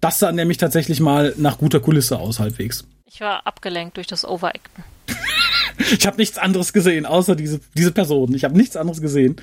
[0.00, 2.84] Das sah nämlich tatsächlich mal nach guter Kulisse aus, halbwegs.
[3.14, 4.84] Ich war abgelenkt durch das Overacten.
[5.92, 8.34] ich habe nichts anderes gesehen, außer diese, diese Person.
[8.34, 9.36] Ich habe nichts anderes gesehen.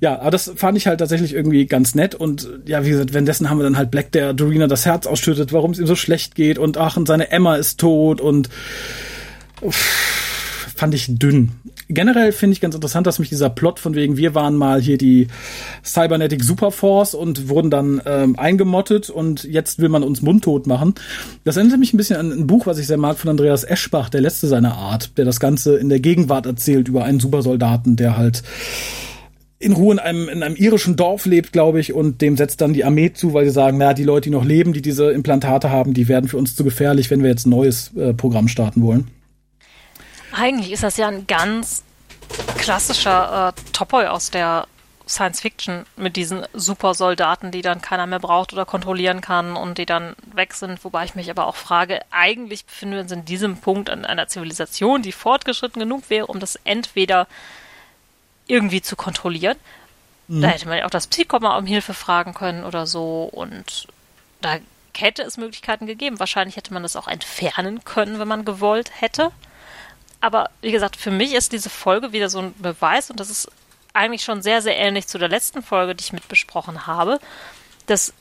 [0.00, 2.14] Ja, aber das fand ich halt tatsächlich irgendwie ganz nett.
[2.14, 5.52] Und ja, wie gesagt, währenddessen haben wir dann halt Black, der Dorina das Herz ausschüttet,
[5.52, 6.56] warum es ihm so schlecht geht.
[6.56, 8.20] Und ach, und seine Emma ist tot.
[8.20, 8.48] Und
[9.60, 10.19] uff,
[10.80, 11.52] fand ich dünn
[11.90, 14.96] generell finde ich ganz interessant, dass mich dieser Plot von wegen, wir waren mal hier
[14.96, 15.26] die
[15.84, 20.94] Cybernetic Superforce und wurden dann ähm, eingemottet und jetzt will man uns mundtot machen.
[21.44, 24.08] Das erinnert mich ein bisschen an ein Buch, was ich sehr mag, von Andreas Eschbach,
[24.08, 28.16] der letzte seiner Art, der das Ganze in der Gegenwart erzählt über einen Supersoldaten, der
[28.16, 28.42] halt
[29.58, 32.72] in Ruhe in einem, in einem irischen Dorf lebt, glaube ich, und dem setzt dann
[32.72, 35.70] die Armee zu, weil sie sagen, naja, die Leute, die noch leben, die diese Implantate
[35.70, 38.80] haben, die werden für uns zu gefährlich, wenn wir jetzt ein neues äh, Programm starten
[38.80, 39.08] wollen.
[40.32, 41.84] Eigentlich ist das ja ein ganz
[42.58, 44.66] klassischer äh, Topoi aus der
[45.10, 49.86] Science Fiction mit diesen Supersoldaten, die dann keiner mehr braucht oder kontrollieren kann und die
[49.86, 50.84] dann weg sind.
[50.84, 54.28] Wobei ich mich aber auch frage, eigentlich befinden wir uns in diesem Punkt an einer
[54.28, 57.26] Zivilisation, die fortgeschritten genug wäre, um das entweder
[58.46, 59.56] irgendwie zu kontrollieren.
[60.28, 60.42] Mhm.
[60.42, 63.88] Da hätte man ja auch das Psycho mal um Hilfe fragen können oder so und
[64.40, 64.58] da
[64.96, 66.20] hätte es Möglichkeiten gegeben.
[66.20, 69.32] Wahrscheinlich hätte man das auch entfernen können, wenn man gewollt hätte.
[70.20, 73.50] Aber wie gesagt, für mich ist diese Folge wieder so ein Beweis, und das ist
[73.92, 77.18] eigentlich schon sehr, sehr ähnlich zu der letzten Folge, die ich mitbesprochen habe,
[77.86, 78.12] dass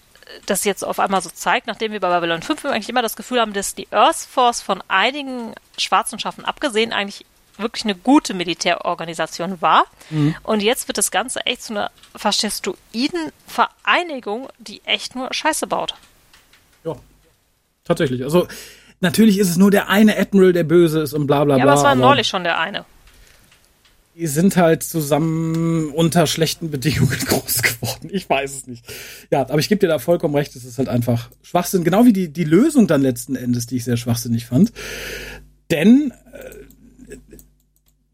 [0.45, 3.39] das jetzt auf einmal so zeigt, nachdem wir bei Babylon 5 eigentlich immer das Gefühl
[3.39, 7.25] haben, dass die Earth Force von einigen schwarzen Schaffen abgesehen eigentlich
[7.57, 9.85] wirklich eine gute Militärorganisation war.
[10.09, 10.35] Mhm.
[10.43, 15.95] Und jetzt wird das Ganze echt zu einer faschistoiden Vereinigung, die echt nur Scheiße baut.
[16.83, 16.95] Ja,
[17.83, 18.23] tatsächlich.
[18.23, 18.47] Also
[19.01, 21.65] Natürlich ist es nur der eine Admiral, der böse ist und bla bla bla.
[21.65, 22.85] Ja, aber es war neulich schon der eine.
[24.15, 28.09] Die sind halt zusammen unter schlechten Bedingungen groß geworden.
[28.11, 28.85] Ich weiß es nicht.
[29.31, 31.85] Ja, aber ich gebe dir da vollkommen recht, es ist halt einfach Schwachsinn.
[31.85, 34.73] Genau wie die, die Lösung dann letzten Endes, die ich sehr schwachsinnig fand.
[35.71, 37.15] Denn äh,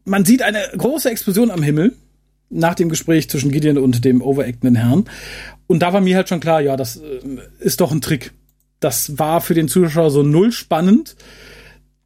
[0.04, 1.96] man sieht eine große Explosion am Himmel
[2.48, 5.06] nach dem Gespräch zwischen Gideon und dem overactenden Herrn.
[5.66, 7.18] Und da war mir halt schon klar, ja, das äh,
[7.58, 8.32] ist doch ein Trick
[8.80, 11.16] das war für den Zuschauer so null spannend.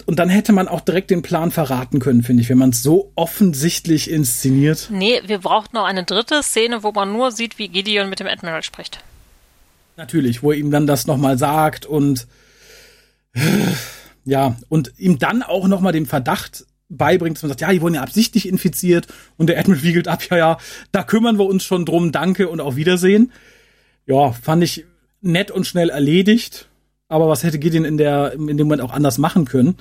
[0.07, 2.83] und dann hätte man auch direkt den Plan verraten können, finde ich, wenn man es
[2.83, 4.89] so offensichtlich inszeniert.
[4.91, 8.27] Nee, wir brauchten noch eine dritte Szene, wo man nur sieht, wie Gideon mit dem
[8.27, 9.05] Admiral spricht.
[9.97, 12.27] Natürlich, wo er ihm dann das nochmal sagt und
[14.25, 17.95] ja, und ihm dann auch nochmal den Verdacht beibringt, dass man sagt, ja, die wurden
[17.95, 19.07] ja absichtlich infiziert
[19.37, 20.59] und der Admiral wiegelt ab, ja, ja,
[20.93, 23.33] da kümmern wir uns schon drum, danke und auf Wiedersehen.
[24.07, 24.87] Ja, fand ich
[25.21, 26.69] nett und schnell erledigt,
[27.09, 29.77] aber was hätte Gideon in der, in dem Moment auch anders machen können?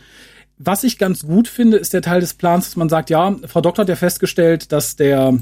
[0.57, 3.61] Was ich ganz gut finde, ist der Teil des Plans, dass man sagt, ja, Frau
[3.61, 5.37] Doktor hat ja festgestellt, dass der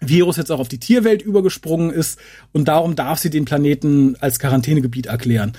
[0.00, 2.18] Virus jetzt auch auf die Tierwelt übergesprungen ist
[2.52, 5.52] und darum darf sie den Planeten als Quarantänegebiet erklären.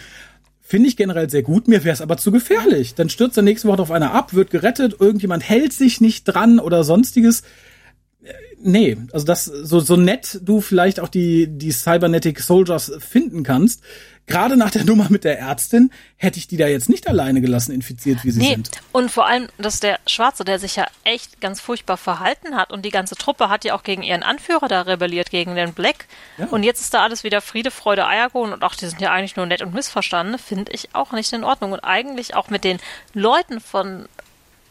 [0.61, 2.95] Finde ich generell sehr gut, mir wäre es aber zu gefährlich.
[2.95, 6.59] Dann stürzt er nächste Woche auf einer ab, wird gerettet, irgendjemand hält sich nicht dran
[6.59, 7.43] oder sonstiges.
[8.61, 13.81] Nee, also das so so nett du vielleicht auch die die Cybernetic Soldiers finden kannst,
[14.29, 17.73] gerade nach der Nummer mit der Ärztin hätte ich die da jetzt nicht alleine gelassen,
[17.73, 18.53] infiziert wie sie nee.
[18.55, 18.71] sind.
[18.91, 22.85] Und vor allem, dass der Schwarze, der sich ja echt ganz furchtbar verhalten hat und
[22.85, 26.05] die ganze Truppe hat ja auch gegen ihren Anführer da rebelliert, gegen den Black.
[26.37, 26.47] Ja.
[26.47, 29.35] Und jetzt ist da alles wieder Friede, Freude, Eierkuchen und auch die sind ja eigentlich
[29.35, 31.71] nur nett und missverstanden, finde ich auch nicht in Ordnung.
[31.71, 32.79] Und eigentlich auch mit den
[33.13, 34.07] Leuten von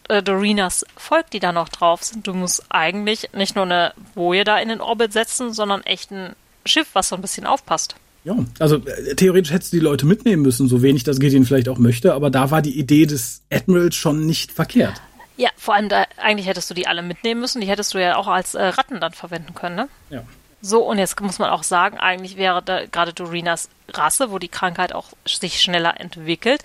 [0.08, 2.26] äh, Dorinas Volk, die da noch drauf sind.
[2.26, 6.34] Du musst eigentlich nicht nur eine Boje da in den Orbit setzen, sondern echt ein
[6.66, 7.94] Schiff, was so ein bisschen aufpasst.
[8.24, 11.68] Ja, also äh, theoretisch hättest du die Leute mitnehmen müssen, so wenig das Gideon vielleicht
[11.68, 15.00] auch möchte, aber da war die Idee des Admirals schon nicht verkehrt.
[15.36, 18.16] Ja, vor allem da, eigentlich hättest du die alle mitnehmen müssen, die hättest du ja
[18.16, 19.88] auch als äh, Ratten dann verwenden können, ne?
[20.10, 20.24] Ja.
[20.60, 24.48] So, und jetzt muss man auch sagen, eigentlich wäre da gerade Dorinas Rasse, wo die
[24.48, 26.62] Krankheit auch sich schneller entwickelt,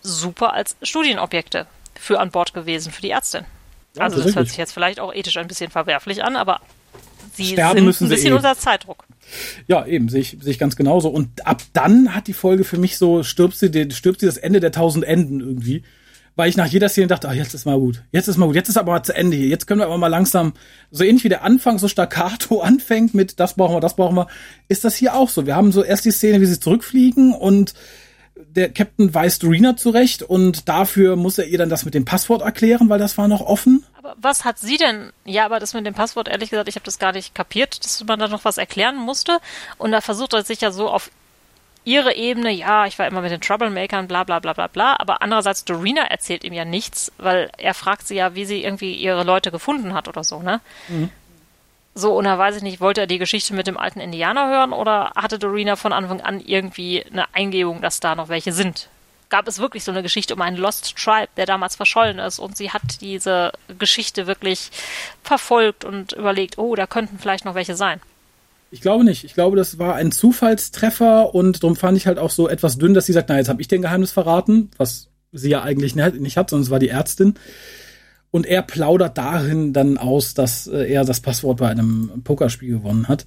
[0.00, 1.66] super als Studienobjekte
[1.98, 3.44] für an Bord gewesen, für die Ärztin.
[3.96, 6.60] Ja, also das hört sich jetzt vielleicht auch ethisch ein bisschen verwerflich an, aber
[7.34, 8.36] sie Sterben sind müssen ein bisschen eh.
[8.36, 9.04] unter Zeitdruck.
[9.66, 11.08] Ja, eben, sehe ich, sehe ich ganz genauso.
[11.08, 14.36] Und ab dann hat die Folge für mich so, stirbt sie, den, stirbt sie das
[14.36, 15.82] Ende der tausend Enden irgendwie.
[16.36, 18.02] Weil ich nach jeder Szene dachte, ah, jetzt ist mal gut.
[18.12, 18.54] Jetzt ist mal gut.
[18.54, 19.48] Jetzt ist aber mal zu Ende hier.
[19.48, 20.52] Jetzt können wir aber mal langsam,
[20.90, 24.26] so ähnlich wie der Anfang so staccato anfängt mit, das brauchen wir, das brauchen wir,
[24.68, 25.46] ist das hier auch so.
[25.46, 27.72] Wir haben so erst die Szene, wie sie zurückfliegen und
[28.56, 32.42] der Captain weist Rena zurecht und dafür muss er ihr dann das mit dem Passwort
[32.42, 33.84] erklären, weil das war noch offen.
[33.98, 35.12] Aber was hat sie denn?
[35.24, 38.02] Ja, aber das mit dem Passwort, ehrlich gesagt, ich habe das gar nicht kapiert, dass
[38.04, 39.38] man da noch was erklären musste.
[39.78, 41.10] Und da versucht er sich ja so auf
[41.84, 45.22] ihre Ebene, ja, ich war immer mit den Troublemakern, bla bla bla bla bla, aber
[45.22, 49.22] andererseits Dorina erzählt ihm ja nichts, weil er fragt sie ja, wie sie irgendwie ihre
[49.22, 50.60] Leute gefunden hat oder so, ne?
[50.88, 51.10] Mhm.
[51.98, 54.74] So, und da weiß ich nicht, wollte er die Geschichte mit dem alten Indianer hören
[54.74, 58.90] oder hatte Dorina von Anfang an irgendwie eine Eingebung, dass da noch welche sind?
[59.30, 62.54] Gab es wirklich so eine Geschichte um einen Lost Tribe, der damals verschollen ist und
[62.54, 64.70] sie hat diese Geschichte wirklich
[65.22, 67.98] verfolgt und überlegt, oh, da könnten vielleicht noch welche sein?
[68.70, 69.24] Ich glaube nicht.
[69.24, 72.92] Ich glaube, das war ein Zufallstreffer und darum fand ich halt auch so etwas dünn,
[72.92, 76.36] dass sie sagt, na, jetzt habe ich den Geheimnis verraten, was sie ja eigentlich nicht
[76.36, 77.38] hat, sondern es war die Ärztin.
[78.30, 83.08] Und er plaudert darin dann aus, dass äh, er das Passwort bei einem Pokerspiel gewonnen
[83.08, 83.26] hat.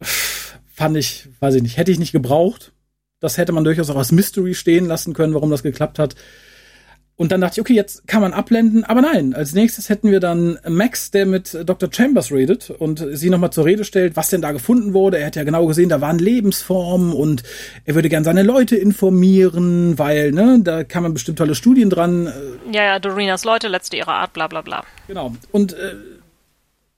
[0.00, 2.72] Fand ich, weiß ich nicht, hätte ich nicht gebraucht.
[3.20, 6.14] Das hätte man durchaus auch als Mystery stehen lassen können, warum das geklappt hat.
[7.16, 10.18] Und dann dachte ich, okay, jetzt kann man abblenden, aber nein, als nächstes hätten wir
[10.18, 11.88] dann Max, der mit Dr.
[11.92, 15.18] Chambers redet und sie nochmal zur Rede stellt, was denn da gefunden wurde.
[15.18, 17.44] Er hat ja genau gesehen, da waren Lebensformen und
[17.84, 22.26] er würde gern seine Leute informieren, weil, ne, da kann man bestimmt tolle Studien dran.
[22.26, 24.82] Äh, ja, ja, Dorinas Leute, letzte ihrer Art, bla bla bla.
[25.06, 25.34] Genau.
[25.52, 25.94] Und äh,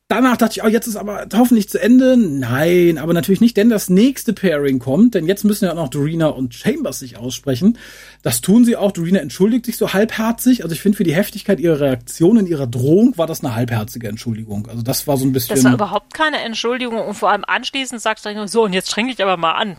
[0.09, 2.17] Danach dachte ich, oh, jetzt ist aber hoffentlich zu Ende.
[2.17, 5.89] Nein, aber natürlich nicht, denn das nächste Pairing kommt, denn jetzt müssen ja auch noch
[5.89, 7.77] Dorina und Chambers sich aussprechen.
[8.23, 8.93] Das tun sie auch.
[8.93, 10.63] Dorina entschuldigt sich so halbherzig.
[10.63, 14.07] Also ich finde, für die Heftigkeit ihrer Reaktion in ihrer Drohung war das eine halbherzige
[14.07, 14.69] Entschuldigung.
[14.69, 15.57] Also das war so ein bisschen.
[15.57, 18.93] Das war überhaupt keine Entschuldigung und vor allem anschließend sagst du nur so, und jetzt
[18.93, 19.77] streng dich aber mal an.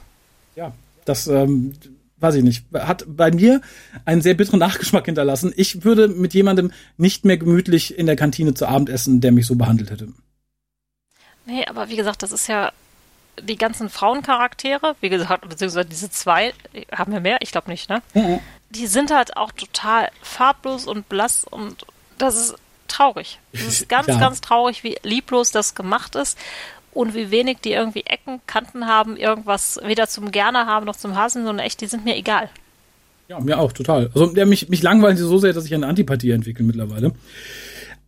[0.57, 0.73] Ja,
[1.05, 1.71] das, ähm,
[2.19, 3.61] weiß ich nicht, hat bei mir
[4.05, 5.53] einen sehr bitteren Nachgeschmack hinterlassen.
[5.55, 9.45] Ich würde mit jemandem nicht mehr gemütlich in der Kantine zu Abend essen, der mich
[9.45, 10.09] so behandelt hätte.
[11.45, 12.71] Nee, aber wie gesagt, das ist ja
[13.41, 16.53] die ganzen Frauencharaktere, wie gesagt, beziehungsweise diese zwei,
[16.91, 17.37] haben wir mehr?
[17.41, 18.01] Ich glaube nicht, ne?
[18.13, 18.39] Mhm.
[18.71, 21.85] Die sind halt auch total farblos und blass und
[22.17, 22.55] das ist
[22.87, 23.39] traurig.
[23.53, 24.17] Das ist ganz, ja.
[24.17, 26.37] ganz traurig, wie lieblos das gemacht ist
[26.97, 31.15] und wie wenig die irgendwie Ecken, Kanten haben, irgendwas weder zum Gerne haben noch zum
[31.15, 32.49] Hassen, sondern echt, die sind mir egal.
[33.27, 34.09] Ja, mir auch, total.
[34.15, 37.11] Also der, mich, mich langweilt so sehr, dass ich eine Antipathie entwickle mittlerweile.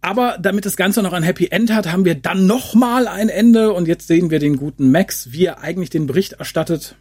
[0.02, 3.74] Aber damit das Ganze noch ein Happy End hat, haben wir dann nochmal ein Ende
[3.74, 6.96] und jetzt sehen wir den guten Max, wie er eigentlich den Bericht erstattet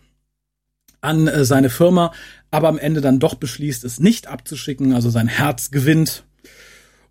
[1.00, 2.12] an äh, seine Firma,
[2.50, 6.24] aber am Ende dann doch beschließt, es nicht abzuschicken, also sein Herz gewinnt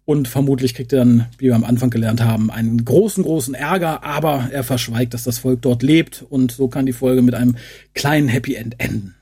[0.07, 4.05] und vermutlich kriegt er dann, wie wir am Anfang gelernt haben, einen großen, großen Ärger,
[4.05, 6.23] aber er verschweigt, dass das Volk dort lebt.
[6.29, 7.57] Und so kann die Folge mit einem
[7.93, 9.15] kleinen Happy End enden.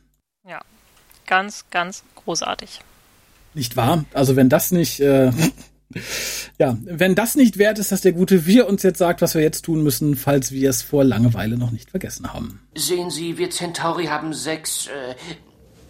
[0.47, 0.61] Ja,
[1.25, 2.81] ganz, ganz großartig.
[3.55, 4.05] Nicht wahr?
[4.13, 5.31] Also wenn das nicht, äh,
[6.59, 9.41] ja, wenn das nicht wert ist, dass der gute Wir uns jetzt sagt, was wir
[9.41, 12.61] jetzt tun müssen, falls wir es vor Langeweile noch nicht vergessen haben.
[12.75, 15.15] Sehen Sie, wir Centauri haben sechs, äh,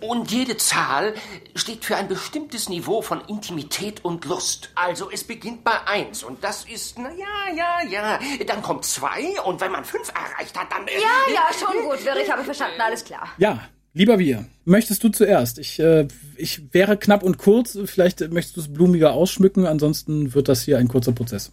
[0.08, 1.14] und jede Zahl
[1.56, 4.70] steht für ein bestimmtes Niveau von Intimität und Lust.
[4.76, 8.20] Also es beginnt bei eins und das ist, na ja, ja, ja.
[8.46, 10.86] Dann kommt zwei und wenn man fünf erreicht hat, dann...
[10.88, 13.30] Ja, ja, schon gut, Wirr, ich habe verstanden, alles klar.
[13.38, 13.60] Ja,
[13.94, 15.60] lieber Wir, möchtest du zuerst?
[15.60, 20.48] Ich, äh, ich wäre knapp und kurz, vielleicht möchtest du es blumiger ausschmücken, ansonsten wird
[20.48, 21.52] das hier ein kurzer Prozess.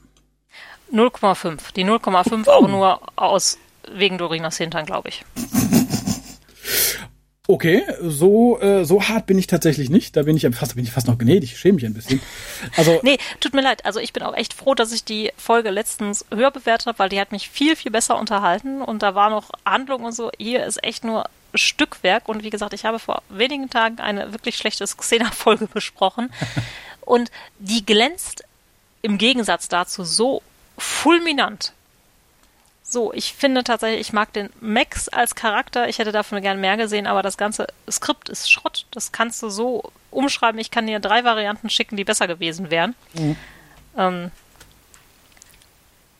[0.92, 1.72] 0,5.
[1.74, 3.59] Die 0,5 auch nur aus
[3.92, 5.24] wegen Dorinas Hintern, glaube ich.
[7.53, 10.16] Okay, so, äh, so hart bin ich tatsächlich nicht.
[10.16, 12.22] Da bin ich fast, da bin ich fast noch gnädig, ich schäme mich ein bisschen.
[12.78, 13.84] Also, Nee, tut mir leid.
[13.84, 17.11] Also ich bin auch echt froh, dass ich die Folge letztens höher bewertet habe, weil
[17.11, 20.30] die hat mich viel, viel besser unterhalten und da war noch Handlung und so.
[20.38, 24.57] Hier ist echt nur Stückwerk und wie gesagt, ich habe vor wenigen Tagen eine wirklich
[24.57, 26.32] schlechte Xena-Folge besprochen
[27.03, 28.44] und die glänzt
[29.03, 30.40] im Gegensatz dazu so
[30.78, 31.74] fulminant.
[32.93, 35.88] So, ich finde tatsächlich, ich mag den Max als Charakter.
[35.88, 38.84] Ich hätte davon gern mehr gesehen, aber das ganze Skript ist Schrott.
[38.90, 40.61] Das kannst du so umschreiben.
[40.61, 42.95] Ich kann dir drei Varianten schicken, die besser gewesen wären.
[43.97, 44.30] Ähm,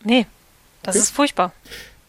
[0.02, 0.26] nee,
[0.82, 1.02] das Okay.
[1.02, 1.52] ist furchtbar.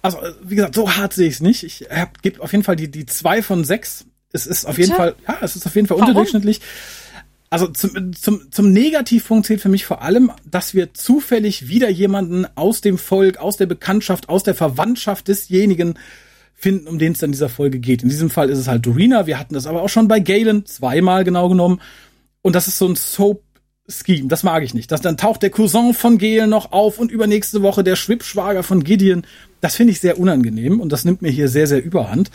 [0.01, 1.63] also, wie gesagt, so hart sehe ich es nicht.
[1.63, 1.85] Ich
[2.21, 4.05] gebe auf jeden Fall die, die zwei von sechs.
[4.31, 4.97] Es ist auf jeden Bitte?
[4.97, 6.07] Fall, ja, es ist auf jeden Fall Warum?
[6.09, 6.61] unterdurchschnittlich.
[7.53, 12.47] Also zum, zum, zum Negativpunkt zählt für mich vor allem, dass wir zufällig wieder jemanden
[12.55, 15.99] aus dem Volk, aus der Bekanntschaft, aus der Verwandtschaft desjenigen
[16.55, 18.01] finden, um den es dann in dieser Folge geht.
[18.01, 19.27] In diesem Fall ist es halt Dorina.
[19.27, 21.79] Wir hatten das aber auch schon bei Galen, zweimal genau genommen.
[22.41, 24.29] Und das ist so ein Soap-Scheme.
[24.29, 24.91] Das mag ich nicht.
[24.91, 28.83] Das, dann taucht der Cousin von Galen noch auf und übernächste Woche der Schwippschwager von
[28.83, 29.27] Gideon.
[29.61, 32.31] Das finde ich sehr unangenehm und das nimmt mir hier sehr, sehr überhand.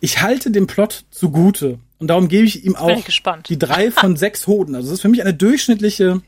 [0.00, 4.16] Ich halte dem Plot zugute und darum gebe ich ihm auch ich die drei von
[4.16, 4.74] sechs Hoden.
[4.74, 6.22] Also das ist für mich eine durchschnittliche,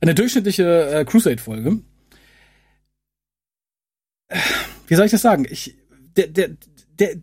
[0.00, 1.80] eine durchschnittliche äh, Crusade-Folge.
[4.86, 5.46] Wie soll ich das sagen?
[5.48, 5.76] Ich,
[6.16, 6.50] der, der,
[6.98, 7.16] der,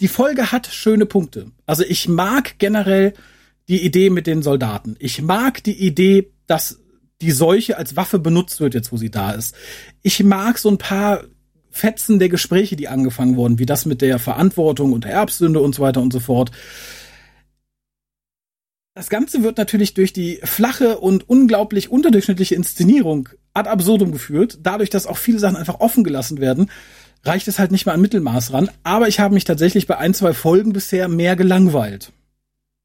[0.00, 1.50] die Folge hat schöne Punkte.
[1.64, 3.14] Also ich mag generell
[3.68, 4.96] die Idee mit den Soldaten.
[4.98, 6.78] Ich mag die Idee, dass
[7.22, 9.54] die Seuche als Waffe benutzt wird, jetzt wo sie da ist.
[10.02, 11.24] Ich mag so ein paar
[11.70, 15.74] Fetzen der Gespräche, die angefangen wurden, wie das mit der Verantwortung und der Erbsünde und
[15.74, 16.50] so weiter und so fort.
[18.94, 24.58] Das Ganze wird natürlich durch die flache und unglaublich unterdurchschnittliche Inszenierung ad absurdum geführt.
[24.62, 26.68] Dadurch, dass auch viele Sachen einfach offen gelassen werden,
[27.24, 28.70] reicht es halt nicht mehr an Mittelmaß ran.
[28.82, 32.12] Aber ich habe mich tatsächlich bei ein, zwei Folgen bisher mehr gelangweilt.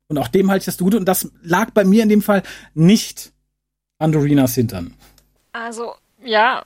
[0.07, 0.93] Und auch dem halte ich das gut.
[0.93, 2.43] Und das lag bei mir in dem Fall
[2.75, 3.31] nicht
[3.97, 4.93] an Dorinas Hintern.
[5.51, 6.63] Also, ja,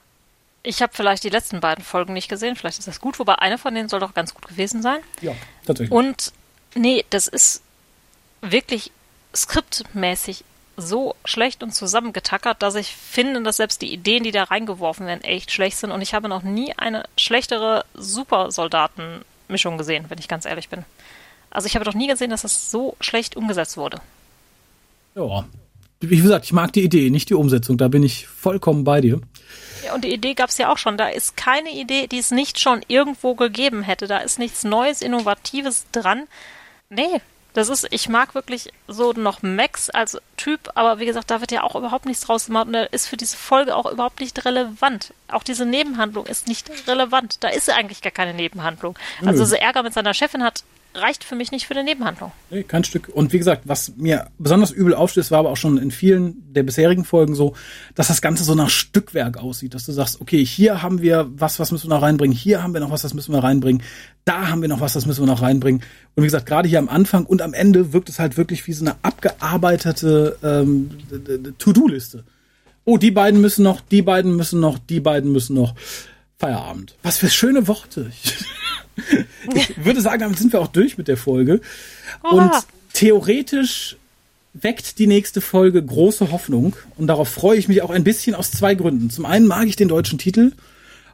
[0.68, 2.54] ich habe vielleicht die letzten beiden Folgen nicht gesehen.
[2.54, 4.98] Vielleicht ist das gut, wobei eine von denen soll doch ganz gut gewesen sein.
[5.22, 5.32] Ja,
[5.64, 5.96] tatsächlich.
[5.96, 6.34] Und
[6.74, 7.62] nee, das ist
[8.42, 8.92] wirklich
[9.34, 10.44] skriptmäßig
[10.76, 15.24] so schlecht und zusammengetackert, dass ich finde, dass selbst die Ideen, die da reingeworfen werden,
[15.24, 15.90] echt schlecht sind.
[15.90, 20.84] Und ich habe noch nie eine schlechtere Supersoldatenmischung gesehen, wenn ich ganz ehrlich bin.
[21.48, 24.02] Also ich habe doch nie gesehen, dass das so schlecht umgesetzt wurde.
[25.14, 25.46] ja.
[26.00, 27.76] Wie gesagt, ich mag die Idee, nicht die Umsetzung.
[27.76, 29.20] Da bin ich vollkommen bei dir.
[29.84, 30.96] Ja, und die Idee gab es ja auch schon.
[30.96, 34.06] Da ist keine Idee, die es nicht schon irgendwo gegeben hätte.
[34.06, 36.26] Da ist nichts Neues, Innovatives dran.
[36.90, 37.20] Nee,
[37.58, 41.50] das ist, ich mag wirklich so noch Max als Typ, aber wie gesagt, da wird
[41.50, 44.44] ja auch überhaupt nichts draus gemacht und er ist für diese Folge auch überhaupt nicht
[44.44, 45.12] relevant.
[45.28, 47.42] Auch diese Nebenhandlung ist nicht relevant.
[47.42, 48.98] Da ist eigentlich gar keine Nebenhandlung.
[49.24, 50.62] Also dieser Ärger mit seiner Chefin hat,
[51.00, 52.32] reicht für mich nicht für eine Nebenhandlung.
[52.50, 53.08] Nee, kein Stück.
[53.08, 56.62] Und wie gesagt, was mir besonders übel aufstößt, war aber auch schon in vielen der
[56.62, 57.54] bisherigen Folgen so,
[57.94, 61.58] dass das Ganze so nach Stückwerk aussieht, dass du sagst, okay, hier haben wir was,
[61.58, 63.82] was müssen wir noch reinbringen, hier haben wir noch was, das müssen wir reinbringen,
[64.24, 65.82] da haben wir noch was, das müssen wir noch reinbringen.
[66.14, 68.72] Und wie gesagt, gerade hier am Anfang und am Ende wirkt es halt wirklich wie
[68.72, 70.90] so eine abgearbeitete ähm,
[71.58, 72.24] To-Do-Liste.
[72.84, 75.74] Oh, die beiden müssen noch, die beiden müssen noch, die beiden müssen noch.
[76.38, 76.96] Feierabend.
[77.02, 78.12] Was für schöne Worte.
[79.54, 81.60] Ich, würde sagen, damit sind wir auch durch mit der Folge.
[82.22, 82.52] Und
[82.92, 83.96] theoretisch
[84.54, 86.76] weckt die nächste Folge große Hoffnung.
[86.96, 89.10] Und darauf freue ich mich auch ein bisschen aus zwei Gründen.
[89.10, 90.52] Zum einen mag ich den deutschen Titel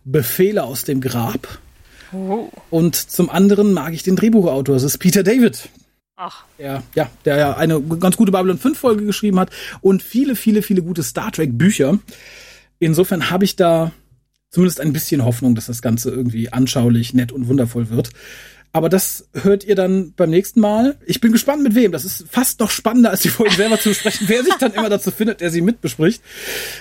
[0.04, 1.58] Befehle aus dem Grab.
[2.70, 4.76] Und zum anderen mag ich den Drehbuchautor.
[4.76, 5.68] Es ist Peter David.
[6.16, 10.36] Ach, Der, ja, der ja eine ganz gute Babylon 5 Folge geschrieben hat und viele,
[10.36, 11.98] viele, viele gute Star Trek Bücher.
[12.78, 13.90] Insofern habe ich da
[14.54, 18.10] zumindest ein bisschen Hoffnung, dass das Ganze irgendwie anschaulich, nett und wundervoll wird.
[18.72, 20.96] Aber das hört ihr dann beim nächsten Mal.
[21.06, 21.90] Ich bin gespannt mit wem.
[21.90, 24.88] Das ist fast noch spannender, als die Folgen selber zu besprechen, wer sich dann immer
[24.88, 26.22] dazu findet, der sie mitbespricht.